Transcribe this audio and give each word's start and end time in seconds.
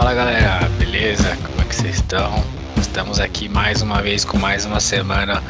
Fala 0.00 0.14
galera, 0.14 0.66
beleza? 0.78 1.36
Como 1.36 1.60
é 1.60 1.64
que 1.66 1.76
vocês 1.76 1.96
estão? 1.96 2.42
Estamos 2.78 3.20
aqui 3.20 3.50
mais 3.50 3.82
uma 3.82 4.00
vez 4.00 4.24
com 4.24 4.38
mais 4.38 4.64
uma 4.64 4.80
semana 4.80 5.42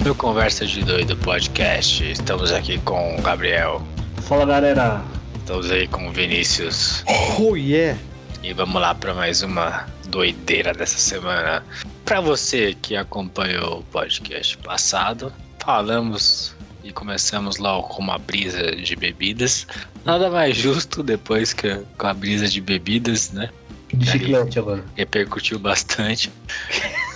do 0.00 0.14
Conversa 0.14 0.64
de 0.64 0.82
Doido 0.82 1.14
Podcast. 1.18 2.10
Estamos 2.10 2.50
aqui 2.50 2.78
com 2.78 3.18
o 3.18 3.20
Gabriel. 3.20 3.82
Fala 4.22 4.46
galera. 4.46 5.02
Estamos 5.34 5.70
aí 5.70 5.86
com 5.88 6.08
o 6.08 6.10
Vinícius. 6.10 7.04
Oh 7.38 7.54
yeah! 7.54 8.00
E 8.42 8.54
vamos 8.54 8.80
lá 8.80 8.94
para 8.94 9.12
mais 9.12 9.42
uma 9.42 9.86
doideira 10.08 10.72
dessa 10.72 10.96
semana. 10.96 11.62
Para 12.06 12.22
você 12.22 12.74
que 12.80 12.96
acompanhou 12.96 13.80
o 13.80 13.84
podcast 13.84 14.56
passado, 14.56 15.30
falamos 15.62 16.56
e 16.82 16.94
começamos 16.94 17.58
lá 17.58 17.78
com 17.82 18.00
uma 18.00 18.18
brisa 18.18 18.74
de 18.74 18.96
bebidas. 18.96 19.66
Nada 20.02 20.30
mais 20.30 20.56
justo 20.56 21.02
depois 21.02 21.52
que 21.52 21.76
com 21.98 22.06
a 22.06 22.14
brisa 22.14 22.48
de 22.48 22.62
bebidas, 22.62 23.32
né? 23.32 23.50
De 23.98 24.10
chiclete 24.10 24.58
agora. 24.58 24.84
Repercutiu 24.96 25.58
bastante. 25.58 26.30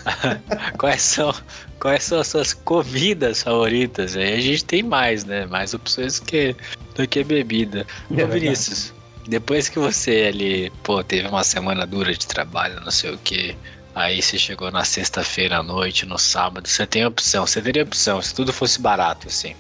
quais, 0.79 1.03
são, 1.03 1.33
quais 1.79 2.03
são 2.03 2.21
as 2.21 2.29
suas 2.29 2.53
comidas 2.53 3.43
favoritas? 3.43 4.17
Aí 4.17 4.35
a 4.35 4.41
gente 4.41 4.65
tem 4.65 4.83
mais, 4.83 5.25
né? 5.25 5.47
Mais 5.47 5.75
opções 5.75 6.19
que, 6.19 6.57
do 6.95 7.07
que 7.07 7.23
bebida. 7.23 7.87
É 8.17 8.25
Ô 8.25 8.29
Vinícius, 8.29 8.93
depois 9.29 9.69
que 9.69 9.79
você 9.79 10.25
ali, 10.29 10.71
pô, 10.83 11.03
teve 11.05 11.29
uma 11.29 11.45
semana 11.45 11.87
dura 11.87 12.13
de 12.13 12.27
trabalho, 12.27 12.81
não 12.81 12.91
sei 12.91 13.13
o 13.13 13.19
que. 13.19 13.57
Aí 13.95 14.21
você 14.21 14.39
chegou 14.39 14.71
na 14.71 14.85
sexta-feira 14.85 15.59
à 15.59 15.63
noite, 15.63 16.07
no 16.07 16.19
sábado, 16.19 16.67
você 16.67 16.87
tem 16.87 17.05
opção, 17.05 17.47
você 17.47 17.61
teria 17.61 17.83
opção, 17.83 18.21
se 18.23 18.35
tudo 18.35 18.53
fosse 18.53 18.81
barato, 18.81 19.29
assim. 19.29 19.55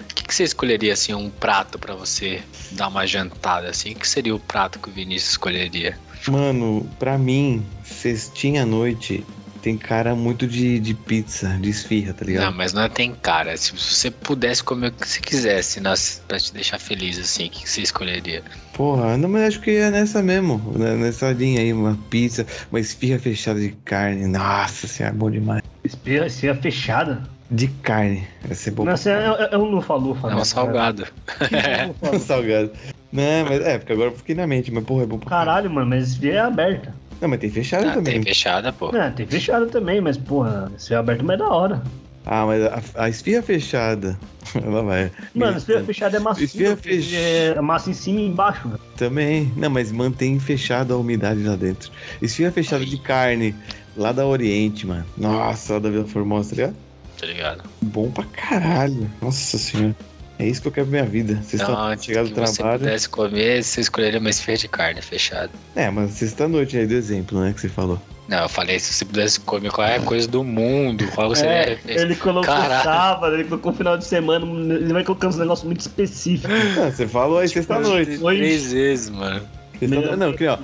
O 0.00 0.14
que, 0.14 0.24
que 0.24 0.34
você 0.34 0.42
escolheria, 0.42 0.92
assim, 0.92 1.14
um 1.14 1.30
prato 1.30 1.78
pra 1.78 1.94
você 1.94 2.42
dar 2.72 2.88
uma 2.88 3.06
jantada, 3.06 3.70
assim? 3.70 3.92
O 3.92 3.94
que 3.94 4.08
seria 4.08 4.34
o 4.34 4.40
prato 4.40 4.78
que 4.78 4.88
o 4.90 4.92
Vinícius 4.92 5.32
escolheria? 5.32 5.96
Mano, 6.28 6.88
pra 6.98 7.16
mim, 7.16 7.64
cestinha 7.84 8.62
à 8.62 8.66
noite 8.66 9.24
tem 9.60 9.76
cara 9.76 10.14
muito 10.14 10.46
de, 10.46 10.78
de 10.78 10.94
pizza, 10.94 11.48
de 11.60 11.68
esfirra, 11.70 12.14
tá 12.14 12.24
Não, 12.24 12.32
ligado? 12.32 12.54
mas 12.56 12.72
não 12.72 12.82
é 12.82 12.88
tem 12.88 13.14
cara. 13.14 13.56
Se 13.56 13.72
você 13.72 14.10
pudesse 14.10 14.64
comer 14.64 14.88
o 14.88 14.92
que 14.92 15.06
você 15.06 15.20
quisesse 15.20 15.80
nas, 15.80 16.22
pra 16.26 16.38
te 16.38 16.52
deixar 16.52 16.78
feliz, 16.78 17.18
assim, 17.18 17.46
o 17.46 17.50
que, 17.50 17.68
você 17.68 17.82
escolheria? 17.82 18.42
Porra, 18.72 19.16
não, 19.16 19.28
mas 19.28 19.42
acho 19.48 19.60
que 19.60 19.70
é 19.72 19.90
nessa 19.90 20.22
mesmo, 20.22 20.72
né, 20.76 20.94
nessa 20.96 21.30
linha 21.32 21.60
aí, 21.60 21.72
uma 21.72 21.98
pizza, 22.08 22.46
uma 22.70 22.80
esfirra 22.80 23.18
fechada 23.18 23.60
de 23.60 23.70
carne. 23.84 24.26
Nossa 24.26 24.86
senhora, 24.86 25.14
bom 25.14 25.30
demais. 25.30 25.62
Espirra, 25.84 26.26
espirra 26.26 26.54
fechada. 26.54 27.22
De 27.50 27.66
carne, 27.66 28.28
vai 28.44 28.54
ser 28.54 28.70
bom. 28.70 28.84
Não, 28.84 28.96
você 28.96 29.10
é, 29.10 29.26
é, 29.26 29.48
é 29.54 29.58
um 29.58 29.64
lufa-lufa. 29.64 30.28
É 30.28 30.34
né, 30.34 30.36
um 30.40 30.44
salgado. 30.44 31.06
cara? 31.26 31.48
Que 31.48 31.86
lufa-lufa? 31.88 32.18
salgado. 32.20 32.70
Não, 33.12 33.44
mas 33.48 33.60
é, 33.62 33.78
porque 33.78 33.92
agora 33.92 34.10
eu 34.10 34.16
fiquei 34.16 34.34
na 34.34 34.46
mente, 34.46 34.70
mas 34.70 34.84
porra, 34.84 35.02
é 35.02 35.06
bom 35.06 35.18
pra 35.18 35.28
Caralho, 35.30 35.70
mano, 35.70 35.86
mas 35.88 36.08
espirra 36.08 36.36
é 36.36 36.40
aberta. 36.40 36.94
Não, 37.20 37.28
mas 37.28 37.40
tem 37.40 37.50
fechada 37.50 37.90
Ah, 37.90 37.94
também. 37.94 38.14
tem 38.14 38.22
fechada, 38.22 38.72
pô. 38.72 38.94
É, 38.96 39.10
tem 39.10 39.26
fechada 39.26 39.66
também, 39.66 40.00
mas 40.00 40.16
porra, 40.16 40.70
espirra 40.76 41.00
aberta 41.00 41.22
mas 41.22 41.34
é 41.34 41.38
da 41.38 41.48
hora. 41.48 41.82
Ah, 42.24 42.46
mas 42.46 42.62
a, 42.62 43.04
a 43.04 43.08
esfirra 43.08 43.42
fechada. 43.42 44.18
Ela 44.54 44.82
vai. 44.82 45.10
Mano, 45.34 45.56
espirra 45.58 45.82
fechada 45.82 46.16
é 46.16 46.20
macio. 46.20 46.44
Esfirra 46.44 46.76
porque 46.76 47.00
fech- 47.00 47.14
É 47.16 47.60
massa 47.60 47.90
em 47.90 47.94
cima 47.94 48.20
e 48.20 48.26
embaixo, 48.26 48.68
velho. 48.68 48.80
Também. 48.96 49.50
Não, 49.56 49.70
mas 49.70 49.90
mantém 49.90 50.38
fechada 50.38 50.94
a 50.94 50.96
umidade 50.96 51.42
lá 51.42 51.56
dentro. 51.56 51.90
Esfirra 52.22 52.52
fechada 52.52 52.84
de 52.84 52.96
carne, 52.98 53.54
lá 53.96 54.12
da 54.12 54.26
Oriente, 54.26 54.86
mano. 54.86 55.04
Nossa, 55.16 55.74
lá 55.74 55.78
da 55.78 55.90
Vila 55.90 56.04
Formosa, 56.06 56.50
tá 56.50 56.56
ligado? 56.56 56.76
Tá 57.18 57.26
ligado? 57.26 57.62
Bom 57.82 58.10
pra 58.10 58.24
caralho. 58.24 59.10
Nossa 59.20 59.58
senhora. 59.58 59.96
É 60.40 60.46
isso 60.46 60.62
que 60.62 60.68
eu 60.68 60.72
quero 60.72 60.86
pra 60.86 61.00
minha 61.02 61.10
vida. 61.10 61.34
Vocês 61.34 61.60
estão 61.60 61.98
chegando 61.98 62.28
do 62.30 62.34
que 62.34 62.40
você 62.40 62.56
trabalho. 62.56 62.78
pudesse 62.78 63.08
comer, 63.10 63.62
você 63.62 63.82
escolheria 63.82 64.18
uma 64.18 64.30
esfirra 64.30 64.56
de 64.56 64.68
carne 64.68 65.02
fechada. 65.02 65.50
É, 65.76 65.90
mas 65.90 66.12
sexta-noite 66.12 66.78
aí 66.78 66.86
do 66.86 66.94
exemplo, 66.94 67.38
né? 67.38 67.52
Que 67.52 67.60
você 67.60 67.68
falou. 67.68 68.00
Não, 68.26 68.38
eu 68.38 68.48
falei, 68.48 68.78
se 68.78 68.94
você 68.94 69.04
pudesse 69.04 69.40
comer 69.40 69.70
qualquer 69.70 70.02
coisa 70.02 70.26
do 70.26 70.42
mundo, 70.42 71.04
qual 71.14 71.32
a 71.32 71.38
É, 71.38 71.78
ele 71.84 72.16
colocou 72.16 72.44
Caralho. 72.54 72.84
sábado, 72.84 73.34
ele 73.34 73.44
colocou 73.44 73.72
final 73.74 73.98
de 73.98 74.04
semana, 74.06 74.46
ele 74.74 74.92
vai 74.92 75.04
colocando 75.04 75.30
uns 75.30 75.36
negócios 75.36 75.66
muito 75.66 75.80
específicos. 75.80 76.50
Ah, 76.78 76.90
você 76.90 77.06
falou 77.06 77.38
aí 77.40 77.48
sexta-noite. 77.48 78.18
Oi. 78.22 78.36
Três 78.38 78.72
vezes, 78.72 79.10
mano. 79.10 79.46
Sexta- 79.88 80.16
Não, 80.16 80.32
que 80.32 80.46
ó, 80.46 80.58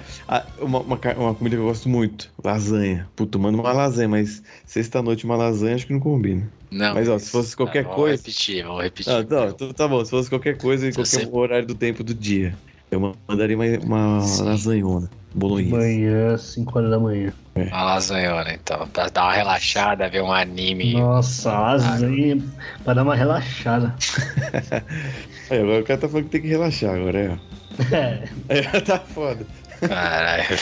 uma, 0.60 0.80
uma, 0.80 0.96
uma 1.16 1.34
comida 1.34 1.56
que 1.56 1.62
eu 1.62 1.66
gosto 1.66 1.88
muito, 1.88 2.30
lasanha. 2.44 3.08
Puta, 3.16 3.38
manda 3.38 3.58
uma 3.58 3.72
lasanha, 3.72 4.08
mas 4.08 4.42
sexta-noite 4.64 5.24
uma 5.24 5.36
lasanha 5.36 5.74
acho 5.74 5.86
que 5.86 5.92
não 5.92 6.00
combina. 6.00 6.48
Não. 6.70 6.94
Mas, 6.94 7.08
ó, 7.08 7.18
se 7.18 7.30
fosse 7.30 7.56
qualquer 7.56 7.84
Tá, 7.84 7.90
coisa- 7.94 8.16
Vamos 8.16 8.26
repetir, 8.26 8.64
vamos 8.64 8.82
repetir. 8.82 9.12
Ah, 9.12 9.24
tá, 9.24 9.46
então 9.46 9.72
tá 9.72 9.88
bom. 9.88 10.04
Se 10.04 10.10
fosse 10.10 10.28
qualquer 10.28 10.56
coisa 10.58 10.86
em 10.88 10.92
qualquer 10.92 11.06
você- 11.24 11.28
horário 11.30 11.66
do 11.66 11.74
tempo 11.74 12.02
do 12.04 12.12
dia, 12.14 12.54
eu 12.90 13.00
ma- 13.00 13.14
mandaria 13.28 13.56
uma, 13.56 13.64
uma 13.84 14.20
Sim. 14.20 14.44
lasanhona. 14.44 15.08
Bolonhesa. 15.34 15.76
Manhã, 15.76 16.38
5 16.38 16.78
horas 16.78 16.90
da 16.90 16.98
manhã. 16.98 17.30
Uma 17.54 17.84
lasanhona, 17.84 18.52
então. 18.54 18.88
Pra 18.88 19.08
dar 19.10 19.24
uma 19.24 19.32
relaxada, 19.34 20.08
ver 20.08 20.22
um 20.22 20.32
anime. 20.32 20.94
Nossa, 20.94 21.52
lasanha 21.52 22.42
pra 22.82 22.94
dar 22.94 23.02
uma 23.02 23.14
relaxada. 23.14 23.94
Aí, 25.50 25.60
agora 25.60 25.80
o 25.80 25.84
cara 25.84 26.00
tá 26.00 26.08
falando 26.08 26.24
que 26.24 26.30
tem 26.30 26.40
que 26.42 26.48
relaxar 26.48 26.94
agora, 26.94 27.18
é. 27.18 27.38
É, 27.90 28.28
Aí 28.48 28.62
tá 28.82 28.98
foda. 28.98 29.46
Caralho. 29.80 30.58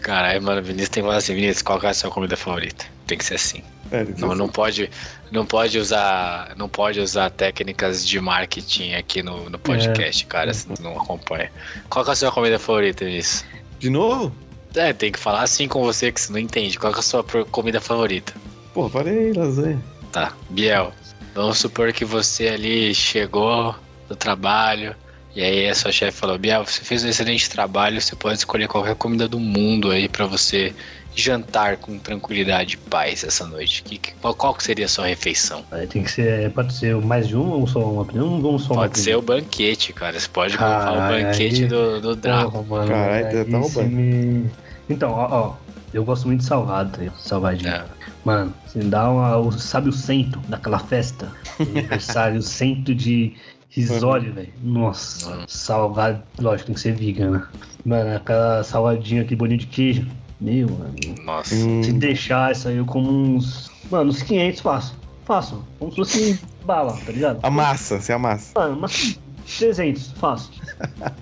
Caralho, 0.00 0.42
mano, 0.42 0.62
Vinícius 0.62 0.88
tem 0.88 1.02
que 1.02 1.06
falar 1.06 1.18
assim, 1.18 1.34
Vinícius, 1.34 1.62
qual 1.62 1.78
que 1.78 1.86
é 1.86 1.90
a 1.90 1.94
sua 1.94 2.10
comida 2.10 2.36
favorita? 2.36 2.86
Tem 3.06 3.18
que 3.18 3.24
ser 3.24 3.34
assim. 3.34 3.62
É, 3.90 4.04
Não, 4.18 4.34
não 4.34 4.48
pode, 4.48 4.90
não 5.30 5.46
pode 5.46 5.78
usar, 5.78 6.54
não 6.56 6.68
pode 6.68 7.00
usar 7.00 7.30
técnicas 7.30 8.06
de 8.06 8.20
marketing 8.20 8.94
aqui 8.94 9.22
no, 9.22 9.48
no 9.48 9.58
podcast, 9.58 10.26
cara, 10.26 10.52
se 10.52 10.68
não 10.80 10.92
acompanha. 10.92 11.50
Qual 11.88 12.04
que 12.04 12.10
é 12.10 12.12
a 12.12 12.16
sua 12.16 12.30
comida 12.32 12.58
favorita, 12.58 13.04
Vinícius? 13.04 13.44
assim. 13.44 13.62
De 13.78 13.90
novo? 13.90 14.34
É, 14.74 14.92
tem 14.92 15.10
que 15.10 15.18
falar 15.18 15.42
assim 15.42 15.66
com 15.66 15.82
você 15.82 16.12
que 16.12 16.20
você 16.20 16.32
não 16.32 16.38
entende. 16.38 16.78
Qual 16.78 16.92
que 16.92 16.98
é 16.98 17.00
a 17.00 17.02
sua 17.02 17.24
comida 17.24 17.80
favorita? 17.80 18.34
Pô, 18.74 18.88
falei 18.88 19.32
lasanha. 19.32 19.82
Tá, 20.12 20.32
Biel, 20.50 20.92
vamos 21.34 21.58
supor 21.58 21.92
que 21.92 22.04
você 22.04 22.48
ali 22.48 22.94
chegou 22.94 23.74
do 24.08 24.14
trabalho 24.14 24.94
e 25.36 25.42
aí 25.42 25.68
a 25.68 25.74
sua 25.74 25.92
chefe 25.92 26.18
falou, 26.18 26.38
Biel, 26.38 26.64
você 26.64 26.82
fez 26.82 27.04
um 27.04 27.08
excelente 27.08 27.48
trabalho, 27.48 28.00
você 28.00 28.16
pode 28.16 28.38
escolher 28.38 28.66
qualquer 28.68 28.94
comida 28.96 29.28
do 29.28 29.38
mundo 29.38 29.90
aí 29.90 30.08
pra 30.08 30.26
você 30.26 30.74
jantar 31.14 31.76
com 31.78 31.98
tranquilidade 31.98 32.74
e 32.74 32.76
paz 32.90 33.24
essa 33.24 33.44
noite. 33.46 33.82
Que, 33.82 33.98
que- 33.98 34.12
qual, 34.20 34.34
qual 34.34 34.54
que 34.54 34.62
seria 34.62 34.86
a 34.86 34.88
sua 34.88 35.06
refeição? 35.06 35.64
aí 35.70 35.86
tem 35.86 36.02
que 36.02 36.10
ser, 36.10 36.50
pode 36.52 36.72
ser 36.72 36.94
mais 36.96 37.26
de 37.28 37.36
um 37.36 37.50
ou 37.50 37.66
só 37.66 37.80
uma? 37.80 38.06
Não 38.12 38.40
vamos 38.40 38.62
só 38.64 38.74
uma. 38.74 38.82
Pode 38.82 38.98
ser 39.00 39.16
o 39.16 39.22
banquete, 39.22 39.92
cara. 39.92 40.18
Você 40.18 40.28
pode 40.28 40.56
colocar 40.56 40.92
o 40.92 40.96
banquete 41.12 41.62
aí- 41.62 41.66
do, 41.68 42.00
do 42.00 42.16
Draco. 42.16 42.64
Caralho, 42.86 43.44
tá- 43.50 43.58
roubando. 43.58 43.90
me- 43.90 44.50
Então, 44.88 45.10
ó, 45.10 45.28
ó, 45.30 45.54
eu 45.92 46.04
gosto 46.04 46.26
muito 46.26 46.40
de 46.40 46.46
salgado, 46.46 46.90
tá 46.92 46.98
ligado? 46.98 47.18
salgadinho. 47.18 47.70
É. 47.72 47.84
Mano, 48.24 48.54
você 48.66 48.78
dá 48.80 49.10
uma. 49.10 49.36
o- 49.38 49.50
Sabe 49.52 49.88
o 49.88 49.92
cento 49.92 50.38
daquela 50.48 50.78
festa? 50.78 51.32
Aniversário, 51.58 52.38
o 52.38 52.42
cento 52.42 52.94
de 52.94 53.34
risório, 53.80 54.32
velho. 54.32 54.52
Nossa, 54.62 55.30
Uhum. 55.30 55.44
salgado, 55.48 56.22
lógico, 56.40 56.66
tem 56.66 56.74
que 56.74 56.80
ser 56.80 56.92
vegan, 56.94 57.30
né? 57.30 57.46
Mano, 57.84 58.16
aquela 58.16 58.62
salgadinha, 58.64 59.22
aquele 59.22 59.36
bolinho 59.36 59.58
de 59.60 59.66
queijo. 59.66 60.06
Meu, 60.40 60.68
amigo. 60.68 61.20
Nossa. 61.24 61.54
Hum, 61.54 61.82
Se 61.82 61.92
deixar 61.92 62.52
isso 62.52 62.68
aí, 62.68 62.76
eu 62.76 62.84
como 62.84 63.10
uns. 63.10 63.70
Mano, 63.90 64.10
uns 64.10 64.22
500 64.22 64.60
faço. 64.60 64.96
Faço. 65.24 65.64
Como 65.78 65.90
se 65.90 65.96
fosse 65.96 66.40
bala, 66.64 66.96
tá 67.04 67.10
ligado? 67.12 67.40
a 67.42 67.50
massa, 67.50 68.00
você 68.00 68.12
amassa. 68.12 68.52
Mano, 68.58 68.78
mas 68.80 69.18
300, 69.58 70.12
fácil. 70.12 70.52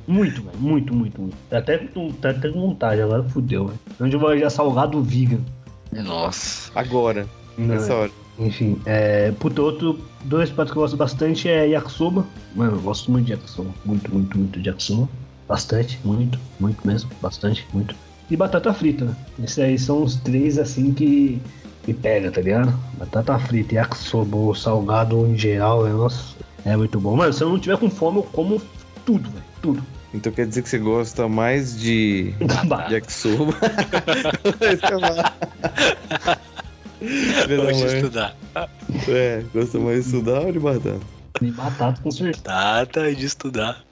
Muito, 0.06 0.43
velho. 0.43 0.59
Muito, 0.59 0.94
muito, 0.94 1.21
muito. 1.23 1.37
Tá 1.49 1.59
até, 1.59 1.78
tá 2.21 2.31
até 2.31 2.49
com 2.50 2.61
vontade, 2.61 3.00
agora 3.00 3.23
fudeu, 3.25 3.67
velho. 3.69 3.78
Onde 4.00 4.15
eu 4.17 4.21
vou 4.21 4.37
já 4.38 4.50
salgado 4.50 5.03
vegan. 5.03 5.41
Nossa. 5.93 6.71
Agora, 6.75 7.27
nessa 7.56 7.94
hora. 7.94 8.11
Enfim, 8.39 8.81
é. 8.85 9.33
Puta, 9.33 9.63
outro. 9.63 9.99
Dois 10.25 10.51
pratos 10.51 10.73
que 10.73 10.79
eu 10.79 10.83
gosto 10.83 10.97
bastante 10.97 11.49
é 11.49 11.69
yakisoba. 11.69 12.27
Mano, 12.55 12.77
eu 12.77 12.81
gosto 12.81 13.11
muito 13.11 13.27
de 13.27 13.33
yakisoba. 13.33 13.71
Muito, 13.85 14.12
muito, 14.12 14.38
muito 14.38 14.61
de 14.61 14.69
yakisoba. 14.69 15.09
Bastante, 15.49 16.00
muito, 16.05 16.38
muito 16.59 16.85
mesmo. 16.87 17.11
Bastante, 17.23 17.67
muito. 17.73 17.94
E 18.29 18.37
batata 18.37 18.75
frita, 18.75 19.05
né? 19.05 19.17
Esses 19.44 19.59
aí 19.61 19.79
são 19.79 20.03
os 20.03 20.17
três 20.17 20.59
assim 20.59 20.93
que 20.93 21.41
me 21.87 21.94
pega, 21.94 22.31
tá 22.31 22.41
ligado? 22.41 22.75
Batata 22.99 23.38
frita, 23.38 23.77
yakisoba, 23.77 24.55
salgado 24.56 25.27
em 25.29 25.39
geral, 25.39 25.87
é, 25.87 25.91
nossa, 25.91 26.35
é 26.65 26.77
muito 26.77 26.99
bom. 26.99 27.17
Mano, 27.17 27.32
se 27.32 27.43
eu 27.43 27.49
não 27.49 27.59
tiver 27.59 27.79
com 27.79 27.89
fome, 27.89 28.19
eu 28.19 28.25
como 28.25 28.61
tudo, 29.05 29.31
velho. 29.31 29.44
Tudo. 29.62 29.82
Então 30.12 30.32
quer 30.32 30.47
dizer 30.47 30.62
que 30.62 30.69
você 30.69 30.79
gosta 30.79 31.29
mais 31.29 31.79
de 31.79 32.35
yakisoba? 32.91 33.55
Eu 37.00 37.58
da 37.58 37.64
Hoje 37.64 37.84
mãe. 37.84 37.96
estudar. 37.96 38.37
É, 39.08 39.44
gosta 39.52 39.78
mais 39.78 40.04
de 40.04 40.06
estudar 40.06 40.40
ou 40.43 40.52
de 40.52 40.58
batata? 40.58 41.00
E 41.43 41.50
batata 41.50 42.00
com 42.02 42.10
certeza. 42.10 42.43
Tá, 42.44 42.87
tá 42.87 43.10
de 43.10 43.26
estudar. 43.26 43.84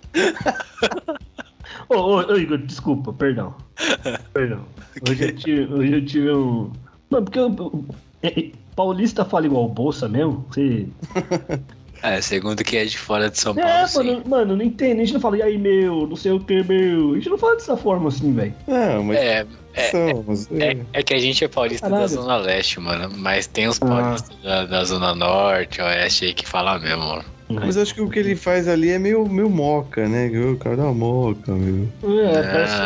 Ô, 1.89 1.97
ô, 1.97 2.17
ô, 2.17 2.37
Igor, 2.37 2.59
desculpa, 2.59 3.13
perdão. 3.13 3.55
Perdão. 4.33 4.65
Hoje 5.09 5.25
eu 5.25 5.37
tive, 5.37 5.75
hoje 5.75 5.93
eu 5.93 6.07
tive 6.07 6.33
um. 6.33 6.73
Mano, 7.11 7.25
porque 7.25 7.39
eu, 7.39 7.85
é, 8.23 8.41
é, 8.41 8.53
paulista 8.75 9.25
fala 9.25 9.47
igual 9.47 9.69
bolsa 9.69 10.09
mesmo? 10.09 10.47
Você. 10.49 10.89
É, 12.05 12.21
segundo 12.21 12.63
quem 12.63 12.81
é 12.81 12.85
de 12.85 12.99
fora 12.99 13.31
de 13.31 13.39
São 13.39 13.55
Paulo, 13.55 13.69
É, 13.71 13.87
mano, 13.97 14.23
mano, 14.29 14.57
não 14.57 14.63
entende. 14.65 15.01
A 15.01 15.05
gente 15.05 15.15
não 15.15 15.21
fala, 15.21 15.39
e 15.39 15.43
aí, 15.43 15.57
meu, 15.57 16.07
não 16.07 16.17
sei 16.17 16.33
o 16.33 16.41
que, 16.41 16.63
meu. 16.63 17.13
A 17.13 17.15
gente 17.15 17.31
não 17.31 17.39
fala 17.39 17.55
dessa 17.55 17.77
forma 17.79 18.09
assim, 18.09 18.33
velho. 18.35 18.55
Não, 18.69 19.05
mas 19.05 19.17
É, 19.19 19.47
é, 19.75 19.91
somos. 19.91 20.49
é, 20.53 20.77
é 20.93 21.03
que 21.03 21.15
a 21.15 21.19
gente 21.19 21.43
é 21.45 21.49
paulista 21.49 21.87
da 21.89 21.97
Caralho. 21.97 22.09
Zona 22.13 22.37
Leste, 22.37 22.79
mano. 22.79 23.11
Mas 23.17 23.47
tem 23.47 23.67
os 23.69 23.81
Ah. 23.81 23.87
paulistas 23.87 24.37
da, 24.43 24.67
da 24.67 24.85
Zona 24.85 25.15
Norte, 25.15 25.81
Oeste 25.81 26.27
aí 26.27 26.35
que 26.35 26.47
falam 26.47 26.79
mesmo, 26.79 27.05
mano. 27.07 27.25
Mas 27.47 27.77
acho 27.77 27.95
que 27.95 28.01
o 28.01 28.09
que 28.09 28.19
ele 28.19 28.35
faz 28.35 28.67
ali 28.67 28.91
é 28.91 28.99
meio, 28.99 29.29
meio 29.29 29.51
moca, 29.51 30.09
né? 30.09 30.29
O 30.29 30.57
cara 30.57 30.77
uma 30.83 30.95
moca, 30.95 31.53
meu. 31.53 31.87
É, 32.03 32.39
Ah, 32.39 32.43
parece. 32.43 32.83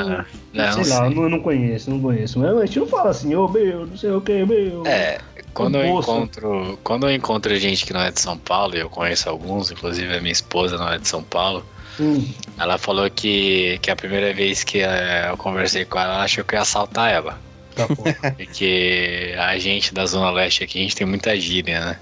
não, 0.52 0.72
sei 0.72 0.72
não 0.72 0.76
lá, 0.78 0.82
sei. 0.82 1.06
eu 1.06 1.10
não, 1.10 1.22
eu 1.22 1.28
não 1.30 1.40
conheço, 1.40 1.90
não 1.90 2.00
conheço. 2.00 2.38
Mas 2.40 2.56
a 2.56 2.66
gente 2.66 2.78
não 2.80 2.86
fala 2.88 3.10
assim, 3.10 3.34
ô 3.36 3.48
meu, 3.48 3.86
não 3.86 3.96
sei 3.96 4.10
o 4.10 4.20
que, 4.20 4.44
meu. 4.44 4.84
É, 4.84 5.18
quando 5.58 5.76
eu 5.76 5.98
encontro. 5.98 6.78
Quando 6.82 7.06
eu 7.08 7.14
encontro 7.14 7.56
gente 7.56 7.84
que 7.84 7.92
não 7.92 8.00
é 8.00 8.10
de 8.10 8.20
São 8.20 8.38
Paulo, 8.38 8.76
e 8.76 8.80
eu 8.80 8.88
conheço 8.88 9.28
alguns, 9.28 9.70
inclusive 9.70 10.16
a 10.16 10.20
minha 10.20 10.32
esposa 10.32 10.76
não 10.76 10.90
é 10.90 10.98
de 10.98 11.06
São 11.06 11.22
Paulo, 11.22 11.64
Hum, 12.00 12.24
ela 12.56 12.78
falou 12.78 13.10
que, 13.10 13.78
que 13.82 13.90
a 13.90 13.96
primeira 13.96 14.32
vez 14.32 14.62
que 14.62 14.80
eh, 14.80 15.26
eu 15.28 15.36
conversei 15.36 15.84
com 15.84 15.98
ela, 15.98 16.14
ela 16.14 16.24
achou 16.24 16.44
que 16.44 16.54
eu 16.54 16.58
ia 16.58 16.62
assaltar 16.62 17.10
ela. 17.10 17.40
tá. 17.74 17.86
Porque 18.36 19.34
a 19.36 19.58
gente 19.58 19.92
da 19.92 20.06
Zona 20.06 20.30
Leste 20.30 20.62
aqui, 20.62 20.78
a 20.78 20.82
gente 20.82 20.94
tem 20.96 21.06
muita 21.06 21.38
gíria, 21.38 21.80
né? 21.80 21.98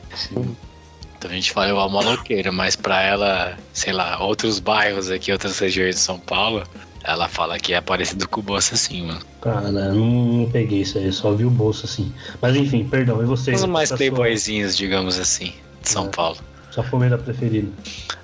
Então 1.19 1.31
a 1.31 1.35
gente 1.35 1.50
fala 1.50 1.70
igual 1.70 1.88
maloqueiro, 1.88 2.52
mas 2.52 2.76
pra 2.76 3.02
ela, 3.02 3.56
sei 3.73 3.93
lá, 3.93 4.23
outros 4.23 4.59
bairros 4.59 5.11
aqui, 5.11 5.32
outras 5.32 5.59
regiões 5.59 5.94
de 5.94 6.00
São 6.02 6.19
Paulo, 6.19 6.62
ela 7.06 7.29
fala 7.29 7.58
que 7.58 7.73
é 7.73 7.81
parecido 7.81 8.29
com 8.29 8.41
o 8.41 8.43
Bolsa 8.43 8.75
assim, 8.75 9.06
mano. 9.06 9.20
Cara, 9.41 9.70
não, 9.70 9.94
não 9.94 10.50
peguei 10.50 10.81
isso 10.81 10.99
aí, 10.99 11.12
só 11.12 11.32
vi 11.32 11.44
o 11.44 11.50
bolso 11.50 11.87
assim. 11.87 12.12
Mas 12.43 12.56
enfim, 12.56 12.87
perdão, 12.88 13.23
e 13.23 13.25
você? 13.25 13.53
Os 13.53 13.64
mais 13.64 13.93
playboyzinhos, 13.93 14.76
digamos 14.76 15.19
assim, 15.19 15.53
de 15.82 15.88
São 15.88 16.06
É. 16.06 16.08
Paulo. 16.08 16.37
Sua, 16.73 16.82
sua 16.82 16.85
comida 16.91 17.17
preferida? 17.17 17.69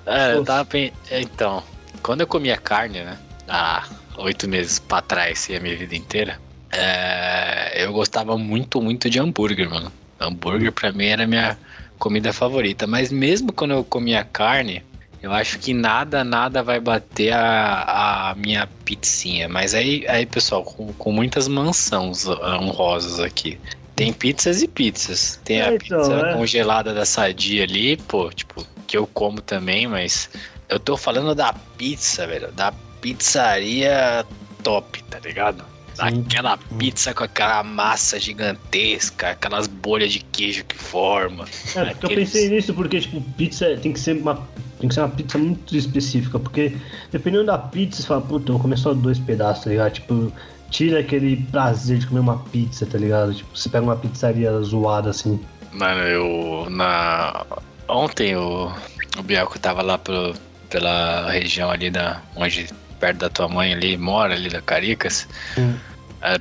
É, 0.05 0.33
eu 0.33 0.43
tava 0.43 0.65
pen- 0.65 0.91
Então, 1.09 1.63
quando 2.01 2.21
eu 2.21 2.27
comia 2.27 2.57
carne, 2.57 2.99
né? 2.99 3.17
Há 3.47 3.87
oito 4.17 4.49
meses 4.49 4.79
pra 4.79 5.01
trás 5.01 5.47
e 5.49 5.55
a 5.55 5.59
minha 5.61 5.77
vida 5.77 5.95
inteira, 5.95 6.37
é, 6.71 7.83
eu 7.85 7.93
gostava 7.93 8.37
muito, 8.37 8.81
muito 8.81 9.09
de 9.09 9.17
hambúrguer, 9.19 9.69
mano. 9.69 9.91
Hambúrguer 10.19 10.71
pra 10.73 10.91
mim 10.91 11.05
era 11.05 11.23
a 11.23 11.27
minha 11.27 11.57
comida 11.97 12.33
favorita. 12.33 12.85
Mas 12.85 13.11
mesmo 13.11 13.53
quando 13.53 13.71
eu 13.71 13.83
comia 13.83 14.23
carne, 14.25 14.83
eu 15.23 15.31
acho 15.31 15.57
que 15.57 15.73
nada, 15.73 16.23
nada 16.23 16.61
vai 16.61 16.79
bater 16.79 17.31
a, 17.33 18.29
a 18.31 18.35
minha 18.35 18.67
pizzinha. 18.85 19.47
Mas 19.49 19.73
aí, 19.73 20.05
aí 20.07 20.25
pessoal, 20.25 20.63
com, 20.63 20.91
com 20.93 21.11
muitas 21.11 21.47
mansões 21.47 22.27
honrosas 22.27 23.19
aqui. 23.19 23.57
Tem 23.95 24.11
pizzas 24.11 24.61
e 24.61 24.67
pizzas. 24.67 25.39
Tem 25.45 25.61
a 25.61 25.71
É, 25.71 25.75
então, 25.75 25.99
pizza 25.99 26.13
é. 26.27 26.33
congelada 26.33 26.93
da 26.93 27.05
Sadia 27.05 27.63
ali, 27.63 27.95
pô, 27.97 28.29
tipo, 28.31 28.65
que 28.85 28.97
eu 28.97 29.07
como 29.07 29.39
também, 29.41 29.87
mas 29.87 30.29
eu 30.67 30.79
tô 30.79 30.97
falando 30.97 31.33
da 31.33 31.53
pizza, 31.53 32.27
velho, 32.27 32.51
da 32.51 32.71
pizzaria 33.01 34.25
top, 34.63 35.03
tá 35.03 35.19
ligado? 35.19 35.63
Aquela 35.99 36.57
pizza 36.79 37.13
com 37.13 37.23
aquela 37.23 37.63
massa 37.63 38.19
gigantesca, 38.19 39.29
aquelas 39.29 39.67
bolhas 39.67 40.11
de 40.11 40.19
queijo 40.21 40.65
que 40.65 40.75
forma. 40.75 41.45
É, 41.75 41.85
porque 41.85 42.05
eu 42.05 42.09
Aqueles- 42.09 42.31
pensei 42.31 42.49
nisso, 42.49 42.73
porque, 42.73 42.99
tipo, 42.99 43.21
pizza 43.37 43.77
tem 43.77 43.93
que 43.93 43.99
ser 43.99 44.17
uma. 44.17 44.47
Tem 44.83 44.89
que 44.89 44.95
ser 44.95 44.99
uma 44.99 45.09
pizza 45.09 45.37
muito 45.37 45.77
específica, 45.77 46.37
porque 46.37 46.75
dependendo 47.09 47.45
da 47.45 47.57
pizza, 47.57 48.01
você 48.01 48.07
fala, 48.09 48.19
puta, 48.19 48.49
eu 48.49 48.55
vou 48.55 48.61
comer 48.63 48.77
só 48.77 48.93
dois 48.93 49.17
pedaços, 49.17 49.63
tá 49.63 49.69
ligado? 49.69 49.93
Tipo, 49.93 50.29
tira 50.69 50.99
aquele 50.99 51.37
prazer 51.37 51.99
de 51.99 52.07
comer 52.07 52.19
uma 52.19 52.39
pizza, 52.39 52.85
tá 52.85 52.97
ligado? 52.97 53.33
Tipo, 53.33 53.57
você 53.57 53.69
pega 53.69 53.85
uma 53.85 53.95
pizzaria 53.95 54.51
zoada 54.59 55.09
assim. 55.09 55.39
Mano, 55.71 56.01
eu 56.01 56.69
na 56.69 57.45
ontem 57.87 58.35
o, 58.35 58.73
o 59.17 59.23
Bielko 59.23 59.57
tava 59.57 59.81
lá 59.81 59.97
pro, 59.97 60.33
pela 60.69 61.31
região 61.31 61.71
ali 61.71 61.89
da 61.89 62.21
onde 62.35 62.67
perto 62.99 63.19
da 63.19 63.29
tua 63.29 63.47
mãe 63.47 63.73
ali 63.73 63.95
mora 63.95 64.33
ali 64.33 64.49
da 64.49 64.61
Caricas. 64.61 65.29
Hum. 65.57 65.75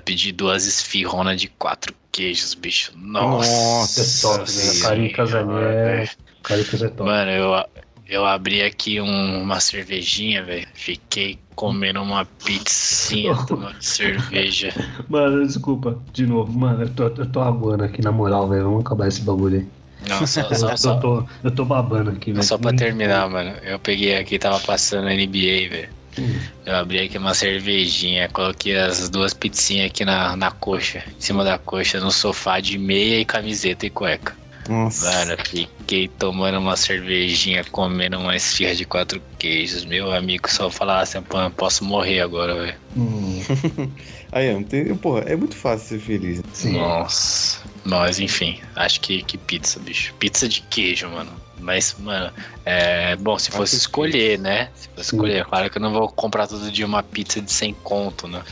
Pedi 0.04 0.32
duas 0.32 0.66
esfirronas 0.66 1.40
de 1.40 1.46
quatro 1.46 1.94
queijos, 2.10 2.54
bicho. 2.54 2.90
Nossa, 2.96 3.52
Nossa, 3.52 4.00
é 4.00 4.36
top, 4.36 4.50
né? 4.50 4.80
Caricas 4.82 5.32
ali 5.32 5.48
é-. 5.52 6.08
Caricas 6.42 6.82
é 6.82 6.88
top. 6.88 7.08
Mano, 7.08 7.30
eu, 7.30 7.64
eu 8.12 8.26
abri 8.26 8.62
aqui 8.62 9.00
um- 9.00 9.42
uma 9.42 9.58
cervejinha, 9.58 10.42
velho. 10.42 10.66
Fiquei 10.74 11.38
comendo 11.54 12.02
uma 12.02 12.26
pizzinha, 12.44 13.34
tomando 13.48 13.80
cerveja. 13.80 14.72
Mano, 15.08 15.46
desculpa, 15.46 15.98
de 16.12 16.26
novo, 16.26 16.52
mano, 16.52 16.82
eu 16.82 16.90
tô, 16.90 17.04
eu 17.04 17.26
tô 17.26 17.40
aguando 17.40 17.84
aqui, 17.84 18.02
na 18.02 18.12
moral, 18.12 18.46
velho. 18.48 18.64
Vamos 18.64 18.84
acabar 18.84 19.08
esse 19.08 19.22
bagulho 19.22 19.60
aí. 19.60 19.66
Não, 20.06 20.26
só, 20.26 20.42
só, 20.54 20.70
eu, 20.70 20.76
só, 20.78 20.94
tô, 21.00 21.24
eu 21.42 21.50
tô 21.50 21.64
babando 21.64 22.10
aqui, 22.10 22.32
velho. 22.32 22.44
só 22.44 22.58
pra 22.58 22.74
terminar, 22.74 23.30
mano. 23.30 23.56
Eu 23.62 23.78
peguei 23.78 24.14
aqui, 24.16 24.38
tava 24.38 24.60
passando 24.60 25.08
NBA, 25.08 25.70
velho. 25.70 25.88
Hum. 26.18 26.34
Eu 26.66 26.76
abri 26.76 27.00
aqui 27.00 27.16
uma 27.16 27.32
cervejinha, 27.32 28.28
coloquei 28.28 28.76
as 28.76 29.08
duas 29.08 29.32
pizzinhas 29.32 29.86
aqui 29.86 30.04
na, 30.04 30.36
na 30.36 30.50
coxa, 30.50 31.02
em 31.16 31.20
cima 31.20 31.42
da 31.42 31.56
coxa, 31.56 31.98
no 31.98 32.10
sofá 32.10 32.60
de 32.60 32.76
meia 32.76 33.18
e 33.18 33.24
camiseta 33.24 33.86
e 33.86 33.90
cueca. 33.90 34.41
Nossa. 34.68 35.10
Mano, 35.10 35.36
fiquei 35.44 36.08
tomando 36.08 36.58
uma 36.58 36.76
cervejinha, 36.76 37.64
comendo 37.64 38.18
uma 38.18 38.36
esfirra 38.36 38.74
de 38.74 38.84
quatro 38.84 39.20
queijos. 39.38 39.84
Meu 39.84 40.12
amigo 40.12 40.48
só 40.48 40.70
falava 40.70 41.02
assim, 41.02 41.20
pô, 41.22 41.40
eu 41.40 41.50
posso 41.50 41.84
morrer 41.84 42.20
agora, 42.20 42.54
velho. 42.54 42.74
Hum, 42.96 43.42
Aí, 44.30 44.52
não 44.52 44.62
tem. 44.62 44.94
Porra, 44.96 45.20
é 45.26 45.36
muito 45.36 45.56
fácil 45.56 45.88
ser 45.88 45.98
feliz. 45.98 46.42
sim. 46.52 46.72
Nossa. 46.72 47.60
Mas 47.84 48.20
enfim, 48.20 48.60
acho 48.76 49.00
que, 49.00 49.22
que 49.22 49.36
pizza, 49.36 49.80
bicho. 49.80 50.14
Pizza 50.14 50.48
de 50.48 50.60
queijo, 50.62 51.08
mano. 51.08 51.32
Mas, 51.58 51.94
mano, 51.98 52.32
é. 52.64 53.16
Bom, 53.16 53.38
se 53.38 53.50
fosse 53.50 53.76
escolher, 53.76 54.38
né? 54.38 54.68
Se 54.74 54.88
fosse 54.88 55.14
escolher, 55.14 55.44
claro 55.44 55.68
que 55.68 55.78
eu 55.78 55.82
não 55.82 55.92
vou 55.92 56.08
comprar 56.08 56.46
todo 56.46 56.70
dia 56.70 56.86
uma 56.86 57.02
pizza 57.02 57.40
de 57.40 57.50
100 57.50 57.74
conto, 57.74 58.28
né? 58.28 58.42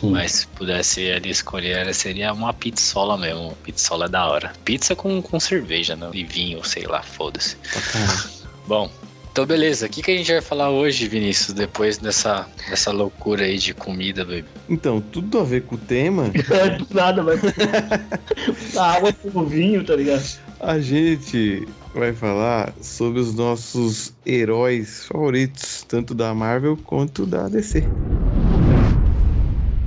Sim. 0.00 0.10
Mas 0.10 0.32
se 0.32 0.46
pudesse 0.48 1.10
ali 1.10 1.30
escolher, 1.30 1.92
seria 1.94 2.32
uma 2.32 2.52
pizzola 2.52 3.16
mesmo. 3.16 3.56
Pizzola 3.62 4.06
é 4.06 4.08
da 4.08 4.26
hora. 4.26 4.52
Pizza 4.64 4.94
com, 4.94 5.20
com 5.22 5.40
cerveja, 5.40 5.96
né? 5.96 6.08
E 6.12 6.24
vinho, 6.24 6.64
sei 6.64 6.86
lá, 6.86 7.02
foda-se. 7.02 7.56
Bom, 8.66 8.90
então 9.32 9.46
beleza. 9.46 9.86
O 9.86 9.88
que, 9.88 10.02
que 10.02 10.10
a 10.10 10.16
gente 10.16 10.32
vai 10.32 10.40
falar 10.40 10.70
hoje, 10.70 11.06
Vinícius, 11.08 11.52
depois 11.52 11.98
dessa, 11.98 12.46
dessa 12.68 12.90
loucura 12.90 13.44
aí 13.44 13.58
de 13.58 13.72
comida, 13.74 14.24
baby? 14.24 14.46
Então, 14.68 15.00
tudo 15.00 15.38
a 15.38 15.44
ver 15.44 15.62
com 15.62 15.76
o 15.76 15.78
tema, 15.78 16.30
É, 16.50 16.70
do 16.70 16.86
nada, 16.90 17.22
mas. 17.22 17.40
a 18.76 18.92
água 18.92 19.12
com 19.12 19.40
o 19.40 19.46
vinho, 19.46 19.84
tá 19.84 19.94
ligado? 19.96 20.48
a 20.60 20.78
gente 20.80 21.66
vai 21.94 22.12
falar 22.12 22.72
sobre 22.80 23.20
os 23.20 23.34
nossos 23.34 24.12
heróis 24.26 25.06
favoritos, 25.06 25.84
tanto 25.86 26.14
da 26.14 26.34
Marvel 26.34 26.76
quanto 26.76 27.24
da 27.24 27.48
DC. 27.48 27.84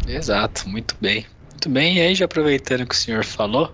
Exato, 0.08 0.67
muito 0.67 0.96
bem. 1.00 1.25
Muito 1.51 1.70
bem, 1.70 1.98
e 1.98 2.01
aí 2.01 2.15
já 2.15 2.25
aproveitando 2.25 2.88
que 2.88 2.96
o 2.96 2.98
senhor 2.98 3.24
falou, 3.24 3.74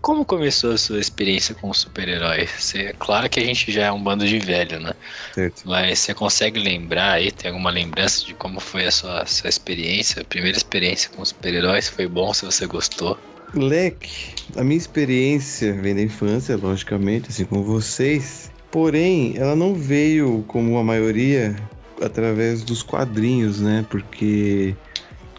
como 0.00 0.24
começou 0.24 0.72
a 0.72 0.78
sua 0.78 1.00
experiência 1.00 1.54
com 1.54 1.68
o 1.70 1.74
super-herói? 1.74 2.46
Você- 2.46 2.94
Claro 2.98 3.28
que 3.28 3.40
a 3.40 3.44
gente 3.44 3.72
já 3.72 3.86
é 3.86 3.92
um 3.92 4.02
bando 4.02 4.26
de 4.26 4.38
velho, 4.38 4.78
né? 4.78 4.92
Certo. 5.34 5.62
Mas 5.64 5.98
você 5.98 6.14
consegue 6.14 6.60
lembrar 6.60 7.14
aí, 7.14 7.32
tem 7.32 7.50
alguma 7.50 7.70
lembrança 7.70 8.24
de 8.24 8.34
como 8.34 8.60
foi 8.60 8.86
a 8.86 8.90
sua, 8.92 9.26
sua 9.26 9.48
experiência, 9.48 10.22
a 10.22 10.24
primeira 10.24 10.56
experiência 10.56 11.10
com 11.10 11.24
super-heróis? 11.24 11.88
Foi 11.88 12.06
bom, 12.06 12.32
se 12.32 12.44
você 12.44 12.66
gostou? 12.66 13.18
Leque, 13.54 14.34
a 14.56 14.62
minha 14.62 14.78
experiência 14.78 15.72
vem 15.80 15.94
da 15.94 16.02
infância, 16.02 16.56
logicamente, 16.56 17.30
assim 17.30 17.44
como 17.44 17.64
vocês. 17.64 18.52
Porém, 18.70 19.34
ela 19.36 19.56
não 19.56 19.74
veio, 19.74 20.44
como 20.46 20.76
a 20.78 20.84
maioria, 20.84 21.56
através 22.00 22.62
dos 22.62 22.82
quadrinhos, 22.82 23.60
né? 23.60 23.84
Porque 23.88 24.76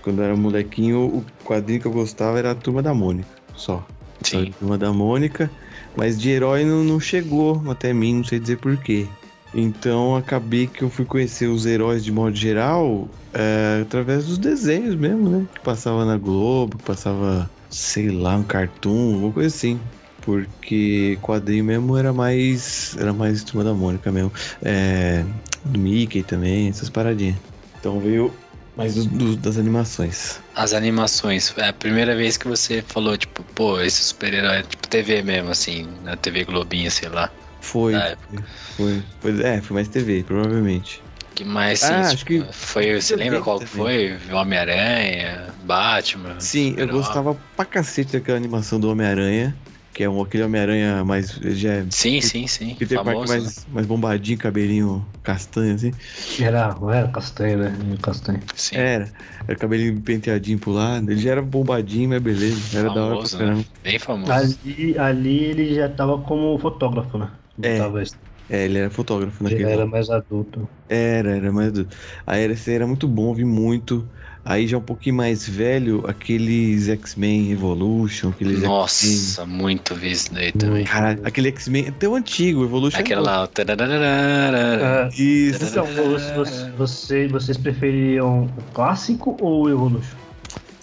quando 0.08 0.20
eu 0.20 0.24
era 0.24 0.38
molequinho, 0.38 1.04
o 1.04 1.26
quadrinho 1.44 1.82
que 1.82 1.86
eu 1.86 1.92
gostava 1.92 2.40
era 2.40 2.52
a 2.52 2.56
Turma 2.56 2.82
da 2.82 2.94
Mônica, 2.94 3.28
só. 3.58 3.86
Sim. 4.24 4.48
a 4.48 4.60
Turma 4.60 4.78
da 4.78 4.94
Mônica, 4.94 5.52
mas 5.98 6.18
de 6.18 6.30
herói 6.30 6.64
não, 6.64 6.82
não 6.82 6.98
chegou 6.98 7.62
até 7.70 7.92
mim, 7.92 8.16
não 8.16 8.24
sei 8.24 8.40
dizer 8.40 8.58
porquê. 8.58 9.06
Então 9.54 10.16
acabei 10.16 10.66
que 10.66 10.82
eu 10.82 10.90
fui 10.90 11.04
conhecer 11.04 11.48
os 11.48 11.66
heróis 11.66 12.06
de 12.06 12.12
modo 12.14 12.34
geral 12.38 13.10
é, 13.34 13.82
através 13.82 14.28
dos 14.28 14.38
desenhos 14.38 14.96
mesmo, 14.96 15.28
né? 15.30 15.46
Que 15.54 15.60
passava 15.60 16.06
na 16.06 16.18
Globo, 16.18 16.78
que 16.78 16.86
passava, 16.86 17.50
sei 17.70 18.10
lá, 18.10 18.38
um 18.38 18.44
cartoon, 18.44 19.16
alguma 19.16 19.34
coisa 19.34 19.54
assim. 19.54 19.78
Porque 20.22 21.18
quadrinho 21.22 21.66
mesmo 21.66 21.98
era 21.98 22.14
mais. 22.14 22.96
Era 22.98 23.12
mais 23.12 23.44
turma 23.44 23.66
da 23.66 23.74
Mônica 23.74 24.10
mesmo. 24.10 24.32
É, 24.62 25.26
do 25.66 25.78
Mickey 25.78 26.24
também, 26.24 26.70
essas 26.70 26.90
paradinhas. 26.90 27.36
Então 27.80 28.00
veio 28.00 28.34
mais 28.78 28.94
do- 28.94 29.06
do- 29.06 29.36
das 29.38 29.58
animações. 29.58 30.40
As 30.56 30.74
animações, 30.74 31.54
é 31.58 31.68
a 31.70 31.74
primeira 31.74 32.16
vez 32.16 32.38
que 32.38 32.48
você 32.48 32.82
falou, 32.88 33.18
tipo, 33.18 33.44
pô, 33.56 33.82
esse 33.82 34.04
super-herói, 34.04 34.64
tipo 34.64 34.88
TV 34.88 35.24
mesmo, 35.24 35.50
assim, 35.50 35.88
na 36.04 36.16
TV 36.16 36.46
Globinha, 36.46 36.90
sei 36.92 37.10
lá. 37.10 37.32
Foi. 37.60 37.94
Na 37.94 38.06
época. 38.06 38.44
Foi, 38.78 39.04
foi. 39.20 39.44
É, 39.44 39.62
foi 39.62 39.74
mais 39.74 39.88
TV, 39.88 40.24
provavelmente. 40.24 41.02
Que 41.34 41.44
mais, 41.44 41.84
Ah, 41.84 42.00
assim, 42.02 42.14
acho 42.16 42.26
tipo, 42.26 42.46
que- 42.46 42.54
foi, 42.54 43.00
você 43.02 43.16
lembra 43.16 43.42
qual 43.42 43.60
também. 43.60 44.18
foi? 44.18 44.34
Homem-Aranha, 44.34 45.48
Batman? 45.66 46.40
Sim, 46.40 46.74
eu 46.78 46.88
gostava 46.88 47.36
pra 47.56 47.66
cacete 47.66 48.14
daquela 48.14 48.38
animação 48.38 48.80
do 48.80 48.90
Homem-Aranha. 48.90 49.56
Que 49.98 50.04
é 50.04 50.10
um, 50.10 50.22
aquele 50.22 50.44
Homem-Aranha 50.44 51.04
mais. 51.04 51.32
Já 51.32 51.74
é 51.74 51.86
Sim, 51.90 52.22
sim, 52.22 52.46
sim. 52.46 52.76
Peter 52.76 53.04
Parker 53.04 53.14
Famoso. 53.14 53.34
né? 53.34 53.40
mais, 53.40 53.66
mais 53.68 53.86
bombadinho, 53.88 54.38
cabelinho 54.38 55.04
castanho, 55.24 55.74
assim. 55.74 55.92
Era, 56.40 56.78
era 56.94 57.08
castanho, 57.08 57.58
né? 57.58 57.74
Castanho. 58.00 58.40
Sim. 58.54 58.76
Era. 58.76 59.12
Era 59.48 59.58
cabelinho 59.58 60.00
penteadinho 60.00 60.60
pro 60.60 60.72
lado. 60.72 61.10
Ele 61.10 61.20
já 61.20 61.32
era 61.32 61.42
bombadinho, 61.42 62.10
mas 62.10 62.22
beleza. 62.22 62.78
Era 62.78 62.94
da 62.94 63.04
hora 63.06 63.16
Famoso, 63.16 63.38
pra 63.38 63.48
caramba. 63.48 63.66
Bem 63.84 63.98
famoso. 63.98 64.32
Ali, 64.32 65.00
ali 65.00 65.44
ele 65.46 65.74
já 65.74 65.90
tava 65.90 66.20
como 66.20 66.60
fotógrafo, 66.60 67.18
né? 67.18 67.32
É. 67.64 67.80
Tava, 67.80 68.04
É, 68.50 68.66
ele 68.66 68.78
era 68.78 68.90
fotógrafo 68.90 69.44
ele 69.44 69.52
naquele. 69.54 69.72
era 69.72 69.86
mais 69.86 70.10
adulto. 70.10 70.70
Era, 70.88 71.36
era 71.36 71.52
mais. 71.52 71.72
do- 71.74 71.88
Aí 72.26 72.44
era, 72.44 72.56
era 72.68 72.88
muito 72.88 73.08
bom, 73.08 73.34
vi 73.34 73.44
muito. 73.44 74.08
Aí 74.46 74.66
já 74.66 74.78
um 74.78 74.82
pouquinho 74.82 75.16
mais 75.16 75.46
velho, 75.48 76.06
aqueles 76.08 76.88
X-Men 76.88 77.52
Evolution, 77.52 78.30
aqueles. 78.30 78.62
Nossa, 78.64 79.46
muito 79.46 79.94
vi 79.94 80.12
isso 80.12 80.34
daí 80.34 80.54
também. 80.54 80.86
Caralho, 80.86 81.20
aquele 81.26 81.50
X-Men 81.50 81.90
até 81.90 82.08
o 82.08 82.16
antigo, 82.16 82.64
Evolution. 82.64 82.98
Aquela 83.00 83.22
lá, 83.22 83.42
o 83.44 83.44
É, 83.44 83.48
tarararara. 83.48 85.10
Isso. 85.14 85.66
então, 85.66 85.86
você, 85.86 86.72
você- 86.78 87.28
vocês 87.28 87.58
preferiam 87.58 88.46
o 88.46 88.64
clássico 88.74 89.36
ou 89.42 89.64
o 89.66 89.70
Evolution? 89.70 90.16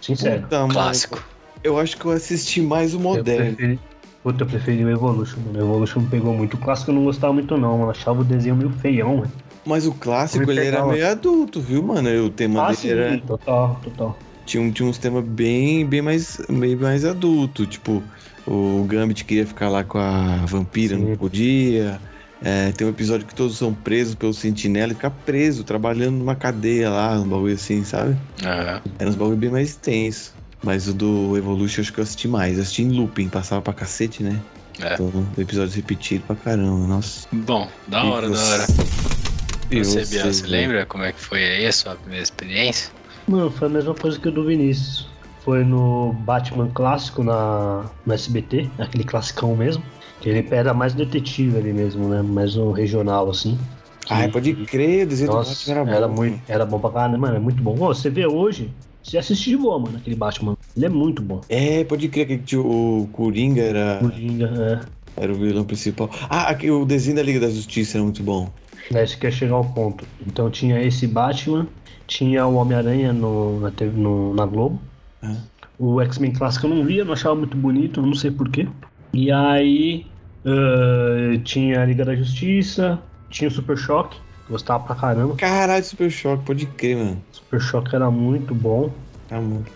Sincero. 0.03 0.43
Puta, 0.43 0.61
mano, 0.61 0.75
Clássico. 0.75 1.25
Eu 1.63 1.79
acho 1.79 1.97
que 1.97 2.05
eu 2.05 2.11
assisti 2.11 2.61
mais 2.61 2.93
o 2.93 2.99
Eu 2.99 3.03
moderno. 3.03 3.57
preferi, 3.57 3.81
puta, 4.25 4.43
eu 4.43 4.47
preferi 4.49 4.85
o 4.85 4.91
Evolution, 4.91 5.41
mano. 5.43 5.59
O 5.59 5.63
Evolution 5.63 6.01
me 6.01 6.09
pegou 6.09 6.33
muito. 6.35 6.55
O 6.55 6.59
clássico 6.59 6.91
eu 6.91 6.95
não 6.95 7.05
gostava 7.05 7.33
muito, 7.33 7.57
não, 7.59 7.79
mano. 7.79 7.91
Achava 7.91 8.23
o 8.23 8.25
desenho 8.25 8.57
meio 8.57 8.71
feião, 8.71 9.19
mano. 9.19 9.33
Mas 9.67 9.87
o 9.87 9.93
clássico, 9.93 10.51
ele 10.51 10.65
era 10.65 10.85
meio 10.87 11.07
adulto, 11.07 11.61
viu, 11.61 11.83
mano? 11.83 12.09
O 12.25 12.31
tema 12.31 12.63
Ah, 12.63 12.67
dele 12.67 12.77
sim, 12.79 12.89
era. 12.89 13.19
total, 13.21 13.81
total. 13.83 14.19
Tinha, 14.47 14.63
um- 14.63 14.71
tinha 14.71 14.89
uns 14.89 14.99
temas 14.99 15.25
bem, 15.25 15.87
bem, 15.87 16.03
mais, 16.03 16.37
bem 16.49 16.77
mais 16.77 17.05
adulto. 17.05 17.67
Tipo, 17.67 18.03
o 18.47 18.85
Gambit 18.85 19.25
queria 19.25 19.47
ficar 19.47 19.69
lá 19.69 19.85
com 19.85 19.99
a 19.99 20.45
vampira, 20.47 20.97
Sim. 20.97 21.11
não 21.11 21.17
podia. 21.17 22.01
É, 22.43 22.73
tem 22.73 22.87
um 22.87 22.91
episódio 22.91 23.27
que 23.27 23.35
todos 23.35 23.57
são 23.57 23.73
presos 23.75 24.15
pelo 24.15 24.35
sentinela 24.35 24.93
e 24.93 24.95
fica 24.95 25.11
preso, 25.11 25.65
trabalhando 25.65 26.17
numa 26.19 26.37
cadeia 26.37 26.91
lá, 26.91 27.19
um 27.19 27.27
bagulho 27.29 27.55
assim, 27.55 27.83
sabe? 27.85 28.19
Aham. 28.45 28.83
Era 28.99 29.09
uns 29.09 29.17
bagulho 29.17 29.37
bem 29.39 29.51
mais 29.51 29.77
tenso. 29.77 30.35
Mas 30.65 30.89
o 30.89 30.95
do 30.95 31.37
Evolution 31.37 31.83
acho 31.83 31.93
que 31.93 32.01
eu 32.01 32.03
assisti 32.03 32.27
mais. 32.27 32.57
Eu 32.57 32.63
assisti 32.63 32.83
em 32.83 32.91
looping, 32.91 33.29
passava 33.29 33.61
pra 33.61 33.73
cacete, 33.75 34.23
né? 34.23 34.41
É. 34.81 34.95
Então, 34.95 35.13
episódios 35.39 35.75
repetidos 35.75 36.27
pra 36.27 36.35
caramba, 36.37 36.87
nossa. 36.87 37.29
Bom, 37.33 37.69
da 37.87 38.05
E 38.05 38.09
hora, 38.09 38.29
da 38.31 38.35
você? 38.37 38.53
hora. 38.53 38.67
E 39.71 39.79
Você, 39.85 40.05
você, 40.05 40.23
você 40.33 40.47
lembra 40.47 40.87
como 40.87 41.05
é 41.05 41.13
que 41.13 41.21
foi 41.21 41.43
aí 41.45 41.67
a 41.67 41.73
sua 41.73 41.95
primeira 41.97 42.23
experiência? 42.23 42.91
Mano, 43.29 43.51
foi 43.51 43.69
a 43.69 43.71
mesma 43.71 43.95
coisa 43.95 44.19
que 44.19 44.29
o 44.29 44.33
do 44.33 44.45
Vinícius. 44.45 45.07
Foi 45.45 45.63
no 45.63 46.13
Batman 46.21 46.71
clássico 46.73 47.23
na, 47.23 47.85
no 48.07 48.15
SBT, 48.15 48.71
aquele 48.79 49.05
classicão 49.05 49.55
mesmo. 49.55 49.83
Que 50.21 50.31
ele 50.31 50.49
era 50.51 50.73
mais 50.73 50.95
detetive 50.95 51.59
ali 51.59 51.73
mesmo, 51.73 52.09
né? 52.09 52.23
Mais 52.23 52.57
o 52.57 52.71
regional, 52.73 53.29
assim. 53.29 53.59
Ai, 54.09 54.27
Que- 54.27 54.33
pode 54.33 54.55
crer, 54.67 55.05
o 55.05 55.09
desenho 55.11 55.31
do 55.31 55.37
Nossa, 55.37 55.51
Batman 55.51 55.75
era 55.75 55.85
bom. 55.85 55.93
era, 55.93 56.09
muito, 56.09 56.43
era 56.49 56.67
bom 56.67 56.79
pra 56.81 56.91
caralho, 56.91 57.19
mano. 57.19 57.37
É 57.37 57.41
muito 57.41 57.63
bom. 57.63 57.73
Ô, 57.75 57.89
você 57.95 58.09
vê 58.09 58.27
hoje, 58.27 58.71
você 59.05 59.19
assiste 59.19 59.51
de 59.51 59.57
boa, 59.57 59.79
mano, 59.79 59.99
aquele 59.99 60.17
Batman. 60.17 60.57
Ele 60.77 60.87
é 60.87 60.89
muito 60.89 61.23
bom. 61.23 61.41
É, 61.49 61.85
pode 61.85 62.09
crer 62.09 62.39
que 62.43 62.57
o 62.57 63.09
Coringa 63.13 63.63
era, 63.63 63.99
Coringa, 64.01 64.89
era 65.17 65.33
o 65.33 65.37
vilão 65.37 65.65
principal. 65.65 66.11
Ah, 66.29 66.49
aqui, 66.49 66.71
o 66.71 66.85
desenho 66.85 67.17
da 67.17 67.23
Liga 67.23 67.39
da 67.41 67.51
Justiça 67.51 67.99
era 67.99 68.05
muito 68.05 68.23
bom. 68.23 68.51
é. 68.93 69.07
Você 69.07 69.17
quer 69.17 69.33
chegar 69.33 69.55
ao 69.55 69.65
ponto. 69.65 70.05
Então 70.27 70.51
tinha 70.51 70.81
esse 70.83 71.07
Batman, 71.07 71.67
tinha 72.07 72.47
o 72.47 72.55
Homem-Aranha 72.57 73.13
no, 73.13 73.61
na, 73.61 73.71
no- 73.95 74.35
na 74.35 74.47
Globo. 74.47 74.81
Ah. 75.23 75.37
O 75.79 76.01
X-Men 76.01 76.33
clássico 76.33 76.67
eu 76.67 76.71
não 76.75 76.85
via, 76.85 77.05
não 77.05 77.13
achava 77.13 77.35
muito 77.35 77.57
bonito, 77.57 78.01
não 78.03 78.15
sei 78.15 78.31
porquê. 78.31 78.67
E 79.13 79.31
aí 79.31 80.07
ah, 80.45 81.39
tinha 81.45 81.83
a 81.83 81.85
Liga 81.85 82.05
da 82.05 82.15
Justiça, 82.15 82.99
tinha 83.31 83.49
o 83.49 83.53
Super 83.53 83.77
Choque, 83.77 84.17
gostava 84.49 84.85
pra 84.85 84.95
caramba. 84.95 85.35
Caralho, 85.37 85.85
Super 85.85 86.11
Choque, 86.11 86.45
pode 86.45 86.67
crer, 86.67 86.97
mano. 86.97 87.23
Super 87.33 87.61
Choque 87.61 87.95
era 87.95 88.11
muito 88.11 88.55
bom. 88.55 88.91
Tá 89.29 89.41
muito. 89.41 89.71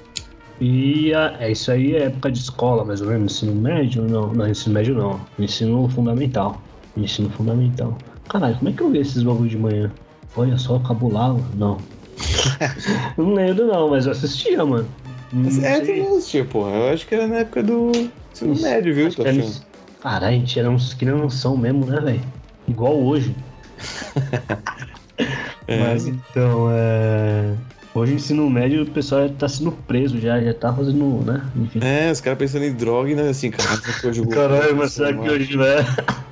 E 0.61 1.15
a- 1.15 1.37
é 1.39 1.53
isso 1.53 1.71
aí 1.71 1.95
é 1.95 2.05
época 2.05 2.31
de 2.33 2.39
escola, 2.39 2.85
mais 2.85 3.01
ou 3.01 3.09
menos, 3.09 3.33
ensino 3.33 3.55
médio? 3.55 4.03
Não, 4.03 4.33
não, 4.33 4.49
ensino 4.49 4.75
médio 4.75 4.95
não. 4.95 5.21
Ensino 5.39 5.89
fundamental. 5.89 6.61
Ensino 6.97 7.31
fundamental. 7.31 7.97
Caralho, 8.29 8.57
como 8.57 8.69
é 8.69 8.73
que 8.73 8.83
eu 8.83 8.91
vi 8.91 8.99
esses 8.99 9.23
bagulho 9.23 9.49
de 9.49 9.57
manhã? 9.57 9.91
Olha 10.37 10.59
só, 10.59 10.79
cabulava? 10.81 11.41
Não. 11.55 11.79
não 13.17 13.33
lembro 13.35 13.67
não, 13.67 13.91
mas 13.91 14.07
eu 14.07 14.13
assistia, 14.13 14.65
mano. 14.65 14.89
Não 15.33 15.47
é, 15.65 15.85
sei. 15.85 16.03
tu 16.03 16.09
não 16.09 16.17
assistia, 16.19 16.45
porra. 16.45 16.71
Eu 16.71 16.93
acho 16.93 17.07
que 17.07 17.15
era 17.15 17.27
na 17.27 17.37
época 17.37 17.63
do 17.63 17.93
ensino 18.33 18.61
médio, 18.61 18.95
viu? 18.95 19.07
acho 19.07 19.17
que 19.17 19.23
era 19.29 19.45
Caralho, 20.01 20.27
a 20.37 20.39
gente 20.39 20.59
era 20.59 20.71
uns 20.71 20.95
crianção 20.95 21.57
mesmo, 21.57 21.85
né, 21.87 22.01
velho? 22.01 22.21
Igual 22.67 22.97
hoje. 22.99 23.35
É. 25.67 25.79
Mas 25.93 26.07
então, 26.07 26.69
é. 26.71 27.55
Hoje, 27.95 28.15
ensino 28.15 28.49
médio, 28.49 28.83
o 28.83 28.87
pessoal 28.87 29.29
tá 29.31 29.49
sendo 29.49 29.73
preso 29.73 30.21
já, 30.21 30.41
já 30.41 30.55
tá 30.55 30.73
fazendo, 30.73 31.25
né? 31.25 31.43
Enfim. 31.57 31.81
É, 31.83 32.13
os 32.13 32.21
caras 32.21 32.39
pensando 32.39 32.65
em 32.65 32.73
droga 32.73 33.11
e 33.11 33.15
nós 33.15 33.27
assim, 33.27 33.51
caralho, 33.53 33.81
será 33.81 33.99
que 33.99 34.07
hoje 34.07 34.21
vou- 34.21 34.31
Caralho, 34.31 34.77
mas 34.77 34.93
será 34.93 35.13
que 35.13 35.29
hoje 35.29 35.57
vai? 35.57 35.85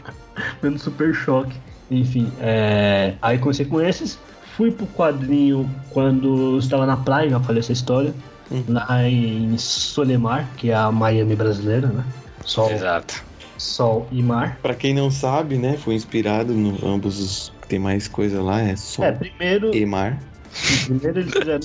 Dando 0.63 0.79
super 0.79 1.15
choque. 1.15 1.57
Enfim, 1.91 2.31
é... 2.41 3.15
aí 3.23 3.39
comecei 3.39 3.65
com 3.65 3.81
esses. 3.81 4.19
Fui 4.57 4.71
pro 4.71 4.87
quadrinho 4.87 5.69
quando 5.91 6.53
eu 6.53 6.59
estava 6.59 6.87
na 6.87 6.97
praia, 6.97 7.31
já 7.31 7.41
falei 7.41 7.61
essa 7.61 7.73
história. 7.73 8.15
Hum. 8.51 8.63
Lá 8.69 9.03
em 9.09 9.59
Solemar, 9.59 10.49
que 10.57 10.71
é 10.71 10.75
a 10.75 10.91
Miami 10.93 11.35
brasileira, 11.35 11.89
né? 11.89 12.05
Sol, 12.45 12.71
Exato. 12.71 13.26
Sol 13.59 14.07
e 14.11 14.23
mar. 14.23 14.59
Pra 14.63 14.75
quem 14.75 14.95
não 14.95 15.11
sabe, 15.11 15.57
né, 15.57 15.77
foi 15.77 15.95
inspirado 15.95 16.53
no 16.53 16.87
ambos 16.87 17.19
os 17.19 17.57
tem 17.69 17.79
mais 17.79 18.09
coisa 18.09 18.41
lá, 18.43 18.61
é 18.61 18.77
Sol 18.77 19.05
É, 19.05 19.13
primeiro, 19.13 19.75
e 19.75 19.85
Mar. 19.85 20.19
primeiro 20.85 21.21
eles 21.21 21.33
fizeram. 21.35 21.61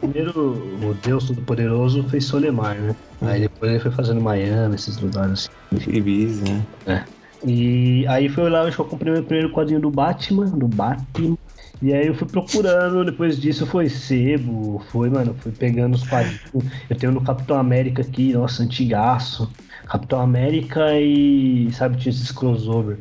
primeiro 0.00 0.40
o 0.82 0.94
Deus 1.02 1.26
Todo-Poderoso 1.26 2.04
fez 2.04 2.24
Solemar, 2.24 2.76
né? 2.76 2.94
Aí 3.22 3.40
depois 3.40 3.72
ele 3.72 3.80
foi 3.80 3.90
fazendo 3.90 4.20
Miami, 4.20 4.74
esses 4.74 4.98
lugares 4.98 5.48
assim. 5.72 5.90
Ibiza, 5.90 6.44
né? 6.86 7.04
E 7.44 8.06
aí 8.06 8.28
foi 8.28 8.50
lá, 8.50 8.68
eu 8.68 8.84
comprei 8.84 9.12
meu 9.12 9.22
primeiro 9.22 9.50
quadrinho 9.50 9.80
do 9.80 9.90
Batman, 9.90 10.46
do 10.46 10.68
Batman. 10.68 11.36
E 11.82 11.94
aí 11.94 12.06
eu 12.08 12.14
fui 12.14 12.28
procurando, 12.28 13.02
depois 13.06 13.40
disso 13.40 13.64
foi 13.64 13.88
sebo, 13.88 14.82
foi, 14.90 15.08
mano, 15.08 15.34
fui 15.40 15.50
pegando 15.50 15.94
os 15.94 16.06
quadrinhos. 16.06 16.40
Eu 16.90 16.96
tenho 16.96 17.12
no 17.12 17.22
Capitão 17.22 17.56
América 17.58 18.02
aqui, 18.02 18.34
nossa, 18.34 18.62
antigaço. 18.62 19.50
Capitão 19.90 20.20
América 20.20 20.98
e. 21.00 21.68
Sabe, 21.72 21.96
tinha 21.98 22.10
esses 22.10 22.30
crossover. 22.30 22.98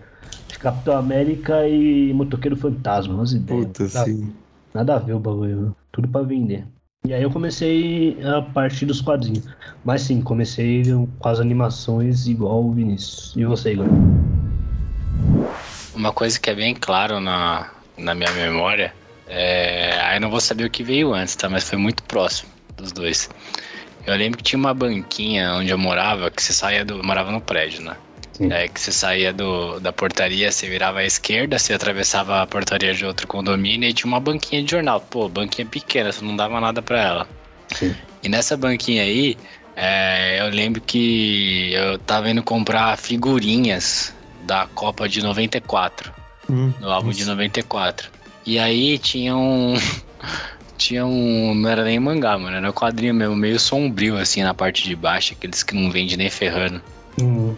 Capitão 0.59 0.97
América 0.97 1.67
e 1.67 2.11
Motoqueiro 2.13 2.57
Fantasma, 2.57 3.13
umas 3.13 3.31
ideias. 3.31 3.67
Puta, 3.67 3.83
nada, 3.83 4.01
assim. 4.01 4.33
nada 4.73 4.95
a 4.95 4.99
ver 4.99 5.13
o 5.13 5.19
bagulho, 5.19 5.75
tudo 5.91 6.07
pra 6.07 6.23
vender. 6.23 6.65
E 7.05 7.13
aí 7.13 7.21
eu 7.21 7.29
comecei 7.29 8.17
a 8.25 8.41
partir 8.41 8.85
dos 8.85 8.99
quadrinhos. 8.99 9.45
Mas 9.85 10.01
sim, 10.01 10.19
comecei 10.19 10.83
com 11.19 11.29
as 11.29 11.39
animações 11.39 12.27
igual 12.27 12.65
o 12.65 12.73
Vinícius. 12.73 13.35
E 13.37 13.45
você, 13.45 13.73
Igor? 13.73 13.87
Uma 15.95 16.11
coisa 16.11 16.39
que 16.39 16.49
é 16.49 16.55
bem 16.55 16.73
claro 16.73 17.21
na, 17.21 17.69
na 17.97 18.15
minha 18.15 18.31
memória, 18.31 18.93
é, 19.27 19.97
aí 20.01 20.17
eu 20.17 20.21
não 20.21 20.29
vou 20.29 20.41
saber 20.41 20.65
o 20.65 20.69
que 20.69 20.83
veio 20.83 21.13
antes, 21.13 21.35
tá? 21.35 21.47
Mas 21.47 21.69
foi 21.69 21.77
muito 21.77 22.03
próximo 22.03 22.51
dos 22.75 22.91
dois. 22.91 23.29
Eu 24.09 24.17
lembro 24.17 24.37
que 24.37 24.43
tinha 24.43 24.59
uma 24.59 24.73
banquinha 24.73 25.53
onde 25.53 25.69
eu 25.69 25.77
morava, 25.77 26.31
que 26.31 26.41
você 26.41 26.53
saía 26.53 26.83
do. 26.83 26.97
Eu 26.97 27.03
morava 27.03 27.31
no 27.31 27.39
prédio, 27.39 27.81
né? 27.81 27.95
Sim. 28.33 28.51
É, 28.51 28.67
que 28.67 28.79
você 28.79 28.91
saía 28.91 29.33
do, 29.33 29.79
da 29.79 29.91
portaria, 29.91 30.51
você 30.51 30.67
virava 30.69 30.99
à 30.99 31.05
esquerda, 31.05 31.59
você 31.59 31.73
atravessava 31.73 32.41
a 32.41 32.47
portaria 32.47 32.93
de 32.93 33.05
outro 33.05 33.27
condomínio 33.27 33.89
e 33.89 33.93
tinha 33.93 34.07
uma 34.07 34.19
banquinha 34.19 34.63
de 34.63 34.71
jornal. 34.71 35.01
Pô, 35.01 35.27
banquinha 35.27 35.67
pequena, 35.67 36.11
você 36.11 36.23
não 36.23 36.35
dava 36.35 36.59
nada 36.61 36.81
pra 36.81 37.01
ela. 37.01 37.27
Sim. 37.75 37.93
E 38.23 38.29
nessa 38.29 38.55
banquinha 38.55 39.03
aí, 39.03 39.37
é, 39.75 40.41
eu 40.41 40.49
lembro 40.49 40.81
que 40.81 41.71
eu 41.73 41.99
tava 41.99 42.29
indo 42.29 42.41
comprar 42.41 42.97
figurinhas 42.97 44.13
da 44.43 44.67
Copa 44.67 45.07
de 45.07 45.21
94, 45.21 46.11
Hum, 46.49 46.73
no 46.79 46.89
álbum 46.89 47.11
de 47.11 47.19
isso. 47.19 47.29
94. 47.29 48.09
E 48.45 48.57
aí 48.57 48.97
tinha 48.97 49.35
um. 49.35 49.75
Tinha 50.79 51.05
um. 51.05 51.53
Não 51.53 51.69
era 51.69 51.83
nem 51.83 51.99
mangá, 51.99 52.37
mano. 52.37 52.55
Era 52.55 52.69
um 52.69 52.73
quadrinho 52.73 53.13
mesmo, 53.13 53.35
meio 53.35 53.59
sombrio, 53.59 54.17
assim, 54.17 54.41
na 54.41 54.53
parte 54.53 54.83
de 54.83 54.95
baixo, 54.95 55.33
aqueles 55.33 55.61
que 55.61 55.75
não 55.75 55.91
vende 55.91 56.15
nem 56.17 56.29
ferrando. 56.29 56.81
Hum, 57.21 57.53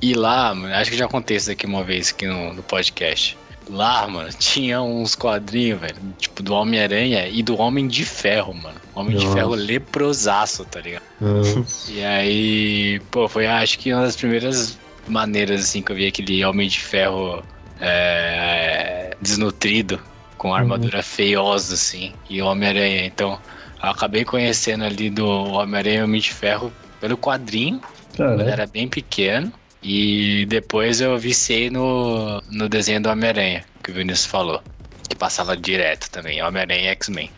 E 0.00 0.14
lá, 0.14 0.52
mano, 0.54 0.74
acho 0.74 0.90
que 0.90 0.96
já 0.96 1.06
contei 1.06 1.36
isso 1.36 1.50
aqui 1.50 1.66
uma 1.66 1.84
vez 1.84 2.10
aqui 2.10 2.26
no, 2.26 2.54
no 2.54 2.62
podcast. 2.62 3.36
Lá, 3.68 4.08
mano, 4.08 4.30
tinha 4.40 4.80
uns 4.80 5.14
quadrinhos, 5.14 5.78
velho, 5.80 5.96
tipo 6.18 6.42
do 6.42 6.54
Homem-Aranha 6.54 7.28
e 7.28 7.42
do 7.42 7.56
Homem 7.60 7.86
de 7.86 8.04
Ferro, 8.04 8.54
mano. 8.54 8.80
Homem 8.94 9.14
de 9.16 9.24
Nossa. 9.24 9.36
Ferro 9.36 9.54
leprosaço, 9.54 10.64
tá 10.64 10.80
ligado? 10.80 11.02
E 11.88 12.02
aí, 12.02 13.00
pô, 13.10 13.28
foi 13.28 13.46
acho 13.46 13.78
que 13.78 13.92
uma 13.92 14.02
das 14.02 14.16
primeiras 14.16 14.78
maneiras, 15.06 15.60
assim, 15.60 15.82
que 15.82 15.92
eu 15.92 15.96
vi 15.96 16.06
aquele 16.06 16.44
Homem 16.44 16.66
de 16.68 16.80
Ferro 16.80 17.42
é, 17.80 19.16
desnutrido, 19.20 20.00
com 20.42 20.52
armadura 20.52 21.04
feiosa, 21.04 21.74
assim, 21.74 22.12
e 22.28 22.42
Homem-Aranha. 22.42 23.06
Então, 23.06 23.38
eu 23.80 23.90
acabei 23.90 24.24
conhecendo 24.24 24.82
ali 24.82 25.08
do 25.08 25.24
Homem-Aranha 25.24 26.00
e 26.00 26.02
Homem 26.02 26.20
de 26.20 26.32
Ferro 26.32 26.72
pelo 27.00 27.16
quadrinho, 27.16 27.80
quando 28.36 28.48
era 28.50 28.66
bem 28.66 28.88
pequeno. 28.88 29.52
E 29.80 30.44
depois 30.46 31.00
eu 31.00 31.16
viciei 31.16 31.70
no, 31.70 32.40
no 32.50 32.68
desenho 32.68 33.00
do 33.00 33.08
Homem-Aranha, 33.08 33.64
que 33.84 33.92
o 33.92 33.94
Vinícius 33.94 34.26
falou. 34.26 34.60
Que 35.08 35.14
passava 35.14 35.56
direto 35.56 36.10
também, 36.10 36.42
Homem-Aranha 36.42 36.86
e 36.90 36.94
X-Men. 36.94 37.30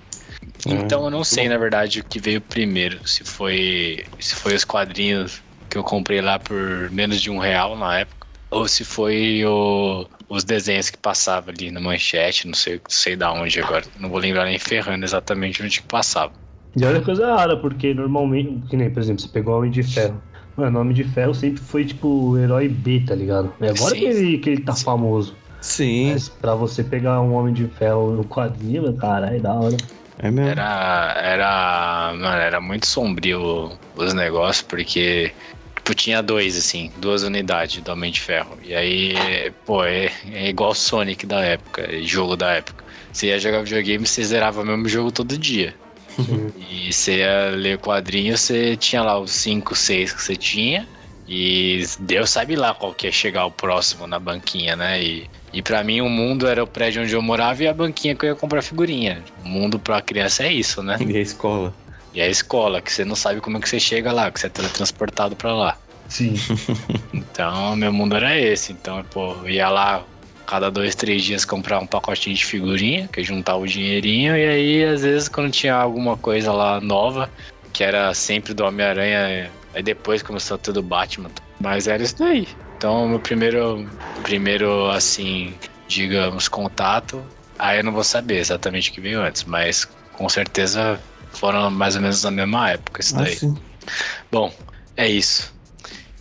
Então 0.66 1.04
eu 1.04 1.10
não 1.10 1.24
sei, 1.24 1.46
na 1.48 1.58
verdade, 1.58 2.00
o 2.00 2.04
que 2.04 2.18
veio 2.18 2.40
primeiro. 2.40 3.06
Se 3.06 3.22
foi. 3.22 4.02
Se 4.18 4.34
foi 4.34 4.54
os 4.54 4.64
quadrinhos 4.64 5.42
que 5.68 5.76
eu 5.76 5.84
comprei 5.84 6.22
lá 6.22 6.38
por 6.38 6.90
menos 6.90 7.20
de 7.20 7.30
um 7.30 7.36
real 7.38 7.76
na 7.76 7.98
época. 7.98 8.26
Ou 8.50 8.66
se 8.68 8.82
foi 8.84 9.44
o- 9.44 10.06
os 10.34 10.44
desenhos 10.44 10.90
que 10.90 10.98
passava 10.98 11.50
ali 11.50 11.70
na 11.70 11.80
manchete, 11.80 12.46
não 12.46 12.54
sei, 12.54 12.74
não 12.74 12.82
sei 12.88 13.16
da 13.16 13.32
onde 13.32 13.60
agora. 13.60 13.84
Não 13.98 14.08
vou 14.08 14.18
lembrar 14.18 14.44
nem 14.44 14.58
ferrando 14.58 15.04
exatamente 15.04 15.62
onde 15.62 15.80
que 15.80 15.86
passava. 15.86 16.32
E 16.76 16.84
olha 16.84 17.00
coisa 17.00 17.34
rara, 17.34 17.56
porque 17.56 17.94
normalmente, 17.94 18.66
que 18.68 18.76
nem, 18.76 18.90
por 18.90 19.00
exemplo, 19.00 19.22
você 19.22 19.28
pegou 19.28 19.54
o 19.54 19.58
Homem 19.58 19.70
de 19.70 19.82
Ferro. 19.82 20.20
Mano, 20.56 20.78
o 20.78 20.80
Homem 20.82 20.94
de 20.94 21.04
Ferro 21.04 21.34
sempre 21.34 21.62
foi 21.62 21.84
tipo 21.84 22.08
o 22.08 22.38
herói 22.38 22.68
B, 22.68 23.00
tá 23.06 23.14
ligado? 23.14 23.52
É 23.60 23.68
agora 23.68 23.94
Sim. 23.94 24.00
que 24.00 24.04
ele, 24.06 24.38
que 24.38 24.50
ele 24.50 24.62
tá 24.62 24.72
Sim. 24.74 24.84
famoso. 24.84 25.36
Sim, 25.60 26.12
Mas 26.12 26.28
pra 26.28 26.54
você 26.54 26.82
pegar 26.84 27.20
um 27.22 27.32
Homem 27.34 27.54
de 27.54 27.66
Ferro 27.68 28.12
no 28.12 28.24
quadrinho, 28.24 28.92
caralho, 28.96 29.40
da 29.40 29.54
hora. 29.54 29.76
é 30.18 30.30
mesmo. 30.30 30.50
Era. 30.50 31.14
Era. 31.16 32.12
Mano, 32.12 32.26
era 32.26 32.60
muito 32.60 32.86
sombrio 32.86 33.78
os 33.96 34.12
negócios, 34.14 34.62
porque. 34.62 35.32
Tipo, 35.84 35.94
tinha 35.94 36.22
dois, 36.22 36.56
assim, 36.56 36.90
duas 36.96 37.24
unidades 37.24 37.82
do 37.82 37.92
Homem 37.92 38.10
de 38.10 38.18
Ferro. 38.18 38.58
E 38.64 38.74
aí, 38.74 39.52
pô, 39.66 39.84
é, 39.84 40.10
é 40.32 40.48
igual 40.48 40.74
Sonic 40.74 41.26
da 41.26 41.40
época, 41.40 41.86
jogo 42.02 42.36
da 42.36 42.52
época. 42.52 42.82
Você 43.12 43.26
ia 43.26 43.38
jogar 43.38 43.62
videogame, 43.62 44.06
você 44.06 44.24
zerava 44.24 44.62
o 44.62 44.64
mesmo 44.64 44.88
jogo 44.88 45.12
todo 45.12 45.36
dia. 45.36 45.74
E 46.56 46.90
você 46.90 47.18
ia 47.18 47.50
ler 47.50 47.76
quadrinho, 47.76 48.34
você 48.34 48.78
tinha 48.78 49.02
lá 49.02 49.18
os 49.18 49.30
5, 49.32 49.74
6 49.74 50.14
que 50.14 50.22
você 50.22 50.34
tinha. 50.34 50.88
E 51.28 51.84
Deus 51.98 52.30
sabe 52.30 52.56
lá 52.56 52.72
qual 52.72 52.94
que 52.94 53.06
ia 53.06 53.12
chegar 53.12 53.44
o 53.44 53.50
próximo 53.50 54.06
na 54.06 54.18
banquinha, 54.18 54.74
né? 54.76 55.02
E, 55.02 55.28
e 55.52 55.60
para 55.60 55.84
mim 55.84 56.00
o 56.00 56.08
mundo 56.08 56.46
era 56.46 56.64
o 56.64 56.66
prédio 56.66 57.02
onde 57.02 57.14
eu 57.14 57.20
morava 57.20 57.62
e 57.62 57.68
a 57.68 57.74
banquinha 57.74 58.14
que 58.14 58.24
eu 58.24 58.30
ia 58.30 58.34
comprar 58.34 58.62
figurinha. 58.62 59.22
O 59.44 59.48
mundo 59.48 59.78
pra 59.78 60.00
criança 60.00 60.44
é 60.44 60.52
isso, 60.52 60.82
né? 60.82 60.96
E 61.06 61.14
a 61.14 61.20
escola. 61.20 61.74
E 62.14 62.20
a 62.20 62.28
escola, 62.28 62.80
que 62.80 62.92
você 62.92 63.04
não 63.04 63.16
sabe 63.16 63.40
como 63.40 63.58
é 63.58 63.60
que 63.60 63.68
você 63.68 63.80
chega 63.80 64.12
lá, 64.12 64.30
que 64.30 64.38
você 64.38 64.46
é 64.46 64.50
teletransportado 64.50 65.34
pra 65.34 65.52
lá. 65.54 65.76
Sim. 66.08 66.34
Então, 67.12 67.74
meu 67.74 67.92
mundo 67.92 68.14
era 68.14 68.38
esse. 68.38 68.72
Então, 68.72 69.02
pô, 69.10 69.32
eu 69.42 69.50
ia 69.50 69.68
lá 69.68 70.04
cada 70.46 70.70
dois, 70.70 70.94
três 70.94 71.24
dias 71.24 71.44
comprar 71.44 71.80
um 71.80 71.86
pacotinho 71.86 72.36
de 72.36 72.44
figurinha, 72.44 73.08
que 73.08 73.24
juntava 73.24 73.58
o 73.58 73.66
dinheirinho, 73.66 74.36
e 74.36 74.46
aí, 74.46 74.84
às 74.84 75.02
vezes, 75.02 75.28
quando 75.28 75.50
tinha 75.50 75.74
alguma 75.74 76.16
coisa 76.16 76.52
lá 76.52 76.80
nova, 76.80 77.28
que 77.72 77.82
era 77.82 78.14
sempre 78.14 78.54
do 78.54 78.64
Homem-Aranha, 78.64 79.50
aí 79.74 79.82
depois 79.82 80.22
começou 80.22 80.56
tudo 80.56 80.82
Batman. 80.82 81.30
Mas 81.58 81.88
era 81.88 82.02
isso 82.02 82.16
daí. 82.18 82.46
Então, 82.76 83.08
meu 83.08 83.18
primeiro, 83.18 83.88
primeiro, 84.22 84.88
assim, 84.90 85.54
digamos, 85.88 86.46
contato, 86.46 87.24
aí 87.58 87.78
eu 87.78 87.84
não 87.84 87.92
vou 87.92 88.04
saber 88.04 88.38
exatamente 88.38 88.90
o 88.90 88.92
que 88.92 89.00
veio 89.00 89.22
antes, 89.22 89.44
mas 89.44 89.88
com 90.12 90.28
certeza 90.28 91.00
foram 91.34 91.70
mais 91.70 91.96
ou 91.96 92.02
menos 92.02 92.22
na 92.22 92.30
mesma 92.30 92.70
época 92.70 93.00
isso 93.00 93.14
Ah, 93.16 93.22
daí. 93.22 93.36
sim. 93.36 93.56
Bom, 94.30 94.52
é 94.96 95.08
isso. 95.08 95.52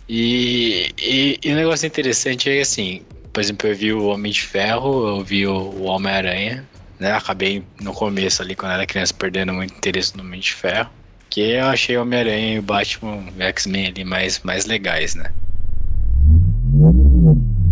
E, 0.08 0.92
e, 1.00 1.38
e 1.42 1.52
um 1.52 1.56
negócio 1.56 1.86
interessante 1.86 2.50
é 2.50 2.60
assim, 2.60 3.02
por 3.32 3.40
exemplo, 3.40 3.68
eu 3.68 3.74
vi 3.76 3.92
o 3.92 4.04
Homem 4.06 4.30
de 4.30 4.42
Ferro, 4.42 5.08
eu 5.08 5.24
vi 5.24 5.46
o, 5.46 5.54
o 5.54 5.82
Homem-Aranha, 5.84 6.64
né? 7.00 7.12
Acabei 7.12 7.64
no 7.80 7.92
começo 7.92 8.42
ali, 8.42 8.54
quando 8.54 8.72
era 8.72 8.86
criança, 8.86 9.14
perdendo 9.14 9.52
muito 9.52 9.74
interesse 9.74 10.16
no 10.16 10.22
Homem 10.22 10.40
de 10.40 10.52
Ferro. 10.52 10.90
Que 11.30 11.40
eu 11.40 11.66
achei 11.66 11.96
o 11.96 12.02
Homem-Aranha 12.02 12.54
e 12.54 12.58
o 12.58 12.62
Batman 12.62 13.24
e 13.36 13.40
o 13.40 13.42
X-Men 13.42 13.88
ali 13.88 14.04
mais, 14.04 14.40
mais 14.44 14.66
legais, 14.66 15.14
né? 15.14 15.32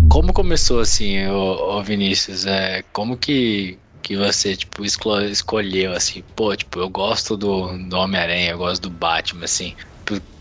Como 0.09 0.33
começou 0.33 0.81
assim, 0.81 1.27
o, 1.29 1.83
Vinícius? 1.83 2.45
É, 2.47 2.83
como 2.93 3.17
que, 3.17 3.79
que 4.03 4.17
você, 4.17 4.57
tipo, 4.57 4.85
esco- 4.85 5.21
escolheu, 5.23 5.93
assim, 5.93 6.23
pô, 6.35 6.55
tipo, 6.57 6.79
eu 6.81 6.89
gosto 6.91 7.37
do, 7.37 7.69
do 7.89 7.97
Homem-Aranha, 7.97 8.51
eu 8.51 8.59
gosto 8.59 8.83
do 8.83 8.91
Batman, 8.91 9.45
assim. 9.45 9.75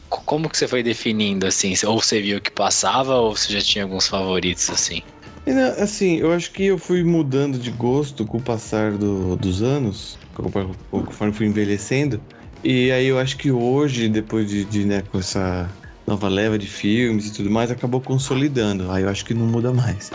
Como 0.09 0.49
que 0.49 0.57
você 0.57 0.67
foi 0.67 0.83
definindo, 0.83 1.47
assim? 1.47 1.73
Ou 1.85 2.01
você 2.01 2.21
viu 2.21 2.37
o 2.37 2.41
que 2.41 2.51
passava, 2.51 3.15
ou 3.15 3.35
você 3.35 3.53
já 3.53 3.61
tinha 3.61 3.85
alguns 3.85 4.07
favoritos, 4.07 4.69
assim? 4.69 5.01
Né, 5.47 5.69
assim, 5.79 6.17
eu 6.17 6.31
acho 6.33 6.51
que 6.51 6.65
eu 6.65 6.77
fui 6.77 7.03
mudando 7.03 7.57
de 7.57 7.71
gosto 7.71 8.25
com 8.25 8.37
o 8.37 8.41
passar 8.41 8.97
do- 8.97 9.35
dos 9.37 9.61
anos, 9.61 10.17
conforme 10.91 11.33
fui 11.33 11.47
envelhecendo. 11.47 12.21
E 12.63 12.91
aí 12.91 13.07
eu 13.07 13.17
acho 13.17 13.37
que 13.37 13.51
hoje, 13.51 14.07
depois 14.07 14.47
de, 14.49 14.65
de, 14.65 14.85
né, 14.85 15.01
com 15.01 15.17
essa 15.19 15.73
nova 16.07 16.27
leva 16.27 16.57
de 16.57 16.67
filmes 16.67 17.27
e 17.27 17.33
tudo 17.33 17.49
mais, 17.49 17.71
acabou 17.71 18.01
consolidando. 18.01 18.91
Aí 18.91 19.03
eu 19.03 19.09
acho 19.09 19.23
que 19.25 19.33
não 19.33 19.45
muda 19.45 19.71
mais. 19.73 20.09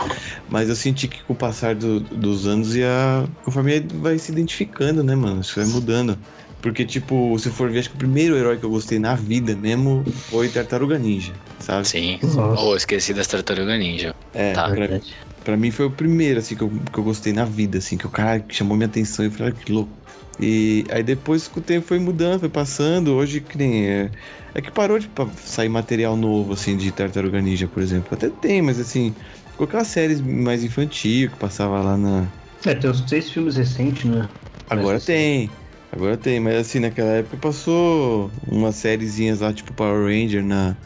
Mas 0.49 0.69
eu 0.69 0.75
senti 0.75 1.07
que 1.07 1.23
com 1.23 1.33
o 1.33 1.35
passar 1.35 1.75
do- 1.75 1.99
dos 2.01 2.45
anos 2.47 2.75
ia. 2.75 3.27
Conforme 3.43 3.79
vai 3.95 4.17
se 4.19 4.31
identificando, 4.31 5.03
né, 5.03 5.15
mano? 5.15 5.41
Isso 5.41 5.55
vai 5.55 5.65
mudando. 5.65 6.17
Porque, 6.61 6.85
tipo, 6.85 7.37
se 7.39 7.49
for 7.51 7.69
ver, 7.69 7.79
acho 7.79 7.89
que 7.89 7.95
o 7.95 7.99
primeiro 7.99 8.35
herói 8.35 8.57
que 8.57 8.65
eu 8.65 8.69
gostei 8.69 8.97
na 8.99 9.13
vida 9.15 9.55
mesmo 9.55 10.03
foi 10.11 10.49
Tartaruga 10.49 10.97
Ninja, 10.97 11.33
sabe? 11.59 11.87
Sim. 11.87 12.19
Nossa. 12.23 12.61
Oh, 12.61 12.75
esqueci 12.75 13.13
das 13.13 13.27
Tartaruga 13.27 13.77
Ninja. 13.77 14.13
É, 14.33 14.53
Tá. 14.53 14.69
pra. 14.69 14.99
Pra 15.43 15.55
mim 15.55 15.71
foi 15.71 15.85
o 15.85 15.91
primeiro, 15.91 16.39
assim, 16.39 16.57
que 16.57 16.61
eu, 16.63 16.69
que 16.91 16.99
eu 16.99 17.03
gostei 17.05 17.31
na 17.31 17.45
vida, 17.45 17.77
assim, 17.77 17.97
que 17.97 18.05
o 18.05 18.09
cara 18.09 18.43
chamou 18.49 18.75
minha 18.75 18.87
atenção 18.87 19.23
e 19.23 19.29
eu 19.29 19.31
falei, 19.31 19.53
ah, 19.53 19.55
que 19.63 19.71
louco. 19.71 19.97
E 20.39 20.85
aí 20.91 21.03
depois 21.03 21.47
com 21.47 21.59
o 21.59 21.63
tempo 21.63 21.85
foi 21.87 21.99
mudando, 21.99 22.41
foi 22.41 22.49
passando, 22.49 23.13
hoje 23.15 23.41
que 23.41 23.57
nem. 23.57 23.87
É, 23.89 24.11
é 24.53 24.61
que 24.61 24.71
parou 24.71 24.99
de 24.99 25.11
sair 25.37 25.69
material 25.69 26.15
novo, 26.17 26.53
assim, 26.53 26.77
de 26.77 26.91
Tartaruga 26.91 27.41
Ninja, 27.41 27.67
por 27.67 27.81
exemplo. 27.81 28.13
Até 28.13 28.29
tem, 28.29 28.61
mas 28.61 28.79
assim, 28.79 29.15
ficou 29.51 29.65
aquelas 29.65 29.87
séries 29.87 30.21
mais 30.21 30.63
infantil 30.63 31.31
que 31.31 31.37
passava 31.37 31.81
lá 31.81 31.97
na. 31.97 32.33
É, 32.65 32.75
tem 32.75 32.89
uns 32.89 33.07
seis 33.09 33.31
filmes 33.31 33.55
recentes, 33.55 34.05
né? 34.05 34.29
Agora 34.69 34.99
tem. 34.99 35.57
Agora 35.91 36.17
tem, 36.17 36.39
mas 36.39 36.55
assim, 36.57 36.79
naquela 36.79 37.11
época 37.13 37.37
passou 37.37 38.33
umas 38.45 38.75
sériezinhas 38.75 39.39
lá, 39.39 39.53
tipo 39.53 39.73
Power 39.73 40.05
Ranger 40.05 40.43
na. 40.43 40.77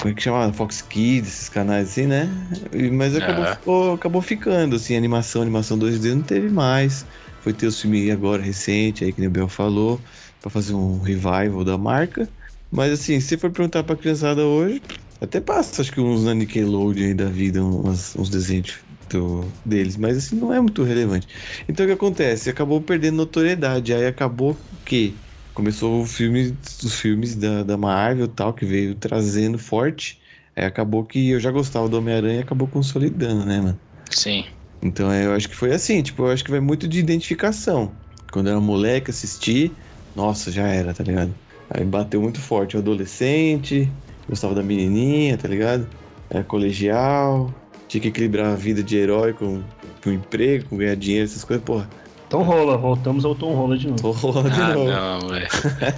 Como 0.00 0.12
é 0.12 0.14
que 0.14 0.22
chama? 0.22 0.52
Fox 0.52 0.82
Kids, 0.82 1.28
esses 1.28 1.48
canais 1.48 1.90
assim, 1.90 2.06
né? 2.06 2.28
E- 2.72 2.90
Mas 2.90 3.16
acabou, 3.16 3.46
ficou- 3.46 3.92
acabou 3.94 4.22
ficando, 4.22 4.76
assim, 4.76 4.96
animação, 4.96 5.42
animação 5.42 5.78
2D 5.78 6.14
não 6.14 6.22
teve 6.24 6.50
mais. 6.50 7.06
Foi 7.40 7.52
ter 7.54 7.66
os 7.66 7.80
filmes 7.80 8.10
agora 8.10 8.42
recente, 8.42 9.04
aí 9.04 9.12
que 9.12 9.26
o 9.26 9.30
Bel 9.30 9.48
falou, 9.48 10.04
pra 10.40 10.50
fazer 10.50 10.74
um 10.74 11.00
revival 11.00 11.64
da 11.64 11.78
marca. 11.78 12.32
Mas 12.70 12.92
assim, 12.92 13.20
se 13.20 13.36
for 13.38 13.50
perguntar 13.52 13.84
pra 13.84 13.96
criançada 13.96 14.44
hoje, 14.46 14.82
até 15.20 15.40
passa, 15.40 15.80
acho 15.82 15.92
que 15.92 16.00
uns 16.00 16.24
na 16.24 16.34
Nickelodeon 16.34 17.06
aí 17.06 17.14
da 17.14 17.26
vida, 17.30 17.64
uns, 17.64 18.14
uns 18.16 18.28
desenhos 18.30 18.84
do- 19.08 19.58
deles, 19.64 19.96
mas 19.96 20.16
assim, 20.18 20.36
não 20.36 20.52
é 20.52 20.60
muito 20.60 20.82
relevante. 20.82 21.26
Então 21.68 21.84
o 21.84 21.88
que 21.88 21.94
acontece? 21.94 22.50
Acabou 22.50 22.82
perdendo 22.82 23.16
notoriedade. 23.16 23.92
Aí 23.94 24.06
acabou 24.06 24.66
que 24.84 25.22
começou 25.54 26.02
o 26.02 26.06
filme, 26.06 26.58
os 26.84 26.94
filmes 27.00 27.34
da, 27.36 27.62
da 27.64 27.76
Marvel 27.76 28.28
tal, 28.28 28.54
que 28.54 28.64
veio 28.64 28.94
trazendo 28.94 29.58
forte. 29.58 30.20
Aí 30.54 30.64
acabou 30.64 31.04
que 31.06 31.30
eu 31.30 31.40
já 31.40 31.50
gostava 31.50 31.88
do 31.88 31.96
Homem-Aranha 31.98 32.42
acabou 32.42 32.68
consolidando, 32.68 33.44
né, 33.46 33.60
mano? 33.60 33.80
Sim. 34.10 34.44
Então 34.82 35.10
é, 35.10 35.26
eu 35.26 35.32
acho 35.34 35.48
que 35.48 35.56
foi 35.56 35.72
assim, 35.72 36.02
tipo, 36.02 36.22
eu 36.24 36.30
acho 36.32 36.44
que 36.44 36.50
vai 36.50 36.60
muito 36.60 36.86
de 36.86 36.98
identificação. 36.98 37.90
Quando 38.30 38.46
eu 38.48 38.52
era 38.52 38.60
moleque, 38.60 39.10
assisti, 39.10 39.72
nossa, 40.14 40.50
já 40.52 40.66
era, 40.68 40.92
tá 40.94 41.02
ligado? 41.02 41.34
Aí 41.70 41.84
bateu 41.84 42.20
muito 42.22 42.40
forte 42.40 42.76
o 42.76 42.80
adolescente, 42.80 43.90
gostava 44.28 44.54
da 44.54 44.62
menininha, 44.62 45.36
tá 45.36 45.48
ligado? 45.48 45.86
Era 46.30 46.44
colegial, 46.44 47.52
tinha 47.88 48.00
que 48.00 48.08
equilibrar 48.08 48.52
a 48.52 48.54
vida 48.54 48.82
de 48.82 48.96
herói 48.96 49.32
com, 49.32 49.62
com 50.02 50.10
emprego, 50.12 50.66
com 50.68 50.76
ganhar 50.76 50.94
dinheiro, 50.96 51.24
essas 51.24 51.42
coisas, 51.44 51.64
porra. 51.64 51.88
Tom 52.28 52.42
Rola, 52.42 52.76
voltamos 52.76 53.24
ao 53.24 53.34
Tom 53.34 53.54
Rola 53.54 53.78
de 53.78 53.86
novo. 53.88 54.02
Tô 54.02 54.10
rolando 54.10 54.50
de 54.50 54.60
Ah, 54.60 54.74
novo. 54.74 54.90
não, 54.90 55.28
velho. 55.30 55.48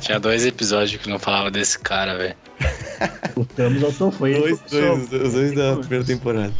Tinha 0.00 0.20
dois 0.20 0.46
episódios 0.46 1.02
que 1.02 1.10
não 1.10 1.18
falava 1.18 1.50
desse 1.50 1.76
cara, 1.80 2.16
velho. 2.16 2.36
Voltamos 3.34 3.82
ao 3.82 3.92
Tom 3.92 4.10
foi 4.12 4.30
ele 4.34 4.40
Dois, 4.40 4.60
dois, 4.70 5.12
os 5.12 5.32
dois 5.32 5.52
da 5.54 5.76
primeira 5.76 6.04
temporada. 6.04 6.52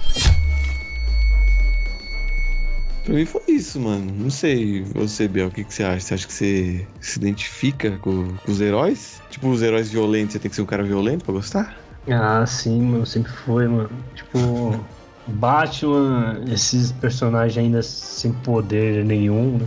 Pra 3.05 3.15
mim 3.15 3.25
foi 3.25 3.43
isso, 3.49 3.81
mano. 3.81 4.13
Não 4.13 4.31
sei, 4.31 4.83
você, 4.83 5.27
Bel, 5.27 5.49
o 5.49 5.51
que, 5.51 5.65
que 5.65 5.73
você 5.75 5.83
acha? 5.83 6.01
Você 6.01 6.15
acha 6.15 6.27
que 6.27 6.33
você 6.33 6.87
se 7.01 7.19
identifica 7.19 7.99
com, 7.99 8.37
com 8.37 8.51
os 8.53 8.61
heróis? 8.61 9.23
Tipo, 9.31 9.49
os 9.49 9.63
heróis 9.63 9.91
violentos, 9.91 10.33
você 10.33 10.39
tem 10.39 10.51
que 10.51 10.55
ser 10.55 10.63
um 10.63 10.67
cara 10.67 10.83
violento 10.83 11.25
pra 11.25 11.33
gostar? 11.33 11.81
Ah, 12.09 12.45
sim, 12.47 12.81
mano, 12.83 13.07
sempre 13.07 13.33
foi, 13.33 13.69
mano. 13.69 13.91
Tipo, 14.15 14.85
Batman, 15.27 16.41
esses 16.53 16.93
personagens 16.93 17.57
ainda 17.57 17.83
sem 17.83 18.33
poder 18.33 19.05
nenhum, 19.05 19.59
né? 19.59 19.67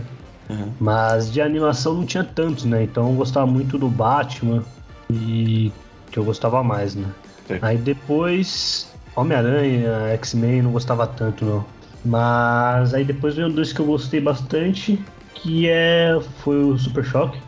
Aham. 0.50 0.72
Mas 0.78 1.32
de 1.32 1.40
animação 1.40 1.94
não 1.94 2.04
tinha 2.04 2.24
tantos, 2.24 2.64
né? 2.64 2.82
Então 2.82 3.10
eu 3.10 3.16
gostava 3.16 3.46
muito 3.46 3.78
do 3.78 3.88
Batman 3.88 4.64
e 5.12 5.72
que 6.10 6.18
eu 6.18 6.24
gostava 6.24 6.62
mais, 6.62 6.94
né? 6.94 7.10
Certo. 7.46 7.64
Aí 7.64 7.78
depois 7.78 8.86
Homem-Aranha, 9.16 10.08
X-Men 10.14 10.62
não 10.62 10.72
gostava 10.72 11.06
tanto, 11.06 11.44
não. 11.44 11.64
Mas 12.04 12.92
aí 12.92 13.04
depois 13.04 13.34
veio 13.34 13.48
dois 13.48 13.72
que 13.72 13.80
eu 13.80 13.86
gostei 13.86 14.20
bastante, 14.20 14.98
que 15.34 15.68
é 15.68 16.18
foi 16.42 16.62
o 16.62 16.78
Super 16.78 17.04
Choque. 17.04 17.38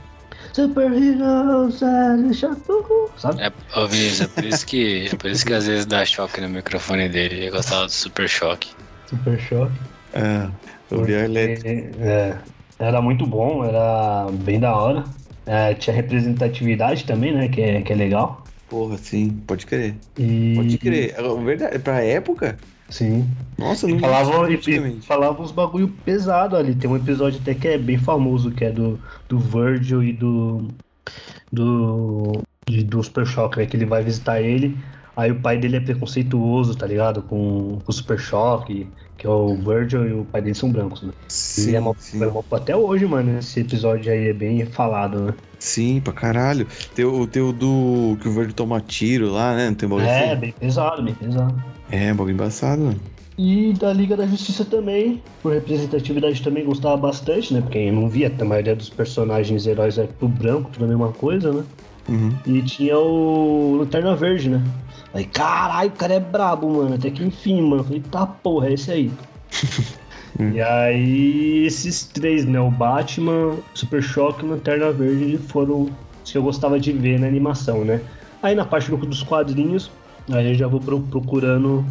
Super 0.53 0.91
Heroes, 0.91 1.83
é, 1.83 2.33
chato, 2.33 3.11
sabe? 3.19 3.43
É, 3.43 3.53
ô 3.79 3.87
Vinícius, 3.87 4.23
é 4.23 4.27
por 4.29 4.45
isso 4.45 4.67
que. 4.67 5.09
É 5.13 5.17
por 5.17 5.31
isso 5.31 5.45
que 5.45 5.53
às 5.53 5.67
vezes 5.67 5.85
dá 5.85 6.05
choque 6.05 6.41
no 6.41 6.49
microfone 6.49 7.09
dele. 7.11 7.47
Eu 7.47 7.53
gostava 7.53 7.85
do 7.85 7.93
super 7.93 8.27
choque. 8.27 8.71
Super 9.07 9.39
Choque. 9.39 9.79
Ah, 10.15 10.51
o 10.91 11.05
Elétrico. 11.05 12.01
É, 12.01 12.37
era 12.79 13.01
muito 13.01 13.27
bom, 13.27 13.65
era 13.65 14.27
bem 14.33 14.59
da 14.59 14.75
hora. 14.75 15.05
É, 15.47 15.75
tinha 15.75 15.95
representatividade 15.95 17.05
também, 17.05 17.33
né? 17.33 17.49
Que 17.49 17.61
é, 17.61 17.83
que 17.83 17.93
é 17.93 17.97
legal. 17.97 18.45
Porra, 18.69 18.97
sim, 18.99 19.31
pode 19.47 19.65
crer. 19.65 19.95
E... 20.19 20.55
Pode 20.57 20.79
crer. 20.79 21.15
É 21.17 21.45
Verdade, 21.45 21.79
pra 21.79 22.03
época? 22.03 22.59
Sim. 22.89 23.29
Nossa, 23.59 23.87
não 23.89 23.99
Falava, 23.99 24.51
e, 24.51 24.57
praticamente. 24.57 25.07
falava 25.07 25.43
uns 25.43 25.51
bagulho 25.51 25.89
pesado 26.05 26.57
ali. 26.57 26.75
Tem 26.75 26.89
um 26.89 26.97
episódio 26.97 27.41
até 27.41 27.55
que 27.55 27.67
é 27.69 27.79
bem 27.79 27.99
famoso, 27.99 28.51
que 28.51 28.65
é 28.65 28.71
do, 28.71 28.99
do 29.29 29.39
Virgil 29.39 30.03
e 30.03 30.13
do. 30.13 30.69
Do. 31.53 32.43
de- 32.69 32.85
do 32.85 33.03
Super 33.03 33.27
Choque, 33.27 33.59
né? 33.59 33.67
Que 33.67 33.77
ele 33.77 33.87
vai 33.87 34.03
visitar 34.03 34.41
ele. 34.41 34.77
Aí 35.17 35.31
o 35.33 35.41
pai 35.41 35.57
dele 35.59 35.77
é 35.77 35.81
preconceituoso, 35.81 36.77
tá 36.77 36.87
ligado? 36.87 37.23
Com, 37.23 37.79
com 37.83 37.91
o 37.91 37.93
Super 37.93 38.19
Choque, 38.19 38.87
que 39.27 39.31
é 39.31 39.35
o 39.35 39.57
Virgil 39.57 40.09
e 40.09 40.13
o 40.13 40.25
pai 40.25 40.41
dele 40.41 40.55
são 40.55 40.71
brancos, 40.71 41.03
né? 41.03 41.13
Sim, 41.27 41.75
é 41.75 41.83
sim. 41.99 42.23
é 42.23 42.33
até 42.57 42.77
hoje, 42.77 43.05
mano, 43.07 43.39
esse 43.39 43.61
episódio 43.61 44.13
aí 44.13 44.29
é 44.29 44.33
bem 44.33 44.65
falado, 44.67 45.21
né? 45.21 45.35
Sim, 45.59 46.01
pra 46.01 46.13
caralho. 46.13 46.67
Tem 46.95 47.05
o, 47.05 47.27
tem 47.27 47.43
o 47.43 47.53
do. 47.53 48.17
que 48.21 48.29
o 48.29 48.33
verde 48.33 48.55
toma 48.55 48.81
tiro 48.81 49.33
lá, 49.33 49.57
né? 49.57 49.67
Não 49.69 49.75
tem 49.75 49.89
bagulho 49.89 50.07
É, 50.07 50.31
assim? 50.31 50.41
bem 50.41 50.53
pesado, 50.53 51.03
bem 51.03 51.15
pesado. 51.15 51.55
É, 51.91 52.15
bagulho 52.15 52.35
embaçado, 52.35 52.83
mano. 52.83 53.01
E 53.39 53.75
da 53.75 53.93
Liga 53.93 54.17
da 54.17 54.27
Justiça 54.27 54.65
também, 54.65 55.23
por 55.43 55.53
representatividade 55.53 56.41
também 56.41 56.65
gostava 56.65 56.97
bastante, 56.97 57.53
né? 57.53 57.61
Porque 57.61 57.79
eu 57.79 57.93
não 57.93 58.09
via, 58.09 58.33
a 58.39 58.45
maioria 58.45 58.77
dos 58.77 58.89
personagens 58.89 59.67
heróis 59.67 59.99
é 59.99 60.05
pro 60.07 60.29
branco, 60.29 60.71
tudo 60.73 60.85
a 60.85 60.89
mesma 60.89 61.13
coisa, 61.13 61.53
né? 61.53 61.65
Uhum. 62.09 62.33
E 62.47 62.63
tinha 62.63 62.97
o 62.97 63.77
Lanterna 63.81 64.15
Verde, 64.15 64.49
né? 64.51 64.63
Aí, 65.17 65.25
caralho, 65.25 65.89
o 65.89 65.93
cara 65.93 66.15
é 66.15 66.21
brabo, 66.21 66.71
mano. 66.77 66.95
Até 66.95 67.11
que 67.11 67.25
enfim, 67.25 67.63
mano. 67.63 67.83
Falei, 67.83 68.03
tá 68.11 68.27
porra, 68.27 68.69
é 68.69 68.75
esse 68.75 68.91
aí. 68.91 69.11
e 70.55 70.61
aí, 70.61 71.65
esses 71.67 72.05
três, 72.05 72.45
né? 72.45 72.61
O 72.61 72.71
Batman, 72.71 73.57
Super 73.73 74.03
Choque 74.03 74.45
e 74.45 74.49
Lanterna 74.49 74.93
Verde 74.93 75.39
foram 75.39 75.89
os 76.23 76.31
que 76.31 76.37
eu 76.37 76.43
gostava 76.43 76.79
de 76.79 76.93
ver 76.93 77.19
na 77.19 77.27
animação, 77.27 77.83
né? 77.85 78.01
Aí 78.43 78.55
na 78.55 78.65
parte 78.67 78.91
do- 78.91 78.97
dos 78.99 79.23
quadrinhos, 79.23 79.91
aí 80.31 80.49
eu 80.51 80.55
já 80.55 80.67
vou 80.67 80.81
pro- 80.81 81.01
procurando 81.01 81.83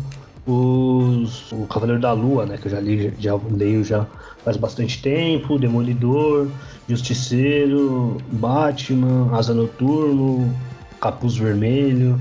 os. 0.45 1.51
O 1.51 1.65
Cavaleiro 1.65 1.99
da 2.01 2.11
Lua, 2.13 2.45
né? 2.45 2.57
Que 2.57 2.67
eu 2.67 2.71
já 2.71 2.79
li, 2.79 3.11
já 3.17 3.33
leio 3.49 3.83
já 3.83 4.05
faz 4.43 4.55
bastante 4.57 5.01
tempo, 5.01 5.57
Demolidor, 5.57 6.47
Justiceiro, 6.87 8.17
Batman, 8.33 9.35
Asa 9.35 9.53
Noturno, 9.55 10.53
Capuz 11.01 11.35
Vermelho. 11.35 12.19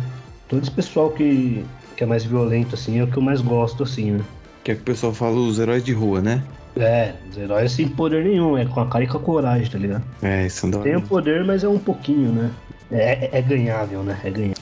Todo 0.48 0.62
esse 0.62 0.70
pessoal 0.70 1.10
que, 1.10 1.64
que 1.96 2.04
é 2.04 2.06
mais 2.06 2.24
violento, 2.24 2.74
assim, 2.74 2.98
é 2.98 3.04
o 3.04 3.06
que 3.06 3.16
eu 3.16 3.22
mais 3.22 3.40
gosto, 3.40 3.82
assim, 3.82 4.12
né? 4.12 4.24
Que 4.62 4.72
é 4.72 4.74
que 4.74 4.80
o 4.80 4.84
pessoal 4.84 5.12
fala 5.12 5.36
os 5.36 5.58
heróis 5.58 5.84
de 5.84 5.92
rua, 5.92 6.20
né? 6.20 6.42
É, 6.76 7.14
os 7.30 7.36
heróis 7.36 7.72
sem 7.72 7.88
poder 7.88 8.24
nenhum, 8.24 8.58
é 8.58 8.64
com 8.64 8.80
a 8.80 8.86
cara 8.86 9.04
e 9.04 9.06
com 9.06 9.18
a 9.18 9.20
coragem, 9.20 9.70
tá 9.70 9.78
ligado? 9.78 10.04
É, 10.22 10.46
isso 10.46 10.68
da 10.70 10.78
Tem 10.80 10.96
hora. 10.96 11.04
o 11.04 11.08
poder, 11.08 11.44
mas 11.44 11.62
é 11.62 11.68
um 11.68 11.78
pouquinho, 11.78 12.32
né? 12.32 12.50
É, 12.90 13.38
é 13.38 13.42
ganhável, 13.42 14.02
né? 14.02 14.18
É 14.24 14.30
ganhável. 14.30 14.54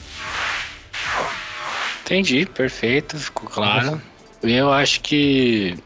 Entendi, 2.05 2.45
perfeito, 2.45 3.17
ficou 3.17 3.49
claro. 3.49 4.01
E 4.43 4.51
eu 4.53 4.71
acho 4.71 5.01
que, 5.01 5.77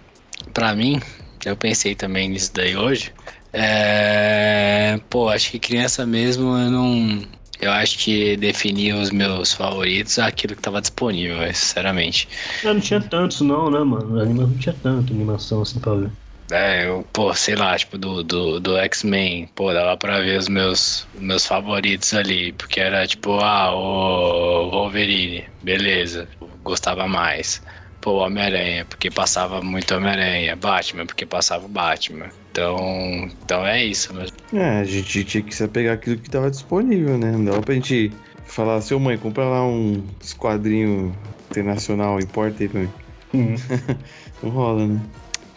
pra 0.53 0.75
mim, 0.75 0.99
eu 1.45 1.55
pensei 1.55 1.95
também 1.95 2.27
nisso 2.29 2.51
daí 2.53 2.75
hoje. 2.75 3.13
É... 3.53 4.99
Pô, 5.09 5.29
acho 5.29 5.51
que 5.51 5.59
criança 5.59 6.05
mesmo 6.05 6.57
eu 6.57 6.71
não. 6.71 7.23
Eu 7.59 7.71
acho 7.71 7.97
que 7.99 8.37
definia 8.37 8.95
os 8.95 9.11
meus 9.11 9.53
favoritos 9.53 10.19
aquilo 10.19 10.55
que 10.55 10.61
tava 10.61 10.81
disponível, 10.81 11.37
sinceramente. 11.53 12.27
Não 12.61 12.79
tinha 12.79 13.01
tantos, 13.01 13.41
não, 13.41 13.71
né, 13.71 13.79
mano? 13.83 14.25
Não 14.33 14.57
tinha 14.57 14.75
tanto 14.79 15.11
animação 15.13 15.61
assim 15.61 15.79
pra 15.79 15.95
ver. 15.95 16.11
É, 16.49 16.87
eu, 16.87 17.03
pô, 17.11 17.33
sei 17.33 17.55
lá, 17.57 17.77
tipo, 17.77 17.97
do, 17.97 18.23
do, 18.23 18.59
do 18.61 18.77
X-Men, 18.77 19.47
pô, 19.47 19.73
dava 19.73 19.97
pra 19.97 20.21
ver 20.21 20.39
os 20.39 20.47
meus, 20.47 21.09
meus 21.13 21.45
favoritos 21.45 22.13
ali, 22.13 22.53
porque 22.53 22.79
era 22.79 23.05
tipo, 23.05 23.33
ah, 23.41 23.73
o 23.75 24.69
Wolverine, 24.71 25.45
beleza, 25.61 26.29
gostava 26.63 27.05
mais. 27.05 27.61
Pô, 28.01 28.23
Homem-Aranha, 28.23 28.85
porque 28.85 29.09
passava 29.09 29.61
muito 29.61 29.93
Homem-Aranha, 29.95 30.55
Batman, 30.55 31.05
porque 31.05 31.25
passava 31.25 31.65
o 31.65 31.69
Batman. 31.69 32.29
Então, 32.51 33.29
então 33.43 33.65
é 33.65 33.83
isso 33.83 34.13
mesmo. 34.13 34.35
É, 34.53 34.79
a 34.79 34.83
gente 34.83 35.23
tinha 35.23 35.43
que 35.43 35.53
se 35.53 35.63
apegar 35.63 35.95
àquilo 35.95 36.17
que 36.17 36.29
tava 36.29 36.49
disponível, 36.49 37.17
né? 37.17 37.31
Não 37.31 37.45
dava 37.45 37.61
pra 37.61 37.75
gente 37.75 38.11
falar, 38.45 38.81
seu 38.81 38.99
mãe, 38.99 39.17
compra 39.17 39.45
lá 39.45 39.65
um 39.65 40.03
quadrinho 40.37 41.15
internacional, 41.49 42.19
importa 42.19 42.63
aí 42.63 42.69
pra 42.69 42.81
mim. 42.81 42.91
Não 44.41 44.49
rola, 44.49 44.87
né? 44.87 45.01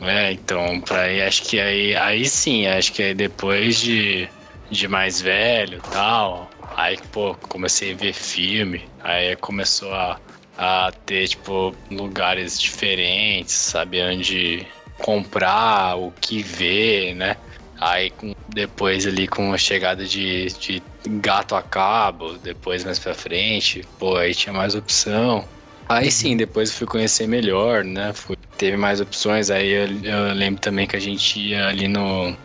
É, 0.03 0.33
então, 0.33 0.81
pra 0.81 1.03
aí, 1.03 1.22
acho 1.22 1.42
que 1.42 1.61
aí, 1.61 1.94
aí 1.94 2.24
sim, 2.24 2.66
acho 2.66 2.92
que 2.92 3.03
aí 3.03 3.14
depois 3.14 3.79
de, 3.79 4.29
de 4.70 4.88
mais 4.88 5.20
velho 5.20 5.76
e 5.79 5.90
tal, 5.90 6.50
aí, 6.74 6.96
pô, 7.12 7.35
comecei 7.48 7.92
a 7.92 7.96
ver 7.96 8.14
filme, 8.14 8.83
aí 9.03 9.37
começou 9.37 9.92
a, 9.92 10.18
a 10.62 10.92
ter, 11.06 11.26
tipo, 11.26 11.74
lugares 11.90 12.60
diferentes, 12.60 13.54
sabe, 13.54 14.02
onde 14.02 14.66
comprar, 14.98 15.96
o 15.96 16.12
que 16.12 16.42
ver, 16.42 17.14
né? 17.14 17.34
Aí 17.80 18.10
com- 18.10 18.34
depois 18.46 19.06
ali 19.06 19.26
com 19.26 19.54
a 19.54 19.56
chegada 19.56 20.04
de, 20.04 20.48
de 20.48 20.82
gato 21.06 21.54
a 21.54 21.62
cabo, 21.62 22.34
depois 22.34 22.84
mais 22.84 22.98
pra 22.98 23.14
frente, 23.14 23.82
pô, 23.98 24.16
aí 24.16 24.34
tinha 24.34 24.52
mais 24.52 24.74
opção. 24.74 25.48
Aí 25.88 26.10
sim, 26.10 26.36
depois 26.36 26.68
eu 26.68 26.76
fui 26.76 26.86
conhecer 26.86 27.26
melhor, 27.26 27.82
né? 27.82 28.12
Fui, 28.12 28.36
teve 28.58 28.76
mais 28.76 29.00
opções. 29.00 29.50
Aí 29.50 29.70
eu, 29.70 29.86
eu 30.04 30.34
lembro 30.34 30.60
também 30.60 30.86
que 30.86 30.94
a 30.94 31.00
gente 31.00 31.40
ia 31.40 31.68
ali 31.68 31.88
no, 31.88 32.36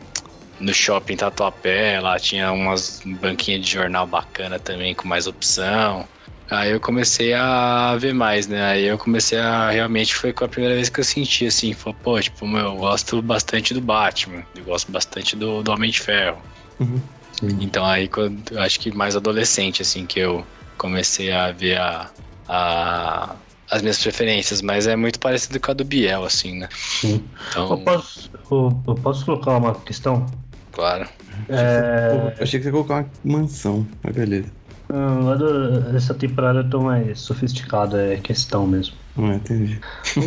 no 0.57 0.73
shopping 0.73 1.17
Tatuapé, 1.17 1.99
lá 1.99 2.17
tinha 2.17 2.49
umas 2.53 3.01
banquinhas 3.05 3.65
de 3.65 3.69
jornal 3.71 4.07
bacana 4.07 4.57
também, 4.57 4.95
com 4.95 5.05
mais 5.05 5.27
opção. 5.27 6.07
Aí 6.49 6.71
eu 6.71 6.79
comecei 6.79 7.33
a 7.33 7.95
ver 7.97 8.13
mais, 8.13 8.45
né? 8.47 8.63
Aí 8.63 8.85
eu 8.85 8.97
comecei 8.97 9.39
a. 9.39 9.71
Realmente 9.71 10.13
foi 10.13 10.31
com 10.31 10.45
a 10.45 10.47
primeira 10.47 10.75
vez 10.75 10.89
que 10.89 10.99
eu 10.99 11.03
senti 11.03 11.47
assim: 11.47 11.73
foi, 11.73 11.93
pô, 11.93 12.19
tipo, 12.21 12.47
meu, 12.47 12.59
eu 12.65 12.75
gosto 12.75 13.21
bastante 13.21 13.73
do 13.73 13.81
Batman, 13.81 14.43
eu 14.55 14.63
gosto 14.63 14.91
bastante 14.91 15.35
do, 15.35 15.63
do 15.63 15.71
Homem 15.71 15.89
de 15.89 15.99
Ferro. 15.99 16.39
Sim. 17.39 17.57
Então 17.59 17.85
aí 17.85 18.07
quando 18.07 18.51
eu 18.51 18.61
acho 18.61 18.79
que 18.79 18.91
mais 18.95 19.15
adolescente 19.15 19.81
assim 19.81 20.05
que 20.05 20.19
eu 20.19 20.45
comecei 20.77 21.31
a 21.31 21.51
ver 21.51 21.77
a, 21.77 22.09
a- 22.47 23.35
as 23.71 23.81
minhas 23.81 24.01
preferências, 24.01 24.61
mas 24.61 24.85
é 24.87 24.95
muito 24.95 25.19
parecido 25.19 25.59
com 25.59 25.71
a 25.71 25.73
do 25.73 25.83
Biel 25.83 26.23
assim, 26.23 26.59
né? 26.59 26.69
Sim. 26.71 27.23
Eu 27.55 27.63
Então, 27.67 27.77
posso, 27.83 28.29
eu, 28.51 28.83
eu 28.87 28.95
posso 28.95 29.25
colocar 29.25 29.57
uma 29.57 29.73
questão? 29.73 30.25
claro. 30.71 31.07
É, 31.49 32.11
Eu 32.13 32.43
achei 32.43 32.59
que 32.59 32.63
você 32.63 32.67
ia 32.67 32.71
colocar 32.71 33.05
uma 33.23 33.39
mansão, 33.39 33.85
mas 34.03 34.15
beleza. 34.15 34.51
Ah, 34.89 35.19
lá 35.23 35.35
do- 35.35 35.95
essa 35.95 36.13
temporada 36.13 36.59
eu 36.59 36.69
tô 36.69 36.81
mais 36.81 37.19
sofisticado, 37.19 37.97
é 37.97 38.17
questão 38.17 38.67
mesmo. 38.67 38.95
Não 39.15 39.31
é, 39.31 39.35
entendi. 39.35 39.79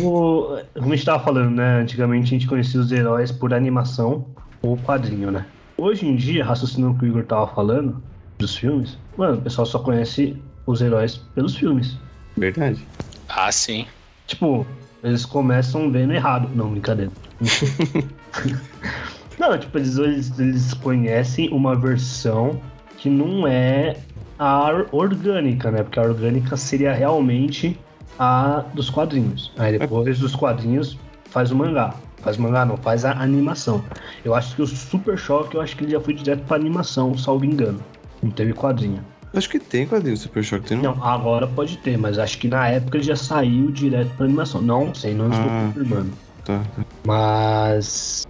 O, 0.03 0.57
como 0.73 0.93
a 0.93 0.95
gente 0.95 1.05
tava 1.05 1.23
falando, 1.23 1.51
né? 1.51 1.81
Antigamente 1.81 2.25
a 2.25 2.29
gente 2.29 2.47
conhecia 2.47 2.79
os 2.79 2.91
heróis 2.91 3.31
por 3.31 3.53
animação 3.53 4.25
ou 4.61 4.77
quadrinho, 4.77 5.31
né? 5.31 5.45
Hoje 5.77 6.05
em 6.05 6.15
dia, 6.15 6.43
raciocinando 6.43 6.95
o 6.95 6.99
que 6.99 7.05
o 7.05 7.07
Igor 7.07 7.23
tava 7.23 7.47
falando 7.47 8.01
dos 8.39 8.55
filmes, 8.55 8.97
mano, 9.17 9.37
o 9.37 9.41
pessoal 9.41 9.65
só 9.65 9.79
conhece 9.79 10.41
os 10.65 10.81
heróis 10.81 11.17
pelos 11.17 11.55
filmes. 11.55 11.97
Verdade. 12.37 12.85
Ah, 13.27 13.51
sim. 13.51 13.85
Tipo, 14.27 14.65
eles 15.03 15.25
começam 15.25 15.91
vendo 15.91 16.13
errado. 16.13 16.49
Não, 16.55 16.71
brincadeira. 16.71 17.11
não, 19.39 19.57
tipo, 19.57 19.77
eles, 19.77 19.97
eles 20.37 20.73
conhecem 20.73 21.49
uma 21.49 21.75
versão 21.75 22.61
que 22.97 23.09
não 23.09 23.47
é 23.47 23.97
a 24.39 24.71
or- 24.71 24.87
orgânica, 24.91 25.69
né? 25.69 25.83
Porque 25.83 25.99
a 25.99 26.03
orgânica 26.03 26.55
seria 26.57 26.93
realmente 26.93 27.77
a 28.17 28.63
dos 28.73 28.89
quadrinhos. 28.89 29.51
Aí 29.57 29.77
depois 29.77 30.17
dos 30.19 30.33
quadrinhos 30.35 30.97
faz 31.29 31.51
o 31.51 31.55
mangá. 31.55 31.93
Faz 32.21 32.37
o 32.37 32.41
mangá, 32.41 32.65
não, 32.65 32.75
faz 32.77 33.05
a 33.05 33.11
animação. 33.11 33.83
Eu 34.25 34.33
acho 34.33 34.55
que 34.55 34.61
o 34.61 34.67
Super 34.67 35.17
Choque, 35.17 35.55
eu 35.55 35.61
acho 35.61 35.75
que 35.75 35.83
ele 35.83 35.91
já 35.91 35.99
foi 36.01 36.13
direto 36.13 36.41
pra 36.45 36.57
animação, 36.57 37.17
salvo 37.17 37.45
engano. 37.45 37.79
Não 38.23 38.31
teve 38.31 38.53
quadrinho. 38.53 39.03
Acho 39.33 39.47
que 39.49 39.59
tem 39.59 39.85
quadrinho 39.87 40.17
Super 40.17 40.43
Choque, 40.43 40.67
tem 40.69 40.77
não? 40.77 40.95
Não, 40.95 41.03
agora 41.03 41.45
pode 41.47 41.77
ter, 41.77 41.97
mas 41.97 42.17
acho 42.17 42.37
que 42.39 42.47
na 42.47 42.67
época 42.67 42.97
ele 42.97 43.03
já 43.05 43.15
saiu 43.15 43.69
direto 43.71 44.09
pra 44.17 44.25
animação. 44.25 44.61
Não 44.61 44.93
sei, 44.93 45.13
não 45.13 45.29
estou 45.29 45.45
Ah. 45.49 45.71
confirmando. 45.73 46.11
Tá, 46.43 46.61
tá. 46.75 46.83
Mas 47.05 48.27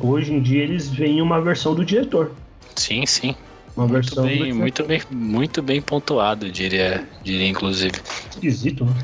hoje 0.00 0.32
em 0.32 0.40
dia 0.40 0.62
eles 0.64 0.88
veem 0.88 1.20
uma 1.20 1.40
versão 1.40 1.74
do 1.74 1.84
diretor. 1.84 2.32
Sim, 2.74 3.04
sim. 3.06 3.36
Uma 3.76 3.86
Muito 3.86 4.14
versão 4.14 4.24
bem, 4.24 4.52
muito 4.52 4.84
bem, 4.84 5.00
muito 5.10 5.62
bem 5.62 5.80
pontuado, 5.80 6.50
diria, 6.50 7.08
diria 7.22 7.48
inclusive. 7.48 8.00
esquisito, 8.30 8.84
né? 8.84 8.94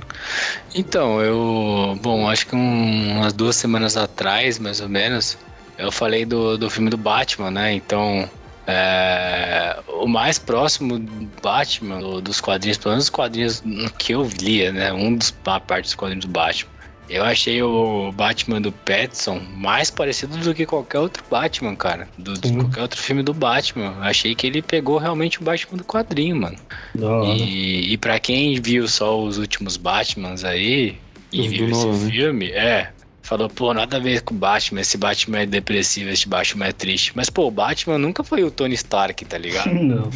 Então, 0.74 1.20
eu. 1.22 1.98
Bom, 2.02 2.28
acho 2.28 2.46
que 2.46 2.54
um- 2.54 3.12
umas 3.18 3.32
duas 3.32 3.56
semanas 3.56 3.96
atrás, 3.96 4.58
mais 4.58 4.80
ou 4.80 4.88
menos, 4.88 5.38
eu 5.76 5.90
falei 5.90 6.24
do, 6.24 6.58
do 6.58 6.68
filme 6.70 6.90
do 6.90 6.96
Batman, 6.98 7.50
né? 7.50 7.72
Então, 7.74 8.28
É, 8.70 9.82
o 9.88 10.06
mais 10.06 10.38
próximo 10.38 10.98
do 10.98 11.26
Batman, 11.42 12.00
do- 12.00 12.20
dos 12.20 12.38
quadrinhos, 12.38 12.76
pelo 12.76 12.92
menos 12.92 13.04
os 13.04 13.10
quadrinhos 13.10 13.62
que 13.98 14.12
eu 14.12 14.22
lia, 14.28 14.70
né? 14.70 14.92
Um 14.92 15.16
dos 15.16 15.34
uma 15.46 15.58
parte 15.58 15.84
dos 15.86 15.94
quadrinhos 15.94 16.26
do 16.26 16.30
Batman. 16.30 16.70
Eu 17.08 17.24
achei 17.24 17.62
o 17.62 18.12
Batman 18.12 18.60
do 18.60 18.70
Petson 18.70 19.40
mais 19.56 19.90
parecido 19.90 20.36
do 20.36 20.54
que 20.54 20.66
qualquer 20.66 20.98
outro 20.98 21.24
Batman, 21.30 21.74
cara. 21.74 22.08
Do, 22.18 22.34
de 22.34 22.48
Sim. 22.48 22.58
qualquer 22.58 22.82
outro 22.82 23.00
filme 23.00 23.22
do 23.22 23.32
Batman. 23.32 23.94
Eu 23.96 24.02
achei 24.02 24.34
que 24.34 24.46
ele 24.46 24.60
pegou 24.60 24.98
realmente 24.98 25.40
o 25.40 25.44
Batman 25.44 25.78
do 25.78 25.84
quadrinho, 25.84 26.36
mano. 26.36 26.58
E, 27.24 27.92
e 27.92 27.96
para 27.96 28.18
quem 28.18 28.60
viu 28.60 28.86
só 28.86 29.18
os 29.18 29.38
últimos 29.38 29.76
Batmans 29.76 30.44
aí 30.44 30.98
e 31.32 31.42
do 31.42 31.48
viu 31.48 31.70
esse 31.70 31.86
Nolan, 31.86 31.98
né? 31.98 32.10
filme, 32.10 32.50
é. 32.50 32.90
Falou, 33.22 33.48
pô, 33.48 33.74
nada 33.74 33.96
a 33.96 34.00
ver 34.00 34.22
com 34.22 34.34
o 34.34 34.38
Batman, 34.38 34.80
esse 34.80 34.96
Batman 34.96 35.40
é 35.40 35.46
depressivo, 35.46 36.10
esse 36.10 36.26
Batman 36.26 36.66
é 36.66 36.72
triste. 36.72 37.12
Mas, 37.14 37.28
pô, 37.28 37.46
o 37.46 37.50
Batman 37.50 37.98
nunca 37.98 38.24
foi 38.24 38.42
o 38.42 38.50
Tony 38.50 38.74
Stark, 38.74 39.24
tá 39.24 39.36
ligado? 39.36 39.72
Não. 39.74 40.10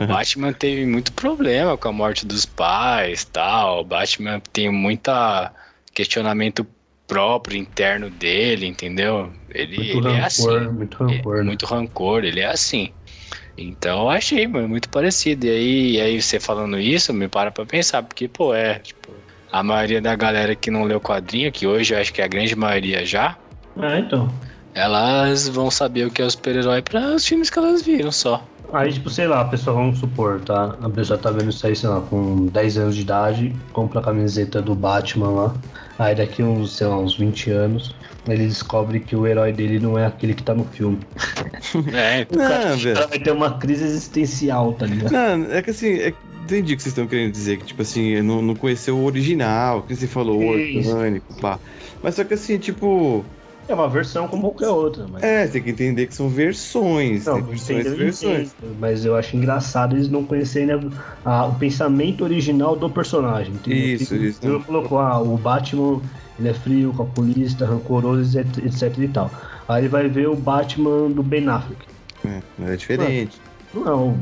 O 0.00 0.06
Batman 0.06 0.52
teve 0.52 0.84
muito 0.84 1.12
problema 1.12 1.76
com 1.76 1.88
a 1.88 1.92
morte 1.92 2.26
dos 2.26 2.44
pais 2.44 3.24
tal. 3.24 3.82
O 3.82 3.84
Batman 3.84 4.40
tem 4.52 4.68
muita 4.68 5.52
questionamento 5.94 6.66
próprio, 7.06 7.56
interno 7.58 8.08
dele, 8.10 8.66
entendeu? 8.66 9.30
Ele, 9.50 9.76
Muito 9.76 9.98
ele 9.98 10.08
é 10.08 10.20
rancor, 10.20 10.24
assim. 10.24 10.68
muito 10.72 11.04
É, 11.04 11.06
rancor. 11.16 11.36
né? 11.38 11.42
muito 11.44 11.66
rancor, 11.66 12.24
ele 12.24 12.40
é 12.40 12.46
assim. 12.46 12.90
Então 13.56 14.02
eu 14.02 14.10
achei, 14.10 14.46
mano, 14.46 14.68
muito 14.68 14.88
parecido. 14.88 15.46
E 15.46 15.50
aí, 15.50 15.90
e 15.92 16.00
aí 16.00 16.22
você 16.22 16.40
falando 16.40 16.78
isso, 16.78 17.12
me 17.12 17.28
para 17.28 17.50
pra 17.52 17.64
pensar, 17.64 18.02
porque, 18.02 18.26
pô, 18.26 18.54
é, 18.54 18.78
tipo, 18.80 19.12
a 19.52 19.62
maioria 19.62 20.00
da 20.00 20.16
galera 20.16 20.56
que 20.56 20.70
não 20.70 20.84
leu 20.84 21.00
quadrinho, 21.00 21.52
que 21.52 21.66
hoje 21.66 21.94
eu 21.94 21.98
acho 22.00 22.12
que 22.12 22.20
é 22.20 22.24
a 22.24 22.28
grande 22.28 22.56
maioria 22.56 23.04
já, 23.06 23.38
Ah, 23.76 23.98
então. 23.98 24.28
elas 24.74 25.46
vão 25.48 25.70
saber 25.70 26.06
o 26.06 26.10
que 26.10 26.20
é 26.22 26.24
o 26.24 26.30
super-herói 26.30 26.82
para 26.82 27.14
os 27.14 27.24
filmes 27.26 27.50
que 27.50 27.58
elas 27.58 27.82
viram 27.82 28.10
só. 28.10 28.44
Aí, 28.74 28.92
tipo, 28.92 29.08
sei 29.08 29.28
lá, 29.28 29.40
a 29.42 29.44
pessoa, 29.44 29.76
vamos 29.76 29.98
supor, 30.00 30.40
tá? 30.40 30.76
A 30.82 30.90
pessoa 30.90 31.16
tá 31.16 31.30
vendo 31.30 31.50
isso 31.50 31.64
aí, 31.64 31.76
sei 31.76 31.88
lá, 31.88 32.00
com 32.00 32.46
10 32.46 32.76
anos 32.76 32.96
de 32.96 33.02
idade, 33.02 33.54
compra 33.72 34.00
a 34.00 34.02
camiseta 34.02 34.60
do 34.60 34.74
Batman 34.74 35.30
lá. 35.30 35.54
Aí 35.96 36.12
daqui 36.14 36.42
uns, 36.42 36.76
sei 36.76 36.88
lá, 36.88 36.98
uns 36.98 37.16
20 37.16 37.50
anos, 37.50 37.94
ele 38.26 38.48
descobre 38.48 38.98
que 38.98 39.14
o 39.14 39.28
herói 39.28 39.52
dele 39.52 39.78
não 39.78 39.96
é 39.96 40.04
aquele 40.06 40.34
que 40.34 40.42
tá 40.42 40.52
no 40.54 40.64
filme. 40.64 40.98
É, 41.92 42.20
então, 42.20 42.44
O 42.44 42.48
cara 42.48 42.68
Não, 42.70 42.76
velho. 42.76 43.08
vai 43.08 43.18
ter 43.18 43.30
uma 43.32 43.58
crise 43.58 43.84
existencial, 43.84 44.72
tá 44.74 44.86
ligado? 44.86 45.10
Não, 45.12 45.52
é 45.52 45.62
que 45.62 45.70
assim, 45.70 45.94
é, 45.94 46.12
entendi 46.44 46.74
o 46.74 46.76
que 46.76 46.82
vocês 46.82 46.92
estão 46.92 47.06
querendo 47.06 47.32
dizer, 47.32 47.58
que 47.58 47.64
tipo 47.64 47.82
assim, 47.82 48.20
não, 48.22 48.40
não 48.42 48.54
conheceu 48.54 48.96
o 48.96 49.04
original, 49.04 49.82
que 49.82 49.96
você 49.96 50.06
falou, 50.06 50.40
orgânico, 50.40 51.34
pá. 51.40 51.58
Mas 52.02 52.14
só 52.14 52.22
que 52.22 52.34
assim, 52.34 52.58
tipo, 52.58 53.24
É 53.66 53.74
uma 53.74 53.88
versão 53.88 54.28
como 54.28 54.42
qualquer 54.50 54.68
outra, 54.68 55.06
mas. 55.10 55.22
é, 55.22 55.46
tem 55.46 55.62
que 55.62 55.70
entender 55.70 56.06
que 56.06 56.14
são 56.14 56.28
versões, 56.28 57.24
Não, 57.24 57.34
tem 57.36 57.44
versões 57.44 57.86
e 57.86 57.94
versões. 57.96 58.54
entendo, 58.58 58.76
mas 58.78 59.04
eu 59.04 59.16
acho 59.16 59.36
engraçado 59.36 59.96
eles 59.96 60.08
não 60.08 60.24
conhecerem 60.24 60.70
a- 61.24 61.30
a- 61.30 61.46
o 61.46 61.54
pensamento 61.54 62.24
original 62.24 62.76
do 62.76 62.90
personagem. 62.90 63.54
entendeu? 63.54 63.78
Isso, 63.94 64.04
Tipo, 64.14 64.24
isso. 64.24 64.40
Ele 64.46 64.62
colocou, 64.64 64.98
ah, 64.98 65.18
o 65.20 65.36
Batman 65.38 66.00
ele 66.38 66.48
é 66.48 66.54
frio, 66.54 66.92
calculista, 66.92 67.64
rancoroso, 67.64 68.38
etc, 68.38 68.64
etc 68.66 68.98
e 68.98 69.08
tal. 69.08 69.30
Aí 69.68 69.82
ele 69.82 69.88
vai 69.88 70.08
ver 70.08 70.28
o 70.28 70.36
Batman 70.36 71.10
do 71.10 71.22
Ben 71.22 71.48
Affleck. 71.48 71.86
É, 72.26 72.40
é 72.72 72.76
diferente. 72.76 73.40
Não 73.72 73.86
é 73.88 73.92
o 73.94 74.14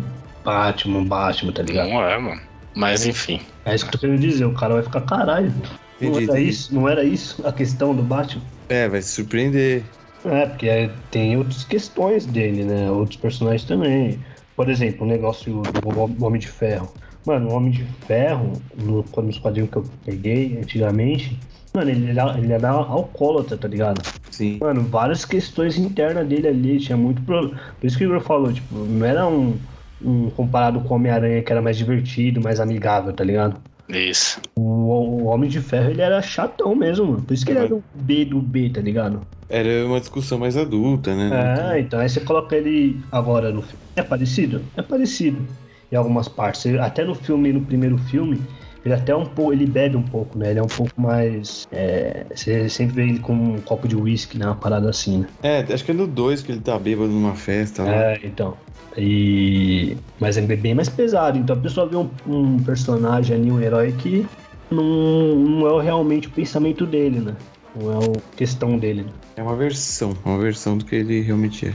Batman, 0.44 1.04
Batman, 1.04 1.52
tá 1.52 1.62
ligado? 1.62 1.88
não 1.90 2.02
é, 2.04 2.18
mano. 2.18 2.40
Mas 2.76 3.04
enfim. 3.06 3.40
É 3.64 3.74
isso 3.74 3.84
que 3.84 3.88
eu 3.88 3.92
tô 3.92 3.98
querendo 3.98 4.20
dizer, 4.20 4.44
o 4.44 4.52
cara 4.54 4.74
vai 4.74 4.82
ficar 4.82 5.00
caralho. 5.02 5.52
Não 6.00 6.08
Entendi, 6.08 6.24
era 6.30 6.38
entendi. 6.38 6.48
isso? 6.50 6.74
Não 6.74 6.88
era 6.88 7.04
isso 7.04 7.46
a 7.46 7.52
questão 7.52 7.94
do 7.94 8.02
Batman? 8.02 8.42
É, 8.72 8.88
vai 8.88 9.02
se 9.02 9.10
surpreender. 9.10 9.84
É, 10.24 10.46
porque 10.46 10.66
é- 10.66 10.90
tem 11.10 11.36
outras 11.36 11.62
questões 11.62 12.24
dele, 12.24 12.64
né? 12.64 12.90
Outros 12.90 13.18
personagens 13.18 13.64
também. 13.64 14.18
Por 14.56 14.70
exemplo, 14.70 15.04
o 15.04 15.08
negócio 15.08 15.60
do 15.60 16.24
Homem 16.24 16.40
de 16.40 16.48
Ferro. 16.48 16.88
Mano, 17.26 17.50
o 17.50 17.52
Homem 17.52 17.70
de 17.70 17.84
Ferro, 18.06 18.52
no, 18.82 19.04
nos 19.22 19.38
quadrinhos 19.38 19.70
que 19.70 19.76
eu 19.76 19.84
peguei 20.06 20.58
antigamente, 20.58 21.38
mano, 21.74 21.90
ele 21.90 22.10
era, 22.10 22.38
ele 22.38 22.50
era 22.50 22.70
alcoólatra, 22.70 23.58
tá 23.58 23.68
ligado? 23.68 24.00
Sim. 24.30 24.56
Mano, 24.58 24.80
várias 24.84 25.26
questões 25.26 25.76
internas 25.76 26.26
dele 26.26 26.48
ali, 26.48 26.80
tinha 26.80 26.96
muito 26.96 27.20
problema. 27.22 27.60
Por 27.78 27.86
isso 27.86 27.98
que 27.98 28.04
o 28.04 28.08
Igor 28.08 28.20
falou, 28.22 28.50
tipo, 28.52 28.74
não 28.74 29.04
era 29.06 29.26
um, 29.26 29.58
um 30.00 30.30
comparado 30.30 30.80
com 30.80 30.94
o 30.94 30.96
Homem-Aranha 30.96 31.42
que 31.42 31.52
era 31.52 31.60
mais 31.60 31.76
divertido, 31.76 32.40
mais 32.40 32.58
amigável, 32.58 33.12
tá 33.12 33.22
ligado? 33.22 33.60
Isso. 33.92 34.40
O, 34.56 34.62
o 34.62 35.24
Homem 35.24 35.48
de 35.48 35.60
Ferro, 35.60 35.90
ele 35.90 36.02
era 36.02 36.20
chatão 36.22 36.74
mesmo, 36.74 37.06
mano. 37.06 37.22
Por 37.22 37.34
isso 37.34 37.44
que 37.44 37.52
ele 37.52 37.60
era 37.60 37.74
o 37.74 37.84
B 37.94 38.24
do 38.24 38.40
B, 38.40 38.70
tá 38.70 38.80
ligado? 38.80 39.26
Era 39.48 39.86
uma 39.86 40.00
discussão 40.00 40.38
mais 40.38 40.56
adulta, 40.56 41.14
né? 41.14 41.74
É, 41.74 41.80
então 41.80 42.00
aí 42.00 42.08
você 42.08 42.20
coloca 42.20 42.56
ele 42.56 42.98
agora 43.12 43.52
no 43.52 43.60
filme. 43.62 43.84
É 43.94 44.02
parecido? 44.02 44.62
É 44.76 44.82
parecido. 44.82 45.46
Em 45.90 45.96
algumas 45.96 46.26
partes. 46.26 46.74
Até 46.76 47.04
no 47.04 47.14
filme, 47.14 47.52
no 47.52 47.60
primeiro 47.60 47.98
filme, 47.98 48.40
ele 48.84 48.94
até 48.94 49.14
um 49.14 49.24
pouco. 49.24 49.52
Ele 49.52 49.66
bebe 49.66 49.96
um 49.96 50.02
pouco, 50.02 50.38
né? 50.38 50.50
Ele 50.50 50.58
é 50.58 50.62
um 50.62 50.68
pouco 50.68 51.00
mais. 51.00 51.66
é, 51.72 52.24
você 52.34 52.68
sempre 52.68 52.94
vê 52.94 53.02
ele 53.02 53.18
com 53.18 53.32
um 53.32 53.60
copo 53.60 53.86
de 53.86 53.96
uísque, 53.96 54.38
né? 54.38 54.46
Uma 54.46 54.56
parada 54.56 54.90
assim, 54.90 55.18
né? 55.18 55.26
É, 55.42 55.60
acho 55.72 55.84
que 55.84 55.90
é 55.90 55.94
no 55.94 56.06
2 56.06 56.42
que 56.42 56.52
ele 56.52 56.60
tá 56.60 56.78
bêbado 56.78 57.10
numa 57.10 57.34
festa 57.34 57.82
lá. 57.82 57.92
É, 57.92 58.20
então. 58.24 58.56
E. 58.96 59.96
Mas 60.20 60.36
é 60.36 60.40
bem 60.42 60.74
mais 60.74 60.88
pesado. 60.88 61.38
Então 61.38 61.56
a 61.56 61.58
pessoa 61.58 61.86
vê 61.86 61.96
um, 61.96 62.10
um 62.26 62.58
personagem 62.58 63.36
ali, 63.36 63.50
um 63.50 63.60
herói 63.60 63.92
que 63.92 64.26
não, 64.70 65.36
não 65.36 65.80
é 65.80 65.82
realmente 65.82 66.28
o 66.28 66.30
pensamento 66.30 66.86
dele, 66.86 67.20
né? 67.20 67.36
Não 67.74 67.92
é 67.92 68.04
a 68.04 68.36
questão 68.36 68.78
dele. 68.78 69.02
Né? 69.02 69.10
É 69.36 69.42
uma 69.42 69.56
versão, 69.56 70.16
uma 70.24 70.38
versão 70.38 70.76
do 70.76 70.84
que 70.84 70.96
ele 70.96 71.20
realmente 71.20 71.68
é. 71.68 71.74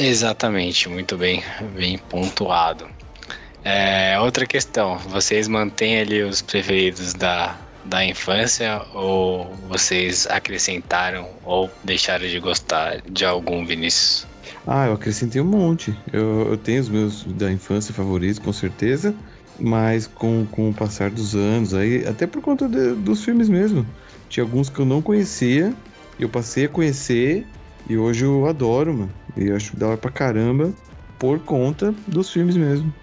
Exatamente, 0.00 0.88
muito 0.88 1.16
bem, 1.16 1.42
bem 1.74 1.98
pontuado. 1.98 2.86
É, 3.64 4.18
outra 4.20 4.46
questão, 4.46 4.98
vocês 4.98 5.48
mantêm 5.48 5.98
ali 6.00 6.22
os 6.22 6.40
preferidos 6.40 7.12
da, 7.12 7.58
da 7.84 8.04
infância 8.04 8.80
ou 8.94 9.54
vocês 9.68 10.26
acrescentaram 10.26 11.26
ou 11.44 11.70
deixaram 11.84 12.26
de 12.26 12.38
gostar 12.38 13.00
de 13.10 13.24
algum, 13.24 13.64
Vinícius? 13.66 14.26
Ah, 14.66 14.86
eu 14.86 14.92
acrescentei 14.94 15.40
um 15.40 15.44
monte. 15.44 15.94
Eu, 16.12 16.50
eu 16.50 16.56
tenho 16.56 16.80
os 16.80 16.88
meus 16.88 17.24
da 17.24 17.50
infância 17.50 17.92
favoritos, 17.92 18.38
com 18.38 18.52
certeza. 18.52 19.14
Mas 19.60 20.06
com, 20.06 20.46
com 20.46 20.70
o 20.70 20.74
passar 20.74 21.10
dos 21.10 21.34
anos, 21.34 21.74
aí, 21.74 22.06
até 22.06 22.26
por 22.28 22.40
conta 22.40 22.68
de- 22.68 22.94
dos 22.94 23.24
filmes 23.24 23.48
mesmo. 23.48 23.84
Tinha 24.28 24.44
alguns 24.44 24.68
que 24.70 24.78
eu 24.78 24.84
não 24.84 25.02
conhecia, 25.02 25.74
eu 26.18 26.28
passei 26.28 26.66
a 26.66 26.68
conhecer 26.68 27.44
e 27.88 27.96
hoje 27.98 28.24
eu 28.24 28.46
adoro, 28.46 28.94
mano. 28.94 29.12
E 29.36 29.50
acho 29.50 29.76
da 29.76 29.88
hora 29.88 29.96
pra 29.96 30.12
caramba 30.12 30.72
por 31.18 31.40
conta 31.40 31.92
dos 32.06 32.30
filmes 32.30 32.56
mesmo. 32.56 32.94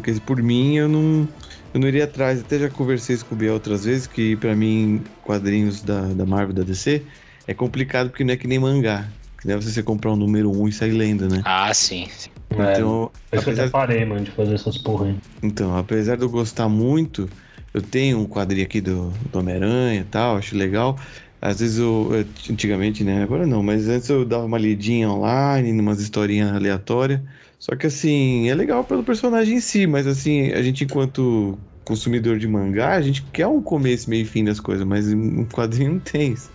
Porque 0.00 0.20
por 0.20 0.42
mim 0.42 0.76
eu 0.76 0.88
não, 0.88 1.28
eu 1.72 1.80
não 1.80 1.86
iria 1.88 2.04
atrás. 2.04 2.40
Até 2.40 2.58
já 2.58 2.68
conversei 2.70 3.16
com 3.18 3.34
o 3.34 3.38
Biel 3.38 3.54
outras 3.54 3.84
vezes, 3.84 4.06
que 4.06 4.36
pra 4.36 4.56
mim, 4.56 5.04
quadrinhos 5.22 5.82
da, 5.82 6.12
da 6.12 6.26
Marvel 6.26 6.52
da 6.54 6.62
DC 6.62 7.06
é 7.46 7.54
complicado 7.54 8.10
porque 8.10 8.24
não 8.24 8.34
é 8.34 8.36
que 8.36 8.46
nem 8.48 8.58
mangá. 8.58 9.08
Que 9.40 9.46
deve 9.46 9.62
você 9.64 9.82
comprar 9.82 10.12
um 10.12 10.16
número 10.16 10.50
1 10.50 10.62
um 10.62 10.68
e 10.68 10.72
sair 10.72 10.92
lenda, 10.92 11.28
né? 11.28 11.42
Ah, 11.44 11.72
sim. 11.72 12.08
Então, 12.50 13.10
eu 13.30 13.40
apesar, 13.40 13.62
até 13.64 13.70
parei, 13.70 14.04
mano, 14.04 14.24
de 14.24 14.30
fazer 14.30 14.54
essas 14.54 14.78
porra 14.78 15.06
aí. 15.06 15.16
então, 15.42 15.76
apesar 15.76 16.16
de 16.16 16.22
eu 16.22 16.28
gostar 16.30 16.68
muito, 16.68 17.28
eu 17.72 17.82
tenho 17.82 18.18
um 18.18 18.26
quadrinho 18.26 18.64
aqui 18.64 18.80
do, 18.80 19.10
do 19.10 19.38
Homem-Aranha 19.38 20.00
e 20.00 20.04
tal, 20.04 20.36
acho 20.36 20.56
legal. 20.56 20.98
Às 21.40 21.60
vezes 21.60 21.78
eu, 21.78 22.10
eu- 22.14 22.26
antigamente, 22.50 23.04
né? 23.04 23.22
Agora 23.22 23.46
não, 23.46 23.62
mas 23.62 23.88
antes 23.88 24.08
eu 24.08 24.24
dava 24.24 24.44
uma 24.44 24.58
lidinha 24.58 25.10
online, 25.10 25.72
numas 25.72 26.00
historinhas 26.00 26.52
aleatórias. 26.52 27.20
Só 27.64 27.74
que 27.74 27.86
assim, 27.86 28.46
é 28.50 28.54
legal 28.54 28.84
pelo 28.84 29.02
personagem 29.02 29.56
em 29.56 29.60
si, 29.60 29.86
mas 29.86 30.06
assim, 30.06 30.52
a 30.52 30.60
gente 30.60 30.84
enquanto 30.84 31.58
consumidor 31.82 32.38
de 32.38 32.46
mangá, 32.46 32.92
a 32.92 33.00
gente 33.00 33.22
quer 33.32 33.46
um 33.46 33.62
começo, 33.62 34.10
meio 34.10 34.20
e 34.20 34.26
fim 34.26 34.44
das 34.44 34.60
coisas, 34.60 34.84
mas 34.84 35.10
um 35.10 35.46
quadrinho 35.46 35.92
não 35.92 35.98
tem 35.98 36.34
isso. 36.34 36.50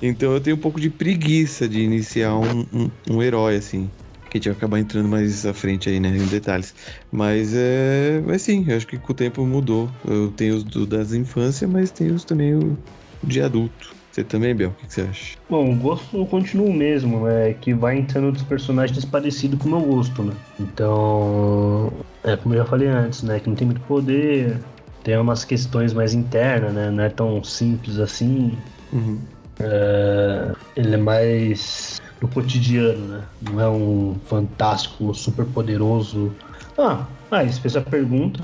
Então 0.00 0.32
eu 0.32 0.40
tenho 0.40 0.56
um 0.56 0.58
pouco 0.58 0.80
de 0.80 0.88
preguiça 0.88 1.68
de 1.68 1.80
iniciar 1.80 2.34
um, 2.38 2.60
um, 2.72 2.90
um 3.10 3.22
herói, 3.22 3.56
assim. 3.56 3.90
Que 4.30 4.38
a 4.38 4.40
gente 4.40 4.48
vai 4.48 4.56
acabar 4.56 4.78
entrando 4.78 5.10
mais 5.10 5.44
à 5.44 5.52
frente 5.52 5.90
aí, 5.90 6.00
né? 6.00 6.08
Em 6.08 6.26
detalhes. 6.26 6.74
Mas 7.12 7.52
é. 7.54 8.22
Mas 8.26 8.40
sim, 8.40 8.64
eu 8.66 8.78
acho 8.78 8.86
que 8.86 8.96
com 8.96 9.12
o 9.12 9.14
tempo 9.14 9.44
mudou. 9.44 9.90
Eu 10.06 10.30
tenho 10.30 10.56
os 10.56 10.64
do, 10.64 10.86
das 10.86 11.12
infâncias, 11.12 11.70
mas 11.70 11.90
tenho 11.90 12.14
os 12.14 12.24
também 12.24 12.54
o 12.54 12.78
de 13.22 13.42
adulto. 13.42 13.95
Você 14.16 14.24
também, 14.24 14.54
Bel? 14.54 14.70
O 14.70 14.72
que, 14.72 14.86
que 14.86 14.94
você 14.94 15.02
acha? 15.02 15.36
Bom, 15.46 15.74
o 15.74 15.76
gosto 15.76 16.24
continua 16.24 16.70
o 16.70 16.72
mesmo, 16.72 17.28
é 17.28 17.52
que 17.52 17.74
vai 17.74 17.98
entrando 17.98 18.32
dos 18.32 18.42
personagens 18.42 19.04
parecidos 19.04 19.58
com 19.58 19.68
o 19.68 19.72
meu 19.72 19.80
gosto, 19.82 20.22
né? 20.22 20.32
Então, 20.58 21.92
é 22.24 22.34
como 22.34 22.54
eu 22.54 22.60
já 22.60 22.64
falei 22.64 22.88
antes, 22.88 23.22
né? 23.22 23.38
Que 23.38 23.50
não 23.50 23.54
tem 23.54 23.66
muito 23.66 23.82
poder, 23.82 24.58
tem 25.04 25.18
umas 25.18 25.44
questões 25.44 25.92
mais 25.92 26.14
internas, 26.14 26.72
né? 26.72 26.90
Não 26.90 27.04
é 27.04 27.10
tão 27.10 27.44
simples 27.44 27.98
assim. 27.98 28.56
Uhum. 28.90 29.18
É, 29.60 30.52
ele 30.76 30.94
é 30.94 30.98
mais 30.98 32.00
do 32.18 32.26
cotidiano, 32.26 33.18
né? 33.18 33.22
Não 33.42 33.60
é 33.60 33.68
um 33.68 34.16
fantástico, 34.24 35.12
super 35.12 35.44
poderoso. 35.44 36.34
Ah, 36.78 37.06
ah, 37.30 37.44
você 37.44 37.60
fez 37.60 37.76
a 37.76 37.82
pergunta. 37.82 38.42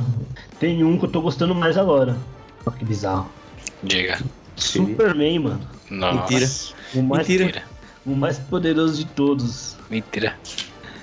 Tem 0.60 0.84
um 0.84 0.98
que 0.98 1.06
eu 1.06 1.10
tô 1.10 1.22
gostando 1.22 1.54
mais 1.54 1.78
agora. 1.78 2.14
Olha 2.66 2.76
que 2.76 2.84
bizarro. 2.84 3.30
Diga. 3.82 4.18
Superman, 4.56 5.38
mano. 5.38 5.60
Nossa. 5.90 6.20
Mentira. 6.22 6.48
O 6.94 7.02
mais 7.02 7.28
Mentira. 7.28 7.62
O 8.04 8.16
mais 8.16 8.38
poderoso 8.38 8.96
de 8.96 9.04
todos. 9.06 9.76
Mentira. 9.90 10.34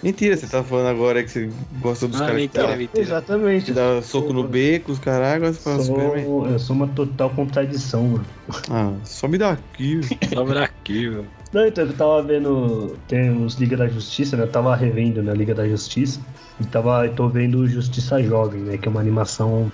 Mentira, 0.02 0.38
você 0.38 0.48
tá 0.48 0.64
falando 0.64 0.88
agora 0.88 1.22
que 1.24 1.30
você 1.30 1.50
gosta 1.82 2.08
dos 2.08 2.22
Ah, 2.22 2.26
caras 2.26 2.36
que 2.36 2.42
mentira, 2.42 2.68
dá, 2.68 2.76
mentira. 2.78 3.02
Exatamente. 3.02 3.66
que 3.66 3.72
dá 3.74 4.02
soco 4.02 4.32
no 4.32 4.48
beco, 4.48 4.94
os 4.94 5.00
caras, 5.00 5.42
você 5.42 5.62
fala 5.62 5.84
Superman. 5.84 6.24
Sou, 6.26 6.48
eu 6.48 6.60
sou 6.60 6.76
uma 6.76 6.88
total 6.88 7.30
contradição, 7.32 8.04
mano. 8.08 8.26
Ah, 8.70 8.94
some 9.04 9.38
daqui. 9.38 10.00
Sobra 10.34 10.64
aqui, 10.64 11.10
velho. 11.10 11.28
Não, 11.52 11.66
então 11.68 11.84
eu 11.84 11.94
tava 11.94 12.22
vendo. 12.24 12.96
Tem 13.08 13.30
os 13.44 13.56
Liga 13.56 13.76
da 13.76 13.88
Justiça, 13.88 14.38
né? 14.38 14.44
Eu 14.44 14.48
tava 14.52 14.74
revendo 14.76 15.22
na 15.22 15.34
Liga 15.34 15.54
da 15.54 15.68
Justiça. 15.68 16.22
E 16.62 16.66
tava, 16.66 17.06
eu 17.06 17.14
tô 17.14 17.28
vendo 17.28 17.68
Justiça 17.68 18.22
Jovem, 18.24 18.62
né? 18.62 18.78
Que 18.78 18.88
é 18.88 18.92
uma 18.92 19.02
animação 19.02 19.70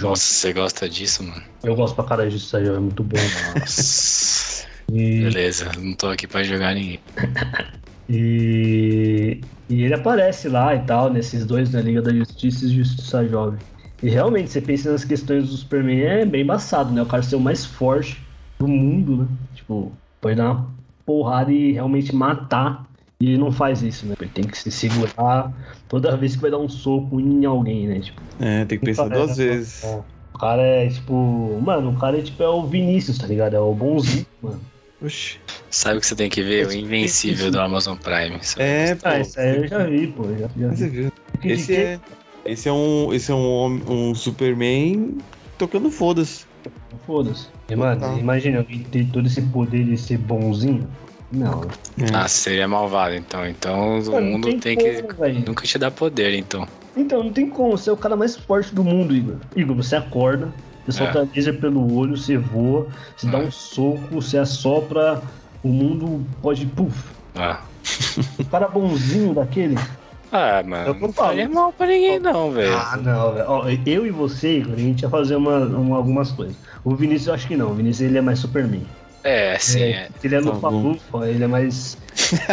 Nossa, 0.00 0.22
você 0.22 0.52
gosta 0.52 0.88
disso, 0.88 1.22
mano? 1.22 1.42
Eu 1.62 1.74
gosto 1.74 1.94
pra 1.94 2.04
caralho 2.04 2.28
de 2.30 2.36
Justiça 2.36 2.60
Jovem, 2.60 2.76
é 2.76 2.80
muito 2.80 3.02
bom. 3.02 3.16
Nossa. 3.60 4.66
E, 4.92 5.22
Beleza, 5.22 5.72
não 5.78 5.94
tô 5.94 6.08
aqui 6.08 6.26
pra 6.26 6.42
jogar 6.44 6.74
ninguém. 6.74 7.00
e, 8.08 9.44
e 9.68 9.82
ele 9.82 9.94
aparece 9.94 10.48
lá 10.48 10.74
e 10.74 10.84
tal, 10.86 11.12
nesses 11.12 11.44
dois, 11.44 11.70
na 11.72 11.80
Liga 11.80 12.00
da 12.02 12.12
Justiça 12.12 12.66
e 12.66 12.68
Justiça 12.74 13.26
Jovem. 13.26 13.60
E 14.02 14.08
realmente, 14.10 14.50
você 14.50 14.60
pensa 14.60 14.92
nas 14.92 15.04
questões 15.04 15.48
do 15.48 15.56
Superman, 15.56 16.00
é 16.02 16.24
bem 16.24 16.42
embaçado, 16.42 16.92
né? 16.92 17.02
O 17.02 17.06
cara 17.06 17.22
ser 17.22 17.36
o 17.36 17.40
mais 17.40 17.64
forte 17.64 18.20
do 18.60 18.68
mundo, 18.68 19.24
né? 19.24 19.28
Tipo, 19.54 19.92
pode 20.20 20.36
dar 20.36 20.52
uma 20.52 20.74
porrada 21.04 21.52
e 21.52 21.72
realmente 21.72 22.14
matar. 22.14 22.86
E 23.18 23.28
ele 23.30 23.38
não 23.38 23.50
faz 23.50 23.82
isso, 23.82 24.04
né? 24.06 24.14
Ele 24.20 24.30
tem 24.30 24.44
que 24.44 24.58
se 24.58 24.70
segurar 24.70 25.50
toda 25.88 26.16
vez 26.16 26.36
que 26.36 26.42
vai 26.42 26.50
dar 26.50 26.58
um 26.58 26.68
soco 26.68 27.18
em 27.20 27.44
alguém, 27.46 27.86
né? 27.86 28.00
Tipo, 28.00 28.20
É, 28.38 28.64
tem 28.66 28.78
que 28.78 28.84
pensar 28.84 29.08
duas 29.08 29.36
vezes. 29.36 29.84
é. 29.84 30.00
O 30.34 30.38
cara 30.38 30.60
é 30.60 30.86
tipo. 30.88 31.58
Mano, 31.64 31.92
o 31.92 31.96
cara 31.98 32.18
é 32.18 32.22
tipo 32.22 32.42
é 32.42 32.48
o 32.48 32.66
Vinícius, 32.66 33.16
tá 33.16 33.26
ligado? 33.26 33.56
É 33.56 33.60
o 33.60 33.72
bonzinho, 33.72 34.26
mano. 34.42 34.60
Oxi. 35.02 35.38
Sabe 35.70 35.96
o 35.96 36.00
que 36.00 36.06
você 36.06 36.14
tem 36.14 36.28
que 36.28 36.42
ver? 36.42 36.66
O 36.66 36.72
Invencível 36.74 37.50
do 37.50 37.58
Amazon 37.58 37.96
Prime. 37.96 38.38
É, 38.58 38.94
pô. 38.96 39.08
Ah, 39.08 39.20
isso 39.20 39.40
aí 39.40 39.56
eu 39.56 39.68
já 39.68 39.84
vi, 39.84 40.08
pô. 40.08 40.24
Já, 40.34 40.48
já 40.54 40.68
Você 40.74 40.88
vi. 40.88 41.00
viu? 41.00 41.12
Esse 41.42 41.74
é, 41.74 42.00
esse 42.44 42.68
é 42.68 42.72
um, 42.72 43.14
esse 43.14 43.30
é 43.32 43.34
um, 43.34 44.10
um 44.10 44.14
Superman 44.14 45.16
tocando 45.56 45.90
foda-se. 45.90 46.44
Foda-se. 47.06 47.46
E, 47.70 47.76
Mano, 47.76 47.98
Total. 48.00 48.18
imagina 48.18 48.58
alguém 48.58 48.80
ter 48.80 49.06
todo 49.10 49.26
esse 49.26 49.40
poder 49.40 49.84
de 49.84 49.96
ser 49.96 50.18
bonzinho. 50.18 50.86
Não. 51.32 51.62
É. 51.98 52.14
Ah, 52.14 52.28
seria 52.28 52.68
malvado, 52.68 53.14
então. 53.14 53.46
Então 53.46 53.98
o 53.98 54.12
Mano, 54.12 54.26
mundo 54.26 54.58
tem, 54.60 54.76
que 54.76 55.02
como, 55.02 55.14
velho. 55.14 55.44
nunca 55.46 55.64
te 55.66 55.78
dar 55.78 55.90
poder, 55.90 56.34
então. 56.38 56.66
Então, 56.96 57.22
não 57.24 57.32
tem 57.32 57.48
como. 57.50 57.76
Você 57.76 57.90
é 57.90 57.92
o 57.92 57.96
cara 57.96 58.16
mais 58.16 58.36
forte 58.36 58.74
do 58.74 58.82
mundo, 58.84 59.14
Igor. 59.14 59.36
Igor, 59.54 59.76
você 59.76 59.96
acorda, 59.96 60.52
você 60.86 61.02
É. 61.02 61.12
solta 61.12 61.28
laser 61.34 61.58
pelo 61.60 61.94
olho, 61.96 62.16
você 62.16 62.36
voa, 62.38 62.86
você 63.16 63.26
dá 63.26 63.38
um 63.38 63.50
soco, 63.50 63.98
você 64.12 64.38
assopra, 64.38 65.20
o 65.62 65.68
mundo 65.68 66.24
pode. 66.40 66.64
Puf. 66.66 66.96
Ah, 67.34 67.60
O 68.38 68.44
cara 68.46 68.66
bonzinho 68.68 69.34
daquele. 69.34 69.76
ah 70.32 70.60
Eu 70.60 70.66
mano, 70.68 70.94
não 70.94 71.00
não 71.00 71.12
falo. 71.12 71.28
faria 71.28 71.48
mal 71.48 71.72
pra 71.72 71.86
ninguém, 71.86 72.18
não, 72.18 72.50
velho. 72.50 72.74
Ah, 72.76 72.96
não, 72.96 73.32
velho. 73.34 73.44
Ó, 73.48 73.64
Eu 73.84 74.06
e 74.06 74.10
você, 74.10 74.58
Igor, 74.58 74.74
a 74.74 74.78
gente 74.78 75.02
ia 75.02 75.10
fazer 75.10 75.36
uma, 75.36 75.58
uma- 75.66 75.96
algumas 75.96 76.32
coisas. 76.32 76.56
O 76.82 76.94
Vinícius 76.94 77.26
eu 77.28 77.34
acho 77.34 77.46
que 77.46 77.56
não. 77.56 77.70
O 77.72 77.74
Vinícius 77.74 78.08
ele 78.08 78.18
é 78.18 78.22
mais 78.22 78.38
Superman. 78.38 78.82
É, 79.26 79.58
sim, 79.58 79.82
É, 79.82 79.90
é. 79.90 80.08
Ele 80.22 80.34
é 80.36 80.40
Tá 80.42 80.68
lufa, 80.68 81.28
ele 81.28 81.42
é 81.42 81.46
mais. 81.48 81.98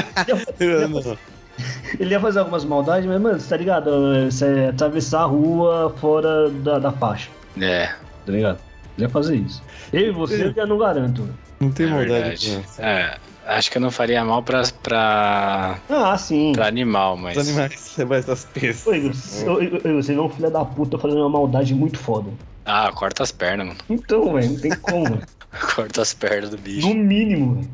Ele 1.99 2.09
ia 2.09 2.19
fazer 2.19 2.39
algumas 2.39 2.65
maldades, 2.65 3.07
mas, 3.07 3.21
mano, 3.21 3.39
você 3.39 3.47
tá 3.47 3.57
ligado? 3.57 3.91
Você 4.25 4.69
atravessar 4.71 5.21
a 5.21 5.25
rua 5.25 5.93
fora 5.99 6.49
da, 6.49 6.79
da 6.79 6.91
faixa, 6.91 7.29
É, 7.61 7.87
tá 8.25 8.31
ligado? 8.31 8.57
Ele 8.97 9.05
ia 9.05 9.09
fazer 9.09 9.35
isso. 9.35 9.61
Eu 9.91 10.07
e 10.07 10.11
você 10.11 10.45
eu 10.45 10.53
já 10.53 10.65
não 10.65 10.79
garanto. 10.79 11.29
Não 11.59 11.71
tem 11.71 11.85
é 11.85 11.89
maldade 11.89 12.55
essa. 12.63 12.81
É, 12.81 13.17
acho 13.45 13.69
que 13.69 13.77
eu 13.77 13.81
não 13.81 13.91
faria 13.91 14.25
mal 14.25 14.41
pra, 14.41 14.63
pra, 14.81 15.77
Ah, 15.87 16.17
sim. 16.17 16.53
pra 16.53 16.67
animal, 16.67 17.15
mas. 17.15 17.37
Os 17.37 17.47
animais, 17.47 17.79
você 17.79 18.03
vai 18.03 18.17
essas 18.19 18.45
peças. 18.45 19.15
Você 19.15 20.13
é 20.13 20.19
um 20.21 20.29
filho 20.29 20.49
da 20.49 20.65
puta 20.65 20.97
fazendo 20.97 21.19
uma 21.19 21.29
maldade 21.29 21.75
muito 21.75 21.99
foda. 21.99 22.31
Ah, 22.65 22.91
corta 22.93 23.21
as 23.21 23.31
pernas, 23.31 23.67
mano. 23.67 23.79
Então, 23.89 24.33
velho, 24.33 24.51
não 24.51 24.59
tem 24.59 24.71
como. 24.75 25.19
Corta 25.75 26.01
as 26.01 26.13
pernas 26.13 26.49
do 26.49 26.57
bicho. 26.57 26.87
No 26.87 26.95
mínimo, 26.95 27.55
velho. 27.55 27.69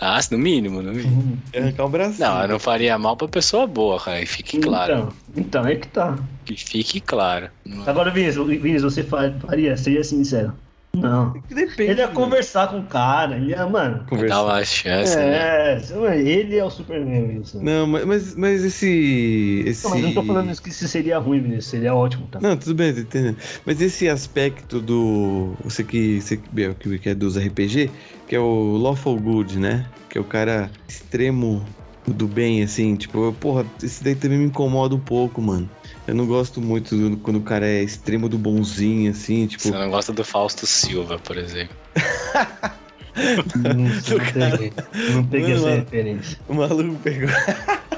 Ah, 0.00 0.18
no 0.32 0.38
mínimo, 0.38 0.82
no 0.82 0.92
mínimo. 0.92 1.38
Arrancar 1.54 1.86
um 1.86 1.90
bracinho. 1.90 2.28
Não, 2.28 2.42
eu 2.42 2.48
não 2.48 2.58
faria 2.58 2.98
mal 2.98 3.16
pra 3.16 3.28
pessoa 3.28 3.66
boa, 3.68 4.00
cara. 4.00 4.20
E 4.20 4.26
fique 4.26 4.58
claro. 4.58 4.92
Então, 4.94 5.12
então, 5.36 5.66
é 5.66 5.76
que 5.76 5.86
tá. 5.88 6.18
Que 6.44 6.56
fique 6.56 7.00
claro. 7.00 7.50
Agora, 7.86 8.10
Vinícius, 8.10 8.46
Vinícius, 8.48 8.94
você 8.94 9.04
fa- 9.04 9.32
faria, 9.46 9.76
seria 9.76 10.02
sincero. 10.02 10.52
Não. 10.94 11.32
Que 11.48 11.54
Depende. 11.54 11.90
Ele 11.90 12.00
ia 12.00 12.06
mano. 12.08 12.20
conversar 12.20 12.68
com 12.68 12.80
o 12.80 12.82
cara, 12.84 13.36
ele 13.36 13.50
ia, 13.50 13.66
mano. 13.66 14.04
Conversar. 14.08 14.34
Dá 14.34 14.42
uma 14.44 14.64
chance, 14.64 15.16
né? 15.16 15.78
É, 15.78 16.20
ele 16.20 16.56
é 16.58 16.62
o 16.64 16.68
Superman, 16.68 17.28
Vinícius. 17.28 17.62
Não, 17.62 17.86
Não, 17.86 18.06
mas, 18.06 18.34
mas, 18.36 18.62
esse. 18.62 19.64
esse... 19.66 19.88
mas 19.88 20.00
eu 20.00 20.06
não 20.08 20.14
tô 20.14 20.22
falando 20.22 20.50
isso 20.50 20.62
que 20.62 20.68
isso 20.68 20.86
seria 20.86 21.18
ruim, 21.18 21.40
Vinícius, 21.40 21.66
seria 21.66 21.94
ótimo, 21.94 22.26
tá? 22.30 22.38
Não, 22.40 22.56
tudo 22.58 22.74
bem, 22.74 22.92
tô 22.92 23.00
entendendo. 23.00 23.38
Mas 23.64 23.80
esse 23.80 24.06
aspecto 24.06 24.80
do. 24.80 25.54
Você 25.64 25.82
que, 25.82 26.20
você 26.20 26.36
que- 26.36 26.74
que 26.78 26.98
que 26.98 27.08
é 27.08 27.14
dos 27.14 27.38
RPG, 27.38 27.90
que 28.28 28.36
é 28.36 28.38
o 28.40 28.76
Lawful 28.76 29.18
Good, 29.18 29.58
né? 29.58 29.86
Que 30.10 30.18
é 30.18 30.20
o 30.20 30.24
cara 30.24 30.70
extremo 30.86 31.64
do 32.06 32.26
bem, 32.26 32.62
assim. 32.62 32.96
Tipo, 32.96 33.32
porra, 33.40 33.64
esse 33.82 34.04
daí 34.04 34.14
também 34.14 34.36
me 34.38 34.44
incomoda 34.44 34.94
um 34.94 35.00
pouco, 35.00 35.40
mano. 35.40 35.70
Eu 36.06 36.14
não 36.14 36.26
gosto 36.26 36.60
muito 36.60 36.96
do- 36.96 37.16
quando 37.18 37.36
o 37.36 37.42
cara 37.42 37.66
é 37.66 37.82
extremo 37.82 38.28
do 38.28 38.36
bonzinho, 38.36 39.10
assim, 39.10 39.46
tipo. 39.46 39.62
Você 39.62 39.70
não 39.70 39.90
gosta 39.90 40.12
do 40.12 40.24
Fausto 40.24 40.66
Silva, 40.66 41.18
por 41.18 41.36
exemplo. 41.38 41.76
Não, 43.56 43.74
não 43.84 44.00
peguei, 44.32 44.72
não 45.12 45.26
peguei 45.26 45.54
Mano, 45.54 45.66
essa 45.68 45.74
referência. 45.76 46.38
O 46.48 46.54
maluco 46.54 46.98
pegou. 47.00 47.28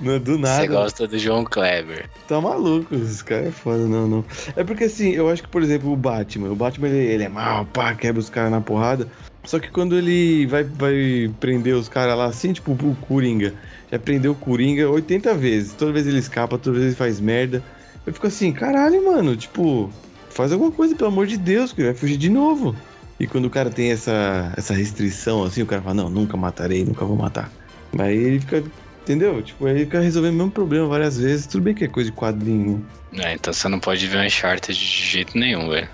Não, 0.00 0.18
do 0.18 0.36
nada. 0.36 0.62
Você 0.62 0.66
gosta 0.66 1.06
do 1.06 1.16
João 1.16 1.44
Kleber. 1.44 2.10
Tá 2.26 2.40
maluco, 2.40 2.92
esse 2.96 3.22
cara 3.22 3.46
é 3.46 3.50
foda, 3.52 3.86
não, 3.86 4.08
não. 4.08 4.24
É 4.56 4.64
porque 4.64 4.84
assim, 4.84 5.10
eu 5.10 5.28
acho 5.28 5.42
que, 5.44 5.48
por 5.48 5.62
exemplo, 5.62 5.92
o 5.92 5.96
Batman. 5.96 6.50
O 6.50 6.56
Batman, 6.56 6.88
ele, 6.88 7.06
ele 7.12 7.22
é 7.22 7.28
mal, 7.28 7.64
pá, 7.66 7.94
quebra 7.94 8.18
os 8.18 8.28
caras 8.28 8.50
na 8.50 8.60
porrada. 8.60 9.06
Só 9.44 9.60
que 9.60 9.70
quando 9.70 9.96
ele 9.96 10.46
vai, 10.46 10.64
vai 10.64 11.32
prender 11.38 11.74
os 11.76 11.88
caras 11.88 12.16
lá 12.18 12.26
assim, 12.26 12.52
tipo 12.52 12.72
o 12.72 12.96
Coringa. 12.96 13.54
Já 13.92 13.98
prendeu 13.98 14.32
o 14.32 14.34
Coringa 14.34 14.88
80 14.88 15.34
vezes. 15.34 15.74
Toda 15.74 15.92
vez 15.92 16.06
ele 16.06 16.18
escapa, 16.18 16.56
toda 16.56 16.78
vez 16.78 16.86
ele 16.86 16.96
faz 16.96 17.20
merda. 17.20 17.62
Eu 18.06 18.12
fico 18.14 18.26
assim, 18.26 18.50
caralho, 18.50 19.04
mano, 19.04 19.36
tipo, 19.36 19.92
faz 20.30 20.50
alguma 20.50 20.72
coisa, 20.72 20.96
pelo 20.96 21.10
amor 21.10 21.26
de 21.26 21.36
Deus, 21.36 21.72
que 21.72 21.82
ele 21.82 21.90
vai 21.90 21.96
fugir 21.96 22.16
de 22.16 22.30
novo. 22.30 22.74
E 23.20 23.26
quando 23.26 23.44
o 23.44 23.50
cara 23.50 23.68
tem 23.68 23.92
essa, 23.92 24.52
essa 24.56 24.72
restrição, 24.72 25.44
assim, 25.44 25.62
o 25.62 25.66
cara 25.66 25.82
fala, 25.82 25.94
não, 25.94 26.08
nunca 26.08 26.38
matarei, 26.38 26.84
nunca 26.84 27.04
vou 27.04 27.16
matar. 27.16 27.52
Aí 27.98 28.16
ele 28.16 28.40
fica, 28.40 28.64
entendeu? 29.02 29.42
Tipo, 29.42 29.66
aí 29.66 29.74
ele 29.74 29.84
fica 29.84 30.00
resolvendo 30.00 30.34
o 30.34 30.36
mesmo 30.38 30.50
problema 30.50 30.88
várias 30.88 31.18
vezes. 31.18 31.46
Tudo 31.46 31.64
bem 31.64 31.74
que 31.74 31.84
é 31.84 31.88
coisa 31.88 32.10
de 32.10 32.16
quadrinho. 32.16 32.84
É, 33.12 33.34
então 33.34 33.52
você 33.52 33.68
não 33.68 33.78
pode 33.78 34.06
ver 34.06 34.26
Uncharted 34.26 34.76
de 34.76 34.84
jeito 34.84 35.38
nenhum, 35.38 35.68
velho. 35.68 35.88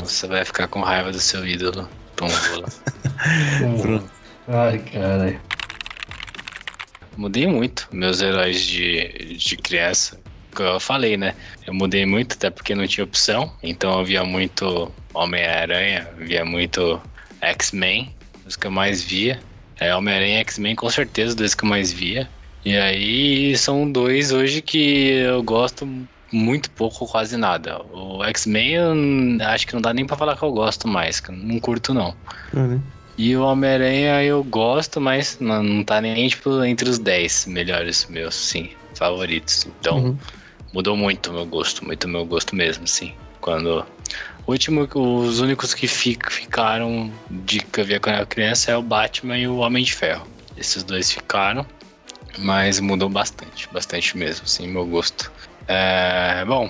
Você 0.00 0.28
vai 0.28 0.44
ficar 0.44 0.68
com 0.68 0.80
raiva 0.80 1.10
do 1.10 1.18
seu 1.18 1.44
ídolo. 1.44 1.88
Pronto. 3.82 4.10
Ai, 4.46 4.78
caralho. 4.78 5.40
Mudei 7.16 7.46
muito 7.46 7.88
meus 7.92 8.20
heróis 8.20 8.60
de, 8.64 9.36
de 9.36 9.56
criança. 9.56 10.18
Como 10.54 10.68
eu 10.68 10.80
falei, 10.80 11.16
né? 11.16 11.34
Eu 11.66 11.72
mudei 11.72 12.04
muito, 12.04 12.34
até 12.34 12.50
porque 12.50 12.74
não 12.74 12.86
tinha 12.86 13.04
opção. 13.04 13.52
Então 13.62 13.98
eu 13.98 14.04
via 14.04 14.24
muito 14.24 14.92
Homem-Aranha, 15.14 16.08
via 16.18 16.44
muito 16.44 17.00
X-Men, 17.40 18.14
os 18.46 18.56
que 18.56 18.66
eu 18.66 18.70
mais 18.70 19.02
via. 19.02 19.40
É, 19.80 19.94
Homem-Aranha 19.94 20.38
e 20.38 20.40
X-Men 20.40 20.74
com 20.76 20.90
certeza, 20.90 21.34
dois 21.34 21.54
que 21.54 21.64
eu 21.64 21.68
mais 21.68 21.92
via. 21.92 22.28
E 22.64 22.76
aí 22.76 23.56
são 23.56 23.90
dois 23.90 24.30
hoje 24.30 24.62
que 24.62 25.10
eu 25.10 25.42
gosto 25.42 25.88
muito 26.32 26.70
pouco, 26.70 27.06
quase 27.06 27.36
nada. 27.36 27.82
O 27.92 28.24
X-Men 28.24 29.38
acho 29.42 29.66
que 29.66 29.74
não 29.74 29.82
dá 29.82 29.92
nem 29.92 30.06
pra 30.06 30.16
falar 30.16 30.36
que 30.36 30.42
eu 30.42 30.52
gosto 30.52 30.88
mais, 30.88 31.20
que 31.20 31.30
eu 31.30 31.36
não 31.36 31.58
curto 31.58 31.92
não. 31.92 32.14
Né? 32.52 32.80
E 33.16 33.36
o 33.36 33.42
Homem-Aranha 33.44 34.22
eu 34.24 34.42
gosto, 34.42 35.00
mas 35.00 35.38
não, 35.38 35.62
não 35.62 35.84
tá 35.84 36.00
nem 36.00 36.28
tipo 36.28 36.62
entre 36.64 36.88
os 36.88 36.98
10 36.98 37.46
melhores 37.46 38.06
meus, 38.08 38.34
sim, 38.34 38.70
favoritos. 38.94 39.66
Então 39.66 39.98
Uhum. 39.98 40.18
mudou 40.72 40.96
muito 40.96 41.30
o 41.30 41.34
meu 41.34 41.46
gosto, 41.46 41.84
muito 41.84 42.04
o 42.04 42.08
meu 42.08 42.24
gosto 42.24 42.56
mesmo, 42.56 42.86
sim. 42.86 43.14
Quando. 43.40 43.84
O 44.46 44.50
último, 44.52 44.88
os 44.94 45.40
únicos 45.40 45.72
que 45.72 45.86
fi- 45.86 46.18
ficaram 46.28 47.12
de 47.30 47.60
que 47.60 47.80
eu 47.80 47.84
via 47.84 48.00
quando 48.00 48.14
eu 48.14 48.18
era 48.18 48.26
criança 48.26 48.72
é 48.72 48.76
o 48.76 48.82
Batman 48.82 49.38
e 49.38 49.46
o 49.46 49.58
Homem 49.58 49.84
de 49.84 49.94
Ferro. 49.94 50.26
Esses 50.56 50.82
dois 50.82 51.12
ficaram, 51.12 51.64
mas 52.38 52.80
mudou 52.80 53.08
bastante, 53.08 53.68
bastante 53.72 54.16
mesmo, 54.16 54.46
sim, 54.46 54.66
meu 54.66 54.84
gosto. 54.86 55.30
É, 55.68 56.44
bom, 56.44 56.68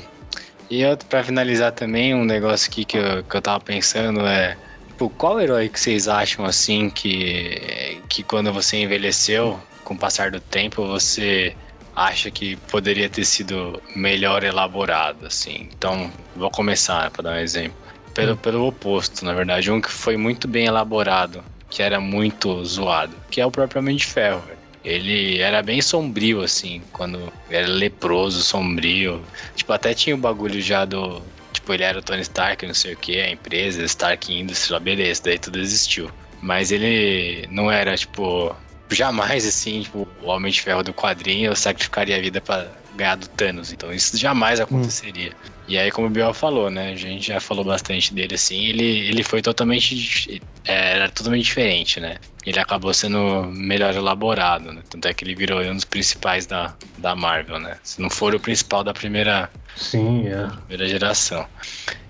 e 0.68 0.82
eu, 0.82 0.96
pra 0.96 1.24
finalizar 1.24 1.72
também, 1.72 2.14
um 2.14 2.24
negócio 2.24 2.68
aqui 2.70 2.84
que 2.84 2.98
eu, 2.98 3.24
que 3.24 3.36
eu 3.36 3.40
tava 3.42 3.60
pensando 3.60 4.20
é. 4.26 4.56
Tipo, 5.02 5.10
qual 5.16 5.40
herói 5.40 5.68
que 5.68 5.80
vocês 5.80 6.06
acham 6.06 6.44
assim 6.44 6.88
que, 6.88 8.00
que 8.08 8.22
quando 8.22 8.52
você 8.52 8.76
envelheceu, 8.76 9.58
com 9.82 9.94
o 9.94 9.98
passar 9.98 10.30
do 10.30 10.38
tempo, 10.38 10.86
você 10.86 11.56
acha 11.96 12.30
que 12.30 12.54
poderia 12.70 13.08
ter 13.08 13.24
sido 13.24 13.82
melhor 13.96 14.44
elaborado, 14.44 15.26
assim? 15.26 15.68
Então, 15.76 16.08
vou 16.36 16.50
começar 16.52 17.10
para 17.10 17.22
dar 17.22 17.32
um 17.32 17.40
exemplo. 17.40 17.76
Pelo, 18.14 18.36
pelo 18.36 18.68
oposto, 18.68 19.24
na 19.24 19.32
verdade, 19.32 19.72
um 19.72 19.80
que 19.80 19.90
foi 19.90 20.16
muito 20.16 20.46
bem 20.46 20.66
elaborado 20.66 21.42
que 21.68 21.82
era 21.82 21.98
muito 21.98 22.64
zoado, 22.64 23.16
que 23.28 23.40
é 23.40 23.46
o 23.46 23.50
próprio 23.50 23.80
Homem 23.80 23.96
de 23.96 24.06
Ferro. 24.06 24.42
Ele 24.84 25.40
era 25.40 25.62
bem 25.62 25.82
sombrio, 25.82 26.42
assim, 26.42 26.80
quando 26.92 27.32
era 27.50 27.66
leproso, 27.66 28.42
sombrio. 28.42 29.20
Tipo, 29.56 29.72
até 29.72 29.94
tinha 29.94 30.14
o 30.14 30.18
bagulho 30.18 30.60
já 30.60 30.84
do. 30.84 31.22
Tipo, 31.62 31.74
ele 31.74 31.84
era 31.84 31.98
o 32.00 32.02
Tony 32.02 32.22
Stark, 32.22 32.66
não 32.66 32.74
sei 32.74 32.94
o 32.94 32.96
que, 32.96 33.20
a 33.20 33.30
empresa, 33.30 33.84
Stark 33.84 34.34
Industries, 34.34 34.82
beleza, 34.82 35.22
daí 35.24 35.38
tudo 35.38 35.60
existiu. 35.60 36.10
Mas 36.42 36.72
ele 36.72 37.46
não 37.48 37.70
era, 37.70 37.96
tipo, 37.96 38.52
jamais, 38.90 39.46
assim, 39.46 39.82
tipo, 39.82 40.08
o 40.20 40.26
Homem 40.26 40.50
de 40.50 40.60
Ferro 40.60 40.82
do 40.82 40.92
quadrinho 40.92 41.54
sacrificaria 41.54 42.16
a 42.16 42.20
vida 42.20 42.40
para 42.40 42.68
ganhar 42.96 43.14
do 43.14 43.28
Thanos. 43.28 43.72
Então 43.72 43.92
isso 43.92 44.16
jamais 44.18 44.58
aconteceria. 44.58 45.30
Hum. 45.30 45.61
E 45.72 45.78
aí, 45.78 45.90
como 45.90 46.06
o 46.06 46.10
Biel 46.10 46.34
falou, 46.34 46.68
né? 46.68 46.90
A 46.90 46.94
gente 46.94 47.28
já 47.28 47.40
falou 47.40 47.64
bastante 47.64 48.12
dele 48.12 48.34
assim. 48.34 48.62
Ele, 48.66 49.08
ele 49.08 49.22
foi 49.22 49.40
totalmente. 49.40 50.42
É, 50.66 50.96
era 50.96 51.08
totalmente 51.08 51.44
diferente, 51.44 51.98
né? 51.98 52.18
Ele 52.44 52.58
acabou 52.60 52.92
sendo 52.92 53.44
melhor 53.46 53.94
elaborado, 53.94 54.70
né? 54.70 54.82
Tanto 54.90 55.08
é 55.08 55.14
que 55.14 55.24
ele 55.24 55.34
virou 55.34 55.62
um 55.62 55.74
dos 55.74 55.86
principais 55.86 56.44
da, 56.44 56.74
da 56.98 57.16
Marvel, 57.16 57.58
né? 57.58 57.78
Se 57.82 58.02
não 58.02 58.10
for 58.10 58.34
o 58.34 58.38
principal 58.38 58.84
da 58.84 58.92
primeira. 58.92 59.50
Sim, 59.74 60.28
é. 60.28 60.46
Primeira 60.66 60.86
geração. 60.86 61.46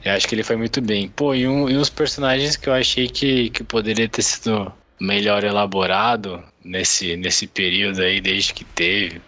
Eu 0.05 0.11
acho 0.15 0.27
que 0.27 0.35
ele 0.35 0.43
foi 0.43 0.57
muito 0.57 0.81
bem. 0.81 1.09
Pô, 1.09 1.33
e, 1.33 1.47
um, 1.47 1.71
e 1.71 1.77
uns 1.77 1.89
personagens 1.89 2.57
que 2.57 2.69
eu 2.69 2.73
achei 2.75 3.07
que, 3.07 3.49
que 3.51 3.63
poderia 3.63 4.09
ter 4.09 4.23
sido 4.23 4.73
melhor 5.01 5.45
elaborado 5.45 6.43
nesse, 6.65 7.17
nesse 7.17 7.47
período 7.47 8.03
aí, 8.03 8.21
desde 8.21 8.55
que 8.55 8.65
teve. 8.65 9.23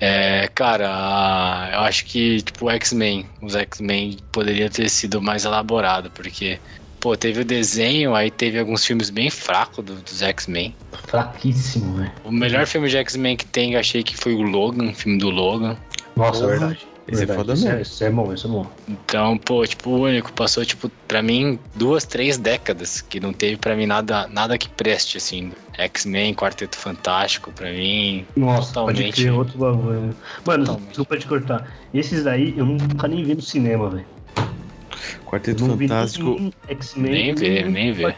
É, 0.00 0.48
cara, 0.54 1.70
eu 1.72 1.80
acho 1.80 2.04
que, 2.04 2.40
tipo, 2.42 2.66
o 2.66 2.70
X-Men, 2.70 3.26
os 3.42 3.56
X-Men 3.56 4.18
poderia 4.30 4.70
ter 4.70 4.88
sido 4.88 5.20
mais 5.20 5.44
elaborado, 5.44 6.10
porque, 6.10 6.60
pô, 7.00 7.16
teve 7.16 7.40
o 7.40 7.44
desenho, 7.44 8.14
aí 8.14 8.30
teve 8.30 8.58
alguns 8.58 8.84
filmes 8.84 9.10
bem 9.10 9.28
fracos 9.28 9.84
do, 9.84 9.96
dos 9.96 10.22
X-Men. 10.22 10.74
Fraquíssimo, 11.06 11.96
né? 11.96 12.14
O 12.24 12.30
melhor 12.30 12.66
filme 12.66 12.88
de 12.88 12.96
X-Men 12.98 13.36
que 13.36 13.46
tem, 13.46 13.74
eu 13.74 13.80
achei 13.80 14.02
que 14.02 14.16
foi 14.16 14.34
o 14.34 14.42
Logan, 14.42 14.90
o 14.90 14.94
filme 14.94 15.18
do 15.18 15.30
Logan. 15.30 15.76
Nossa, 16.16 16.40
Porra. 16.40 16.50
verdade. 16.50 16.86
Esse 17.08 17.24
é 17.24 17.26
foda 17.26 17.54
mesmo. 17.54 17.70
É, 17.70 17.80
esse 17.80 18.04
é 18.04 18.10
bom, 18.10 18.32
esse 18.32 18.44
é 18.44 18.48
bom. 18.48 18.66
Então, 18.86 19.38
pô, 19.38 19.66
tipo, 19.66 19.90
o 19.90 20.00
único 20.02 20.30
passou, 20.32 20.64
tipo, 20.64 20.90
pra 21.06 21.22
mim, 21.22 21.58
duas, 21.74 22.04
três 22.04 22.36
décadas 22.36 23.00
que 23.00 23.18
não 23.18 23.32
teve 23.32 23.56
pra 23.56 23.74
mim 23.74 23.86
nada, 23.86 24.28
nada 24.28 24.58
que 24.58 24.68
preste, 24.68 25.16
assim. 25.16 25.50
X-Men, 25.78 26.34
Quarteto 26.34 26.76
Fantástico, 26.76 27.50
pra 27.52 27.70
mim. 27.70 28.26
Nossa, 28.36 28.74
totalmente. 28.74 29.02
Pode 29.02 29.12
crer, 29.12 29.32
outro 29.32 29.58
bagulho. 29.58 30.14
Mano, 30.44 30.64
totalmente. 30.64 30.88
desculpa 30.88 31.16
te 31.16 31.26
cortar. 31.26 31.78
Esses 31.94 32.24
daí 32.24 32.52
eu 32.56 32.66
nunca 32.66 33.08
nem 33.08 33.24
vi 33.24 33.34
no 33.34 33.42
cinema, 33.42 33.88
velho. 33.88 34.06
Quarteto 35.24 35.64
Fantástico. 35.64 36.52
X-Men. 36.68 37.10
Nem 37.10 37.34
vê, 37.34 37.64
nem 37.64 37.92
vê. 37.92 38.14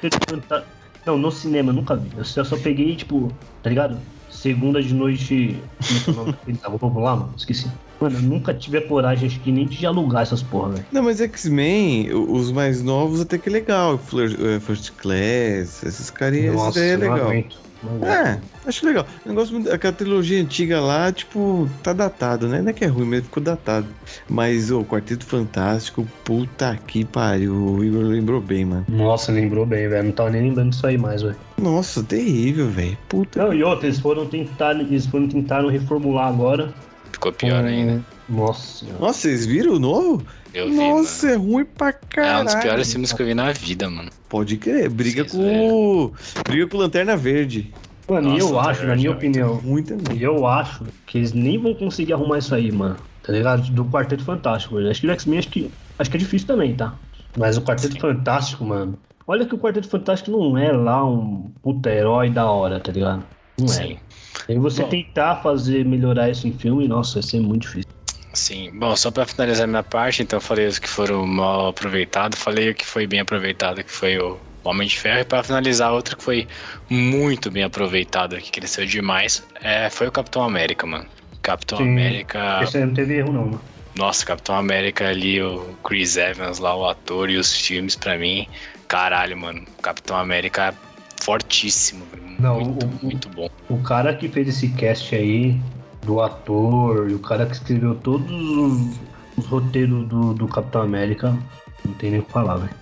Não, 1.06 1.16
no 1.16 1.30
cinema 1.30 1.70
eu 1.70 1.74
nunca 1.74 1.94
vi. 1.96 2.10
Eu 2.16 2.24
só, 2.24 2.56
peguei, 2.56 2.96
tipo, 2.96 3.32
tá 3.62 3.70
ligado? 3.70 3.98
Segunda 4.28 4.82
de 4.82 4.92
noite. 4.92 5.56
Como 6.04 6.36
é 6.48 6.52
tava 6.60 6.78
popular, 6.78 7.16
mano? 7.16 7.34
Esqueci. 7.36 7.70
Mano, 8.00 8.16
eu 8.16 8.22
nunca 8.22 8.54
tive 8.54 8.78
a 8.78 8.86
coragem, 8.86 9.28
acho 9.28 9.40
que 9.40 9.52
nem 9.52 9.66
de 9.66 9.84
alugar 9.84 10.22
essas 10.22 10.42
porra, 10.42 10.70
velho. 10.70 10.86
Não, 10.90 11.02
mas 11.02 11.20
X-Men, 11.20 12.12
os 12.14 12.50
mais 12.50 12.82
novos 12.82 13.20
até 13.20 13.36
que 13.36 13.48
é 13.48 13.52
legal. 13.52 13.94
Eh, 13.94 14.60
First 14.60 14.92
Class, 14.92 15.82
esses 15.84 16.10
carinhas, 16.10 16.54
Nossa, 16.54 16.80
é 16.80 16.96
legal. 16.96 17.28
Aguento. 17.28 17.70
É, 18.02 18.38
acho 18.66 18.84
legal. 18.84 19.06
O 19.24 19.28
negócio, 19.28 19.72
aquela 19.72 19.92
trilogia 19.92 20.40
antiga 20.40 20.80
lá, 20.80 21.10
tipo, 21.10 21.68
tá 21.82 21.94
datado, 21.94 22.46
né? 22.46 22.60
Não 22.60 22.68
é 22.68 22.72
que 22.74 22.84
é 22.84 22.88
ruim, 22.88 23.06
mas 23.06 23.24
ficou 23.24 23.42
datado. 23.42 23.86
Mas 24.28 24.70
o 24.70 24.84
Quarteto 24.84 25.24
Fantástico, 25.24 26.06
puta 26.22 26.78
que 26.86 27.04
pariu. 27.04 27.54
O 27.54 27.82
Igor 27.82 28.02
lembrou 28.02 28.40
bem, 28.40 28.66
mano. 28.66 28.84
Nossa, 28.88 29.32
lembrou 29.32 29.64
bem, 29.64 29.88
velho. 29.88 30.04
Não 30.04 30.12
tava 30.12 30.30
nem 30.30 30.42
lembrando 30.42 30.70
disso 30.70 30.86
aí 30.86 30.98
mais, 30.98 31.22
velho. 31.22 31.36
Nossa, 31.58 32.02
terrível, 32.02 32.68
velho. 32.68 32.98
Puta. 33.08 33.46
Não, 33.46 33.54
e 33.54 33.64
outra, 33.64 33.86
eles 33.86 33.98
foram 33.98 34.26
tentar, 34.26 34.78
eles 34.78 35.06
foram 35.06 35.26
tentar 35.26 35.66
reformular 35.70 36.28
agora. 36.28 36.74
Ficou 37.12 37.32
pior 37.32 37.64
hum, 37.64 37.66
ainda. 37.66 38.04
Nossa. 38.28 38.86
Nossa, 38.98 39.20
vocês 39.20 39.46
viram 39.46 39.74
o 39.74 39.78
novo? 39.78 40.24
Eu 40.52 40.68
vi, 40.68 40.76
Nossa, 40.76 41.26
mano. 41.26 41.38
é 41.38 41.44
ruim 41.46 41.64
pra 41.64 41.92
caralho. 41.92 42.38
É 42.38 42.40
um 42.40 42.44
dos 42.44 42.54
piores 42.56 42.92
filmes 42.92 43.12
que 43.12 43.22
eu 43.22 43.26
vi 43.26 43.34
na 43.34 43.52
vida, 43.52 43.88
mano. 43.88 44.10
Pode 44.28 44.56
crer, 44.56 44.88
briga 44.88 45.24
Vocês 45.24 45.32
com. 45.32 46.12
Briga 46.48 46.66
com 46.66 46.76
Lanterna 46.76 47.16
Verde. 47.16 47.72
Mano, 48.08 48.30
Nossa, 48.30 48.44
e 48.44 48.48
eu 48.48 48.58
acho, 48.58 48.86
na 48.86 48.96
minha 48.96 49.12
opinião. 49.12 49.60
Muito 49.62 49.96
E 50.12 50.22
eu 50.22 50.46
acho 50.46 50.84
que 51.06 51.18
eles 51.18 51.32
nem 51.32 51.58
vão 51.58 51.74
conseguir 51.74 52.12
arrumar 52.12 52.38
isso 52.38 52.54
aí, 52.54 52.72
mano. 52.72 52.96
Tá 53.22 53.32
ligado? 53.32 53.70
Do 53.70 53.84
Quarteto 53.84 54.24
Fantástico. 54.24 54.78
Acho 54.78 55.00
que 55.00 55.06
o 55.06 55.10
X-Men 55.12 55.38
acho 55.38 55.48
que, 55.48 55.70
acho 55.98 56.10
que 56.10 56.16
é 56.16 56.20
difícil 56.20 56.48
também, 56.48 56.74
tá? 56.74 56.94
Mas 57.36 57.56
o 57.56 57.62
Quarteto 57.62 57.94
Sim. 57.94 58.00
Fantástico, 58.00 58.64
mano. 58.64 58.98
Olha 59.26 59.46
que 59.46 59.54
o 59.54 59.58
Quarteto 59.58 59.88
Fantástico 59.88 60.32
não 60.32 60.58
é 60.58 60.72
lá 60.72 61.04
um 61.04 61.52
puta 61.62 61.88
herói 61.88 62.30
da 62.30 62.50
hora, 62.50 62.80
tá 62.80 62.90
ligado? 62.90 63.22
Não 63.56 63.66
é. 63.66 63.68
Sim. 63.68 63.92
é. 63.92 64.09
E 64.48 64.58
você 64.58 64.82
Bom. 64.82 64.88
tentar 64.88 65.36
fazer 65.36 65.84
melhorar 65.84 66.30
isso 66.30 66.46
em 66.46 66.52
filme, 66.52 66.86
nossa, 66.88 67.14
vai 67.14 67.22
ser 67.22 67.40
muito 67.40 67.62
difícil. 67.62 67.90
Sim, 68.32 68.70
bom, 68.74 68.94
só 68.94 69.10
para 69.10 69.26
finalizar 69.26 69.66
minha 69.66 69.82
parte, 69.82 70.22
então 70.22 70.36
eu 70.36 70.40
falei 70.40 70.66
os 70.66 70.78
que 70.78 70.88
foram 70.88 71.26
mal 71.26 71.68
aproveitados, 71.68 72.38
falei 72.38 72.70
o 72.70 72.74
que 72.74 72.86
foi 72.86 73.06
bem 73.06 73.20
aproveitado, 73.20 73.82
que 73.82 73.90
foi 73.90 74.18
o 74.18 74.38
Homem 74.62 74.86
de 74.86 74.98
Ferro, 74.98 75.20
e 75.20 75.24
para 75.24 75.42
finalizar, 75.42 75.92
outro 75.92 76.16
que 76.16 76.22
foi 76.22 76.46
muito 76.88 77.50
bem 77.50 77.64
aproveitado, 77.64 78.36
que 78.36 78.52
cresceu 78.52 78.86
demais, 78.86 79.42
é, 79.60 79.90
foi 79.90 80.06
o 80.06 80.12
Capitão 80.12 80.42
América, 80.44 80.86
mano. 80.86 81.06
Capitão 81.42 81.78
Sim, 81.78 81.90
América. 81.90 82.60
Esse 82.62 82.78
aí 82.78 82.84
não 82.84 82.94
teve 82.94 83.14
erro, 83.16 83.32
não, 83.32 83.44
mano. 83.46 83.60
Nossa, 83.96 84.24
Capitão 84.24 84.54
América 84.54 85.08
ali, 85.08 85.42
o 85.42 85.76
Chris 85.82 86.16
Evans 86.16 86.58
lá, 86.58 86.76
o 86.76 86.88
ator 86.88 87.28
e 87.30 87.36
os 87.36 87.52
filmes, 87.52 87.96
para 87.96 88.16
mim, 88.16 88.46
caralho, 88.86 89.36
mano. 89.36 89.64
Capitão 89.82 90.16
América 90.16 90.74
fortíssimo, 91.20 92.04
não, 92.40 92.60
muito, 92.60 92.86
o, 92.86 93.04
muito 93.04 93.28
bom. 93.28 93.50
O 93.68 93.78
cara 93.82 94.14
que 94.14 94.28
fez 94.28 94.48
esse 94.48 94.68
cast 94.70 95.14
aí, 95.14 95.60
do 96.02 96.20
ator 96.20 97.10
e 97.10 97.14
o 97.14 97.18
cara 97.18 97.44
que 97.44 97.52
escreveu 97.52 97.94
todos 97.94 98.30
os, 98.30 98.96
os 99.36 99.46
roteiros 99.46 100.08
do, 100.08 100.32
do 100.32 100.48
Capitão 100.48 100.82
América, 100.82 101.36
não 101.84 101.94
tem 101.94 102.10
nem 102.10 102.20
o 102.20 102.22
que 102.22 102.32
falar, 102.32 102.56
velho. 102.56 102.74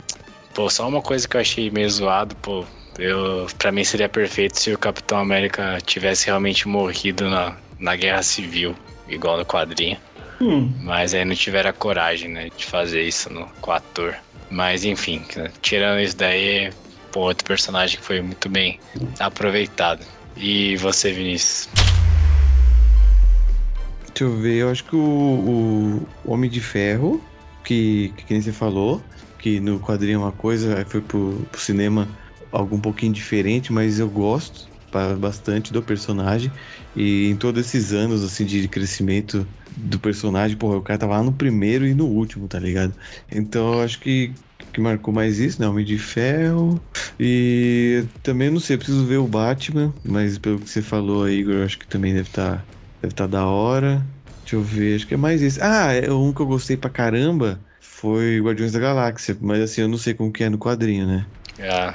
Pô, 0.55 0.71
só 0.71 0.89
uma 0.89 1.03
coisa 1.03 1.27
que 1.27 1.37
eu 1.37 1.41
achei 1.41 1.71
meio 1.71 1.91
zoado, 1.91 2.35
pô. 2.37 2.65
Eu, 2.99 3.47
pra 3.59 3.71
mim 3.71 3.85
seria 3.85 4.09
perfeito 4.09 4.59
se 4.59 4.73
o 4.73 4.79
Capitão 4.79 5.19
América 5.19 5.79
tivesse 5.85 6.27
realmente 6.27 6.67
morrido 6.67 7.29
na, 7.29 7.57
na 7.79 7.95
Guerra 7.95 8.23
Civil, 8.23 8.75
igual 9.09 9.39
no 9.39 9.47
quadrinho. 9.47 9.97
Hum. 10.41 10.73
Mas 10.83 11.15
aí 11.15 11.25
não 11.25 11.35
tiveram 11.35 11.71
a 11.71 11.73
coragem, 11.73 12.29
né, 12.29 12.49
de 12.57 12.65
fazer 12.65 13.03
isso 13.03 13.33
no, 13.33 13.47
com 13.61 13.71
o 13.71 13.75
ator. 13.75 14.17
Mas 14.51 14.85
enfim, 14.85 15.25
tirando 15.61 16.01
isso 16.01 16.17
daí, 16.17 16.73
pô, 17.13 17.21
outro 17.21 17.45
personagem 17.45 17.99
que 17.99 18.05
foi 18.05 18.21
muito 18.21 18.49
bem 18.49 18.79
aproveitado. 19.19 20.05
E 20.37 20.77
você, 20.77 21.13
Vinícius? 21.13 21.69
Deixa 24.07 24.25
eu 24.25 24.37
ver, 24.37 24.57
eu 24.57 24.71
acho 24.71 24.85
que 24.85 24.97
o, 24.97 26.07
o 26.25 26.33
Homem 26.33 26.51
de 26.51 26.61
Ferro, 26.61 27.23
que, 27.65 28.13
que 28.17 28.33
nem 28.33 28.41
você 28.41 28.53
falou, 28.53 29.03
que 29.39 29.61
no 29.61 29.79
quadrinho 29.79 30.17
é 30.17 30.19
uma 30.19 30.33
coisa, 30.33 30.85
foi 30.87 31.01
pro, 31.01 31.47
pro 31.51 31.61
cinema 31.61 32.09
algo 32.51 32.77
um 32.77 32.81
pouquinho 32.81 33.13
diferente, 33.13 33.73
mas 33.73 33.99
eu 33.99 34.09
gosto 34.09 34.69
bastante 35.19 35.73
do 35.73 35.83
personagem. 35.83 36.51
E 36.97 37.29
em 37.29 37.37
todos 37.37 37.67
esses 37.67 37.93
anos 37.93 38.25
assim 38.25 38.45
de 38.45 38.67
crescimento 38.69 39.47
do 39.77 39.99
personagem, 39.99 40.57
pô, 40.57 40.77
o 40.77 40.83
cara 40.83 40.99
tava 40.99 41.17
lá 41.17 41.23
no 41.23 41.33
primeiro 41.33 41.87
e 41.87 41.95
no 41.95 42.07
último, 42.07 42.49
tá 42.49 42.59
ligado? 42.59 42.95
Então 43.31 43.75
eu 43.75 43.83
acho 43.83 44.01
que 44.01 44.33
que 44.73 44.81
marcou 44.81 45.13
mais 45.13 45.39
isso, 45.39 45.61
né? 45.61 45.69
Homem 45.69 45.85
de 45.85 45.99
Ferro. 45.99 46.81
E 47.19 48.07
também 48.23 48.51
não 48.51 48.61
sei, 48.61 48.77
preciso 48.77 49.07
ver 49.07 49.19
o 49.19 49.27
Batman, 49.29 49.95
mas 50.05 50.39
pelo 50.39 50.61
que 50.61 50.69
você 50.69 50.83
falou 50.83 51.25
aí, 51.25 51.41
Igor, 51.41 51.55
eu 51.55 51.65
acho 51.65 51.79
que 51.79 51.87
também 51.89 52.15
deve 52.15 52.29
estar 52.29 52.59
tá 52.59 52.69
Deve 53.01 53.13
estar 53.13 53.25
tá 53.25 53.39
da 53.39 53.47
hora. 53.47 54.05
Deixa 54.43 54.57
eu 54.57 54.63
ver, 54.63 54.97
acho 54.97 55.07
que 55.07 55.15
é 55.15 55.17
mais 55.17 55.43
esse. 55.43 55.61
Ah, 55.63 55.93
é 55.93 56.11
um 56.11 56.33
que 56.33 56.41
eu 56.41 56.47
gostei 56.47 56.77
pra 56.77 56.91
caramba 56.91 57.61
foi 57.81 58.41
Guardiões 58.41 58.73
da 58.73 58.79
Galáxia, 58.79 59.37
mas 59.41 59.61
assim, 59.61 59.81
eu 59.81 59.89
não 59.89 59.99
sei 59.99 60.15
como 60.15 60.33
que 60.33 60.45
é 60.45 60.49
no 60.49 60.59
quadrinho, 60.59 61.07
né? 61.07 61.27
Ah, 61.61 61.95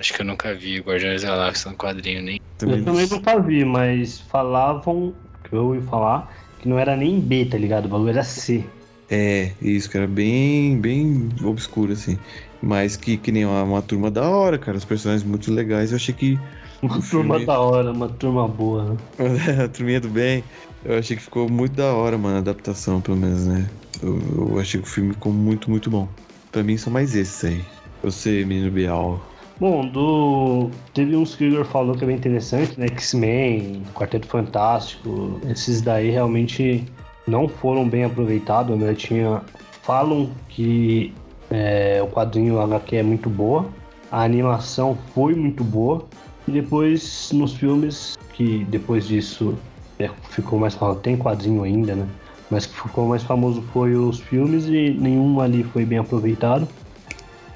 acho 0.00 0.14
que 0.14 0.22
eu 0.22 0.26
nunca 0.26 0.54
vi 0.54 0.80
Guardiões 0.80 1.22
da 1.22 1.28
Galáxia 1.28 1.70
no 1.70 1.76
quadrinho, 1.76 2.22
nem. 2.22 2.40
Também 2.56 2.78
eu 2.78 2.84
também 2.84 3.06
nunca 3.06 3.40
vi, 3.40 3.64
mas 3.64 4.20
falavam, 4.20 5.14
que 5.44 5.54
eu 5.54 5.66
ouvi 5.66 5.86
falar, 5.86 6.34
que 6.58 6.68
não 6.68 6.78
era 6.78 6.96
nem 6.96 7.20
B, 7.20 7.44
tá 7.44 7.56
ligado? 7.56 7.86
O 7.86 7.88
bagulho 7.88 8.10
era 8.10 8.24
C. 8.24 8.64
É, 9.10 9.52
isso, 9.62 9.90
que 9.90 9.96
era 9.96 10.06
bem, 10.06 10.78
bem 10.78 11.28
obscuro, 11.42 11.92
assim. 11.92 12.18
Mas 12.62 12.96
que, 12.96 13.16
que 13.16 13.32
nem 13.32 13.44
uma, 13.44 13.62
uma 13.62 13.82
turma 13.82 14.10
da 14.10 14.28
hora, 14.28 14.58
cara. 14.58 14.76
Os 14.76 14.84
personagens 14.84 15.26
muito 15.26 15.52
legais. 15.52 15.90
Eu 15.90 15.96
achei 15.96 16.14
que 16.14 16.38
uma 16.82 17.00
turma 17.00 17.40
da 17.40 17.58
hora, 17.58 17.90
uma 17.90 18.08
turma 18.08 18.46
boa, 18.46 18.84
né? 18.84 18.96
a 19.64 19.68
turminha 19.68 20.00
do 20.00 20.08
bem. 20.08 20.44
Eu 20.84 20.98
achei 20.98 21.16
que 21.16 21.22
ficou 21.22 21.48
muito 21.48 21.72
da 21.72 21.92
hora, 21.92 22.16
mano, 22.16 22.36
a 22.36 22.38
adaptação, 22.38 23.00
pelo 23.00 23.16
menos, 23.16 23.46
né? 23.46 23.68
Eu, 24.00 24.18
eu 24.36 24.58
achei 24.60 24.80
que 24.80 24.86
o 24.86 24.90
filme 24.90 25.12
ficou 25.12 25.32
muito, 25.32 25.68
muito 25.70 25.90
bom. 25.90 26.08
Pra 26.52 26.62
mim 26.62 26.76
são 26.76 26.92
mais 26.92 27.16
esses 27.16 27.44
aí. 27.44 27.64
Eu 28.02 28.12
sei, 28.12 28.44
menino 28.44 28.70
Bial. 28.70 29.20
Bom, 29.58 29.88
do. 29.88 30.70
Teve 30.94 31.16
uns 31.16 31.34
que 31.34 31.44
o 31.44 31.48
Igor 31.48 31.64
falou 31.64 31.96
que 31.96 32.04
é 32.04 32.06
bem 32.06 32.16
interessante, 32.16 32.78
né? 32.78 32.86
X-Men, 32.86 33.82
Quarteto 33.92 34.28
Fantástico. 34.28 35.40
Esses 35.50 35.82
daí 35.82 36.10
realmente 36.10 36.84
não 37.28 37.48
foram 37.48 37.88
bem 37.88 38.04
aproveitados. 38.04 38.76
Né? 38.78 38.94
Tinha. 38.94 39.42
Falam 39.82 40.30
que 40.48 41.14
é, 41.50 42.00
o 42.02 42.08
quadrinho 42.08 42.60
HQ 42.60 42.96
é 42.96 43.02
muito 43.02 43.30
boa, 43.30 43.66
a 44.12 44.22
animação 44.22 44.98
foi 45.14 45.34
muito 45.34 45.64
boa. 45.64 46.04
E 46.46 46.50
depois, 46.50 47.30
nos 47.32 47.54
filmes, 47.54 48.18
que 48.34 48.64
depois 48.64 49.06
disso 49.06 49.54
é, 49.98 50.10
ficou 50.30 50.58
mais 50.58 50.74
famoso, 50.74 51.00
tem 51.00 51.16
quadrinho 51.16 51.62
ainda, 51.62 51.94
né? 51.94 52.06
Mas 52.50 52.64
que 52.66 52.74
ficou 52.80 53.06
mais 53.06 53.22
famoso 53.22 53.62
foi 53.72 53.94
os 53.94 54.18
filmes 54.20 54.66
e 54.66 54.90
nenhum 54.98 55.40
ali 55.40 55.62
foi 55.62 55.84
bem 55.84 55.98
aproveitado. 55.98 56.66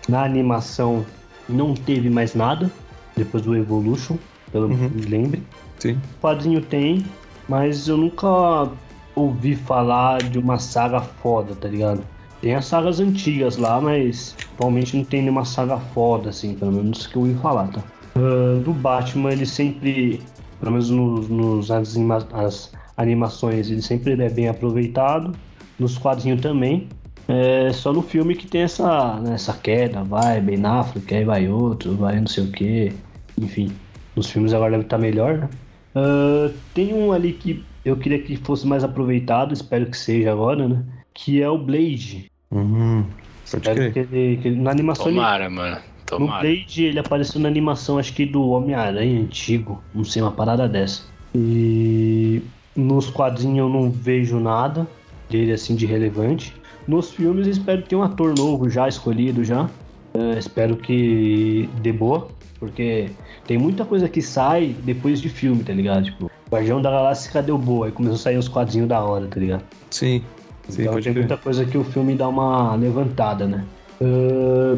Na 0.09 0.25
animação 0.25 1.05
não 1.49 1.73
teve 1.75 2.11
mais 2.11 2.35
nada 2.35 2.71
depois 3.17 3.43
do 3.43 3.57
Evolution, 3.57 4.17
pelo 4.51 4.69
Uhum. 4.69 4.89
que 4.91 4.97
me 4.97 5.07
lembre. 5.07 5.43
Sim. 5.79 5.99
Quadrinho 6.21 6.61
tem, 6.61 7.05
mas 7.49 7.89
eu 7.89 7.97
nunca 7.97 8.69
ouvi 9.15 9.55
falar 9.55 10.23
de 10.23 10.39
uma 10.39 10.59
saga 10.59 11.01
foda, 11.01 11.55
tá 11.55 11.69
ligado? 11.69 12.03
Tem 12.41 12.55
as 12.55 12.65
sagas 12.65 12.99
antigas 12.99 13.57
lá, 13.57 13.81
mas 13.81 14.37
atualmente 14.55 14.97
não 14.97 15.05
tem 15.05 15.23
nenhuma 15.23 15.45
saga 15.45 15.79
foda, 15.79 16.31
assim, 16.31 16.55
pelo 16.55 16.73
menos 16.73 17.07
que 17.07 17.17
eu 17.17 17.23
ouvi 17.23 17.35
falar, 17.35 17.69
tá? 17.69 17.83
Ah, 18.17 18.61
do 18.63 18.73
Batman, 18.73 19.33
ele 19.33 19.47
sempre, 19.47 20.21
pelo 20.59 20.73
menos 20.73 20.91
nos, 20.91 21.29
nos 21.29 21.71
as, 21.71 21.97
as 22.33 22.73
animações, 22.97 23.71
ele 23.71 23.83
sempre 23.83 24.13
é 24.13 24.29
bem 24.29 24.49
aproveitado. 24.49 25.33
Nos 25.79 25.99
quadrinhos 25.99 26.41
também. 26.41 26.89
É 27.29 27.73
só 27.73 27.93
no 27.93 28.03
filme 28.03 28.35
que 28.35 28.47
tem 28.47 28.63
essa, 28.63 29.19
né, 29.21 29.35
essa 29.35 29.53
queda, 29.53 30.03
vai 30.03 30.41
Ben 30.41 30.65
Affleck, 30.67 31.15
aí 31.15 31.25
vai 31.25 31.49
outro, 31.49 31.95
vai 31.95 32.19
não 32.19 32.27
sei 32.27 32.45
o 32.45 32.51
que, 32.51 32.93
enfim. 33.41 33.73
Nos 34.15 34.29
filmes 34.31 34.53
agora 34.53 34.73
deve 34.73 34.85
estar 34.85 34.99
melhor, 34.99 35.39
né? 35.39 35.49
Ah, 35.95 36.51
tem 36.75 36.93
um 36.93 37.13
ali 37.13 37.33
que 37.33 37.65
eu 37.85 37.97
queria 37.97 38.19
que 38.21 38.37
fosse 38.37 38.67
mais 38.67 38.85
aproveitado, 38.85 39.53
espero 39.53 39.87
que 39.87 39.97
seja 39.97 40.33
agora, 40.33 40.69
né? 40.69 40.83
Que 41.15 41.43
é 41.43 41.49
o 41.49 41.59
Blade. 41.59 42.31
Uhum. 42.51 43.05
Espero 43.45 43.93
que 43.93 43.99
ele, 43.99 44.37
que 44.37 44.49
ele- 44.49 44.61
na 44.61 44.71
animação 44.71 45.07
ele- 45.07 45.17
Tomara, 45.17 45.51
mano. 45.51 45.77
no 45.77 45.83
Tomara. 46.07 46.43
Blade 46.43 46.85
ele 46.85 46.99
apareceu 46.99 47.41
na 47.41 47.49
animação, 47.49 47.99
acho 47.99 48.13
que 48.13 48.27
do 48.27 48.49
Homem-Aranha 48.51 49.21
antigo, 49.21 49.83
não 49.95 50.05
sei, 50.05 50.21
uma 50.23 50.31
parada 50.33 50.69
dessa. 50.69 51.05
E 51.35 52.43
nos 52.77 53.09
quadrinhos 53.11 53.59
eu 53.59 53.69
não 53.69 53.91
vejo 53.91 54.39
nada 54.39 54.87
dele 55.31 55.53
assim 55.53 55.75
de 55.75 55.87
relevante. 55.87 56.55
Nos 56.87 57.13
filmes 57.13 57.47
eu 57.47 57.53
espero 57.53 57.83
ter 57.83 57.97
um 57.97 58.03
ator 58.03 58.35
novo 58.37 58.69
já 58.69 58.89
escolhido 58.89 59.43
já. 59.45 59.69
É, 60.15 60.39
espero 60.39 60.77
que 60.77 61.69
dê 61.81 61.93
boa, 61.93 62.29
porque 62.61 63.09
tem 63.47 63.57
muita 63.57 63.85
coisa 63.85 64.09
que 64.09 64.21
sai 64.21 64.75
depois 64.85 65.21
de 65.21 65.29
filme, 65.31 65.65
tá 65.65 65.73
ligado? 65.73 66.05
Tipo, 66.05 66.31
Guardião 66.53 66.83
da 66.83 66.91
Galáxia 66.91 67.43
deu 67.43 67.57
boa, 67.57 67.87
aí 67.87 67.93
começou 67.93 68.17
a 68.17 68.19
sair 68.19 68.37
os 68.37 68.47
quadrinhos 68.47 68.87
da 68.89 69.01
hora, 69.01 69.27
tá 69.27 69.41
ligado? 69.41 69.65
Sim. 69.91 70.23
Sim, 70.69 70.83
então 70.83 70.93
pode 70.93 71.05
tem 71.05 71.13
crer. 71.15 71.27
muita 71.27 71.43
coisa 71.43 71.65
que 71.65 71.79
o 71.79 71.83
filme 71.83 72.15
dá 72.15 72.29
uma 72.29 72.75
levantada, 72.77 73.47
né? 73.47 73.65
Ah, 74.03 74.77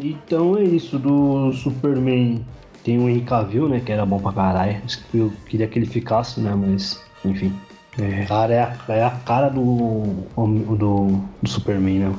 então 0.00 0.56
é 0.56 0.64
isso, 0.64 0.98
do 0.98 1.52
Superman 1.52 2.44
tem 2.82 2.98
o 2.98 3.08
Henry 3.08 3.20
Cavill, 3.20 3.68
né? 3.68 3.80
Que 3.84 3.92
era 3.92 4.06
bom 4.06 4.18
pra 4.18 4.32
caralho. 4.32 4.80
Eu 5.12 5.30
queria 5.46 5.66
que 5.68 5.78
ele 5.78 5.86
ficasse, 5.86 6.40
né? 6.40 6.54
Mas, 6.54 7.02
enfim. 7.24 7.54
É. 7.98 8.24
Cara, 8.24 8.54
é 8.54 8.60
a, 8.62 8.76
é 8.94 9.04
a 9.04 9.10
cara 9.10 9.50
do, 9.50 10.24
do, 10.36 11.20
do 11.42 11.48
Superman, 11.48 11.98
né? 11.98 12.14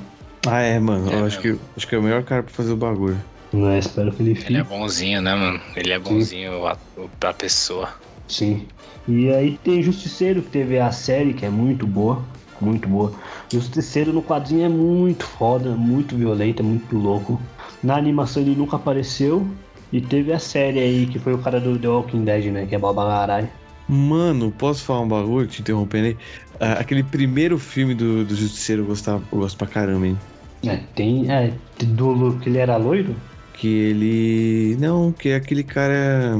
Ah, 0.48 0.62
é, 0.62 0.80
mano. 0.80 1.12
É 1.12 1.16
eu 1.16 1.26
acho 1.26 1.42
que, 1.42 1.58
acho 1.76 1.88
que 1.88 1.96
é 1.96 1.98
o 1.98 2.04
melhor 2.04 2.24
cara 2.24 2.44
pra 2.44 2.54
fazer 2.54 2.72
o 2.72 2.78
bagulho. 2.78 3.20
Né, 3.52 3.80
espero 3.80 4.12
que 4.12 4.22
ele 4.22 4.36
fique. 4.36 4.52
Ele 4.54 4.60
é 4.60 4.64
bonzinho, 4.64 5.22
né, 5.22 5.36
mano? 5.36 5.60
Ele 5.76 5.92
é 5.92 6.00
bonzinho 6.00 6.66
a- 6.66 6.78
pra 7.20 7.34
pessoa. 7.34 7.90
Sim. 8.32 8.66
E 9.08 9.30
aí 9.30 9.60
tem 9.64 9.84
Justiceiro, 9.84 10.42
que 10.42 10.50
teve 10.50 10.80
a 10.80 10.92
série, 10.92 11.34
que 11.34 11.46
é 11.46 11.50
muito 11.50 11.86
boa. 11.86 12.24
Muito 12.62 12.88
boa. 12.88 13.12
Justiceiro 13.52 14.14
no 14.14 14.22
quadrinho 14.22 14.66
é 14.66 14.70
muito 14.70 15.26
foda, 15.26 15.72
muito 15.72 16.16
violento, 16.16 16.62
é 16.62 16.66
muito 16.66 16.98
louco. 16.98 17.42
Na 17.84 17.98
animação 17.98 18.42
ele 18.42 18.56
nunca 18.56 18.78
apareceu. 18.78 19.46
E 19.92 20.00
teve 20.00 20.32
a 20.32 20.40
série 20.40 20.80
aí, 20.80 21.06
que 21.06 21.20
foi 21.20 21.34
o 21.34 21.38
cara 21.40 21.60
do 21.60 21.78
The 21.78 21.88
Walking 21.90 22.24
Dead, 22.24 22.46
né? 22.46 22.66
Que 22.66 22.76
é 22.76 22.80
Babagarai. 22.80 23.50
Mano, 23.90 24.50
posso 24.52 24.86
falar 24.86 25.02
um 25.02 25.08
bagulho 25.08 25.48
te 25.48 25.62
interrompendo 25.62 26.08
aí? 26.08 26.18
Ah, 26.62 26.74
aquele 26.74 27.04
primeiro 27.04 27.60
filme 27.60 27.94
do, 27.94 28.24
do 28.24 28.34
Justiceiro 28.34 28.84
eu, 28.84 28.86
gostava, 28.86 29.22
eu 29.30 29.40
gosto 29.40 29.58
pra 29.58 29.68
caramba, 29.68 30.08
hein? 30.08 30.18
É, 30.66 30.78
tem. 30.96 31.30
É, 31.30 31.52
do 31.80 32.40
que 32.40 32.48
ele 32.48 32.60
era 32.60 32.78
loiro? 32.78 33.14
Que 33.54 33.68
ele. 33.68 34.78
Não, 34.80 35.12
que 35.12 35.30
é 35.30 35.36
aquele 35.36 35.64
cara. 35.64 36.40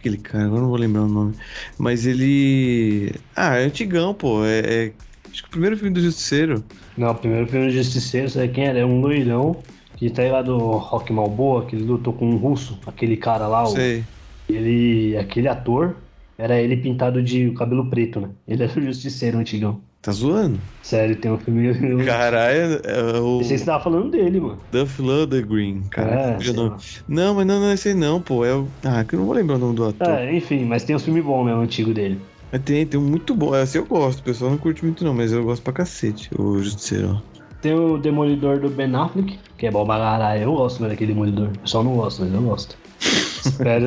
Aquele 0.00 0.16
cara, 0.16 0.46
agora 0.46 0.62
não 0.62 0.68
vou 0.70 0.78
lembrar 0.78 1.02
o 1.02 1.08
nome. 1.08 1.34
Mas 1.78 2.06
ele. 2.06 3.12
Ah, 3.36 3.56
é 3.56 3.64
antigão, 3.64 4.14
pô. 4.14 4.42
É, 4.44 4.60
é- 4.60 4.92
Acho 5.30 5.42
que 5.42 5.48
o 5.48 5.50
primeiro 5.50 5.76
filme 5.76 5.92
do 5.94 6.00
Justiceiro. 6.00 6.64
Não, 6.96 7.10
o 7.12 7.14
primeiro 7.14 7.46
filme 7.46 7.66
do 7.66 7.72
Justiceiro, 7.72 8.28
sabe 8.30 8.48
quem 8.48 8.64
era? 8.64 8.78
É 8.80 8.84
um 8.84 9.00
loirão 9.00 9.62
que 9.96 10.10
tá 10.10 10.22
aí 10.22 10.30
lá 10.30 10.42
do 10.42 10.56
Rock 10.58 11.12
Malboa, 11.12 11.66
que 11.66 11.76
ele 11.76 11.84
lutou 11.84 12.14
com 12.14 12.26
um 12.30 12.36
russo, 12.36 12.78
aquele 12.86 13.16
cara 13.16 13.46
lá, 13.46 13.62
o, 13.62 13.66
Sei. 13.76 14.02
ele. 14.48 15.16
aquele 15.18 15.46
ator, 15.48 15.96
era 16.38 16.58
ele 16.60 16.76
pintado 16.78 17.22
de 17.22 17.50
cabelo 17.52 17.88
preto, 17.90 18.20
né? 18.20 18.30
Ele 18.48 18.62
era 18.62 18.78
o 18.78 18.82
Justiceiro 18.82 19.38
antigão. 19.38 19.80
Tá 20.02 20.12
zoando? 20.12 20.58
Sério, 20.82 21.14
tem 21.16 21.30
um 21.30 21.36
filme. 21.38 21.74
Caralho, 22.06 22.80
é 22.84 23.20
o 23.20 23.38
pensei 23.38 23.56
que 23.56 23.58
você 23.58 23.64
tava 23.66 23.84
falando 23.84 24.10
dele, 24.10 24.40
mano. 24.40 24.58
Duff 24.72 25.02
Lundgren. 25.02 25.82
Cara, 25.90 26.10
É, 26.14 26.34
fugiu 26.36 26.52
o 26.52 26.54
sei 26.54 26.64
nome. 26.64 26.70
lá. 26.70 26.78
Não, 27.06 27.34
mas 27.34 27.46
não, 27.46 27.60
não 27.60 27.66
é 27.68 27.74
esse 27.74 27.88
aí 27.88 27.94
não, 27.94 28.20
pô. 28.20 28.44
É 28.44 28.54
o. 28.54 28.66
Ah, 28.82 29.04
que 29.04 29.14
eu 29.14 29.18
não 29.18 29.26
vou 29.26 29.34
lembrar 29.34 29.56
o 29.56 29.58
nome 29.58 29.76
do 29.76 29.84
ator. 29.84 30.08
É, 30.08 30.34
enfim, 30.34 30.64
mas 30.64 30.84
tem 30.84 30.96
um 30.96 30.98
filme 30.98 31.20
bom 31.20 31.44
mesmo, 31.44 31.60
antigo 31.60 31.92
dele. 31.92 32.18
Mas 32.50 32.62
tem, 32.62 32.86
tem 32.86 32.98
um 32.98 33.02
muito 33.04 33.34
bom. 33.34 33.54
Esse 33.54 33.76
eu 33.76 33.84
gosto. 33.84 34.20
O 34.20 34.22
pessoal 34.22 34.50
não 34.50 34.56
curte 34.58 34.82
muito, 34.84 35.04
não, 35.04 35.12
mas 35.12 35.32
eu 35.32 35.44
gosto 35.44 35.62
pra 35.62 35.72
cacete. 35.74 36.30
O 36.36 36.58
Justiceiro. 36.62 37.22
Tem 37.60 37.74
o 37.74 37.98
Demolidor 37.98 38.58
do 38.58 38.70
Ben 38.70 38.94
Affleck, 38.94 39.38
que 39.58 39.66
é 39.66 39.70
bom 39.70 39.84
pra 39.84 39.98
caralho. 39.98 40.44
Eu 40.44 40.54
gosto 40.54 40.80
daquele 40.82 41.12
Demolidor. 41.12 41.48
O 41.48 41.58
pessoal 41.58 41.84
não 41.84 41.94
gosta, 41.94 42.24
mas 42.24 42.32
eu 42.32 42.40
gosto. 42.40 42.74
espero, 43.44 43.84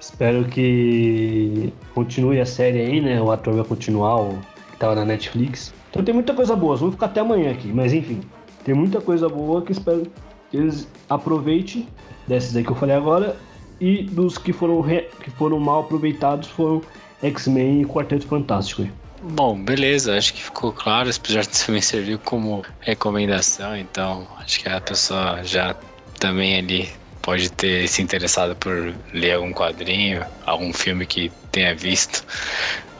espero 0.00 0.44
que 0.44 1.72
continue 1.94 2.40
a 2.40 2.46
série 2.46 2.80
aí, 2.80 3.00
né? 3.00 3.20
O 3.20 3.32
ator 3.32 3.54
vai 3.54 3.64
continuar, 3.64 4.20
o 4.20 4.38
tava 4.78 4.94
na 4.94 5.04
Netflix. 5.04 5.72
Então 5.90 6.02
tem 6.04 6.14
muita 6.14 6.34
coisa 6.34 6.54
boa. 6.56 6.76
Vamos 6.76 6.94
ficar 6.94 7.06
até 7.06 7.20
amanhã 7.20 7.50
aqui, 7.50 7.68
mas 7.68 7.92
enfim. 7.92 8.20
Tem 8.64 8.74
muita 8.74 9.00
coisa 9.00 9.28
boa 9.28 9.62
que 9.62 9.72
espero 9.72 10.02
que 10.50 10.56
eles 10.56 10.86
aproveitem 11.08 11.88
desses 12.26 12.54
aí 12.56 12.62
que 12.64 12.70
eu 12.70 12.76
falei 12.76 12.94
agora. 12.96 13.36
E 13.80 14.02
dos 14.02 14.36
que 14.36 14.52
foram, 14.52 14.80
re- 14.80 15.08
que 15.22 15.30
foram 15.30 15.58
mal 15.60 15.80
aproveitados 15.80 16.48
foram 16.48 16.82
X-Men 17.22 17.82
e 17.82 17.84
Quarteto 17.84 18.26
Fantástico. 18.26 18.86
Bom, 19.22 19.60
beleza, 19.60 20.16
acho 20.16 20.34
que 20.34 20.42
ficou 20.42 20.72
claro. 20.72 21.08
Esse 21.08 21.18
episódio 21.18 21.50
também 21.66 21.80
serviu 21.80 22.18
como 22.18 22.62
recomendação, 22.80 23.76
então 23.76 24.26
acho 24.38 24.60
que 24.60 24.68
a 24.68 24.80
pessoa 24.80 25.42
já 25.44 25.74
também 26.18 26.56
ali 26.58 26.88
pode 27.22 27.50
ter 27.50 27.88
se 27.88 28.02
interessado 28.02 28.56
por 28.56 28.94
ler 29.12 29.32
algum 29.32 29.52
quadrinho, 29.52 30.24
algum 30.46 30.72
filme 30.72 31.06
que 31.06 31.30
tenha 31.50 31.74
visto, 31.74 32.24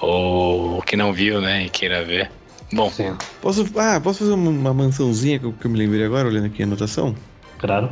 ou 0.00 0.82
que 0.82 0.96
não 0.96 1.12
viu, 1.12 1.40
né, 1.40 1.66
e 1.66 1.70
queira 1.70 2.04
ver. 2.04 2.30
Bom, 2.72 2.90
Sim, 2.90 3.16
Posso, 3.40 3.64
ah, 3.78 4.00
posso 4.00 4.20
fazer 4.20 4.32
uma, 4.32 4.74
mansãozinha 4.74 5.38
que 5.38 5.46
eu, 5.46 5.52
que 5.52 5.66
eu 5.66 5.70
me 5.70 5.78
lembrei 5.78 6.04
agora, 6.04 6.28
olhando 6.28 6.46
aqui 6.46 6.62
a 6.62 6.66
anotação? 6.66 7.14
claro. 7.58 7.90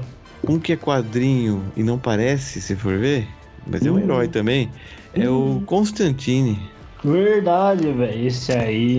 Um 0.49 0.59
que 0.59 0.73
é 0.73 0.77
quadrinho 0.77 1.73
e 1.77 1.83
não 1.83 1.99
parece, 1.99 2.61
se 2.61 2.77
for 2.77 2.99
ver, 2.99 3.27
mas 3.67 3.85
é 3.85 3.91
um 3.91 3.97
Hum. 3.97 4.01
herói 4.03 4.29
também, 4.29 4.71
é 5.15 5.29
o 5.29 5.63
Constantine. 5.67 6.71
Verdade, 7.05 7.93
velho. 7.93 8.27
Esse 8.27 8.53
aí. 8.53 8.99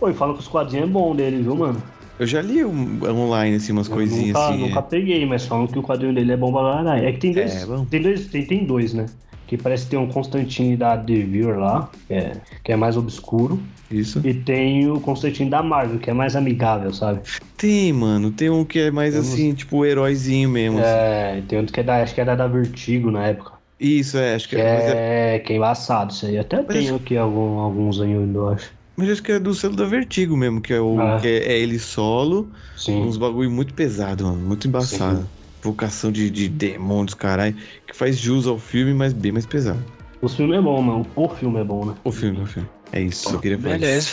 Oi, 0.00 0.12
fala 0.12 0.34
que 0.34 0.40
os 0.40 0.48
quadrinhos 0.48 0.88
é 0.88 0.92
bom 0.92 1.14
dele, 1.16 1.42
viu, 1.42 1.56
mano? 1.56 1.82
Eu 2.18 2.26
já 2.26 2.40
li 2.40 2.64
um- 2.64 3.00
online, 3.04 3.56
assim, 3.56 3.72
umas 3.72 3.88
Eu 3.88 3.94
coisinhas 3.94 4.36
nunca, 4.38 4.50
assim. 4.52 4.58
nunca 4.60 4.82
peguei, 4.82 5.26
mas 5.26 5.46
falam 5.46 5.66
que 5.66 5.78
o 5.78 5.82
quadrinho 5.82 6.14
dele 6.14 6.32
é 6.32 6.36
bom 6.36 6.52
pra 6.52 6.62
caralho. 6.62 7.06
É 7.06 7.12
que 7.12 7.18
tem 7.18 7.32
dois. 7.32 7.62
É, 7.62 7.66
tem 7.90 8.02
dois, 8.02 8.28
tem, 8.28 8.46
tem 8.46 8.66
dois, 8.66 8.94
né? 8.94 9.10
Que 9.46 9.56
parece 9.56 9.84
que 9.84 9.90
tem 9.90 9.98
um 9.98 10.08
Constantine 10.10 10.76
da 10.76 10.96
Devir 10.96 11.56
lá, 11.58 11.90
que 12.08 12.14
é, 12.14 12.40
que 12.64 12.72
é 12.72 12.76
mais 12.76 12.96
obscuro. 12.96 13.68
é, 13.90 13.94
Isso. 13.94 14.18
E 14.26 14.34
tem 14.34 14.90
o 14.90 15.00
Constantine 15.00 15.50
da 15.50 15.62
Marvel, 15.62 15.98
que 16.00 16.10
é 16.10 16.12
mais 16.12 16.34
amigável, 16.34 16.92
sabe? 16.92 17.20
Tem, 17.56 17.92
mano, 17.92 18.30
tem 18.32 18.50
um 18.50 18.64
que 18.64 18.78
é 18.78 18.90
mais 18.90 19.14
assim, 19.14 19.54
tipo, 19.54 19.84
heróizinho 19.84 20.48
mesmo. 20.50 20.78
assim. 20.78 20.90
É, 20.90 21.42
tem 21.42 21.58
outro 21.58 21.72
que 21.72 21.80
é 21.80 21.82
da. 21.82 22.02
Acho 22.02 22.14
que 22.14 22.20
era 22.20 22.34
da 22.36 22.46
Vertigo 22.46 23.10
na 23.10 23.26
época. 23.28 23.56
Isso, 23.78 24.16
é, 24.18 24.34
acho 24.34 24.48
que 24.48 24.56
Que 24.56 24.60
é, 24.62 24.90
é, 24.90 25.36
é, 25.36 25.38
que 25.40 25.52
é 25.52 25.56
embaçado 25.56 26.12
isso 26.12 26.26
aí. 26.26 26.38
Até 26.38 26.56
Mas 26.62 26.66
tenho 26.66 26.96
aqui 26.96 27.16
algum, 27.16 27.58
alguns 27.58 28.00
aí 28.00 28.12
ainda, 28.12 28.38
eu 28.38 28.48
acho. 28.48 28.74
Mas 28.96 29.10
acho 29.10 29.22
que 29.22 29.32
é 29.32 29.38
do 29.38 29.54
selo 29.54 29.76
da 29.76 29.84
Vertigo 29.84 30.36
mesmo, 30.36 30.60
que 30.60 30.72
é 30.72 30.80
o 30.80 30.98
Ah. 31.00 31.18
que 31.20 31.26
é, 31.28 31.52
é 31.52 31.58
ele 31.58 31.78
solo, 31.78 32.48
Sim. 32.76 33.02
uns 33.02 33.16
bagulho 33.16 33.50
muito 33.50 33.74
pesado, 33.74 34.24
mano, 34.24 34.38
muito 34.38 34.66
embaçado. 34.66 35.20
Sim. 35.20 35.26
Vocação 35.62 36.12
de, 36.12 36.30
de 36.30 36.48
demônios, 36.48 37.14
caralho, 37.14 37.56
que 37.86 37.96
faz 37.96 38.16
jus 38.18 38.46
ao 38.46 38.58
filme, 38.58 38.94
mas 38.94 39.12
bem 39.12 39.32
mais 39.32 39.44
pesado. 39.46 39.82
O 40.22 40.28
filme 40.28 40.56
é 40.56 40.60
bom, 40.60 40.80
mano. 40.80 41.06
O 41.16 41.28
filme 41.28 41.60
é 41.60 41.64
bom, 41.64 41.84
né? 41.86 41.94
O 42.04 42.12
filme, 42.12 42.40
o 42.42 42.46
filme. 42.46 42.68
É 42.92 43.00
isso, 43.00 43.30
só 43.30 43.38
queria 43.38 43.58
falar. 43.58 43.78
beleza. 43.78 44.10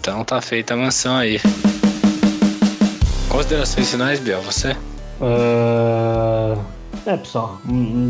Então 0.00 0.24
tá 0.24 0.40
feita 0.42 0.74
a 0.74 0.76
mansão 0.76 1.16
aí. 1.16 1.40
Considerações 3.28 3.90
finais, 3.90 4.20
Biel, 4.20 4.42
você? 4.42 4.76
Ah, 5.20 6.56
É, 7.06 7.16
pessoal, 7.16 7.60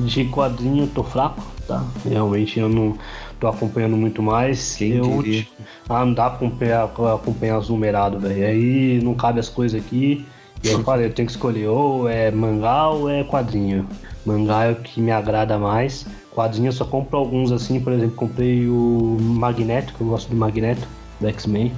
de 0.07 0.25
quadrinho 0.27 0.85
eu 0.85 0.89
tô 0.89 1.03
fraco, 1.05 1.43
tá? 1.69 1.85
Realmente 2.09 2.59
eu 2.59 2.69
não 2.69 2.97
tô 3.41 3.49
acompanhando 3.49 3.97
muito 3.97 4.23
mais. 4.23 4.77
Quem 4.77 4.93
eu, 4.93 5.23
diria? 5.23 5.47
Ah, 5.89 6.05
não 6.05 6.15
dá 6.15 6.31
pra 6.31 6.47
acompanhar, 6.47 6.85
acompanhar 6.85 7.59
os 7.59 7.69
numerados, 7.69 8.23
velho. 8.23 8.47
Aí 8.47 9.01
não 9.03 9.15
cabe 9.15 9.41
as 9.41 9.49
coisas 9.49 9.81
aqui. 9.81 10.25
Eu 10.65 10.83
falei, 10.83 11.07
eu 11.07 11.13
tenho 11.13 11.27
que 11.27 11.33
escolher 11.33 11.69
ou 11.69 12.09
é 12.09 12.31
mangá 12.31 12.89
ou 12.89 13.09
é 13.09 13.23
quadrinho. 13.23 13.87
Mangá 14.25 14.65
é 14.65 14.73
o 14.73 14.77
que 14.77 15.01
me 15.01 15.13
agrada 15.13 15.59
mais. 15.59 16.07
Quadrinho 16.35 16.69
eu 16.69 16.73
só 16.73 16.85
compro 16.85 17.17
alguns 17.19 17.53
assim, 17.53 17.81
por 17.81 17.93
exemplo, 17.93 18.17
comprei 18.17 18.69
o 18.69 19.17
Magneto, 19.21 19.95
que 19.95 20.01
eu 20.01 20.09
gosto 20.09 20.29
do 20.29 20.37
Magneto, 20.37 20.87
do 21.21 21.29
X-Men. 21.29 21.73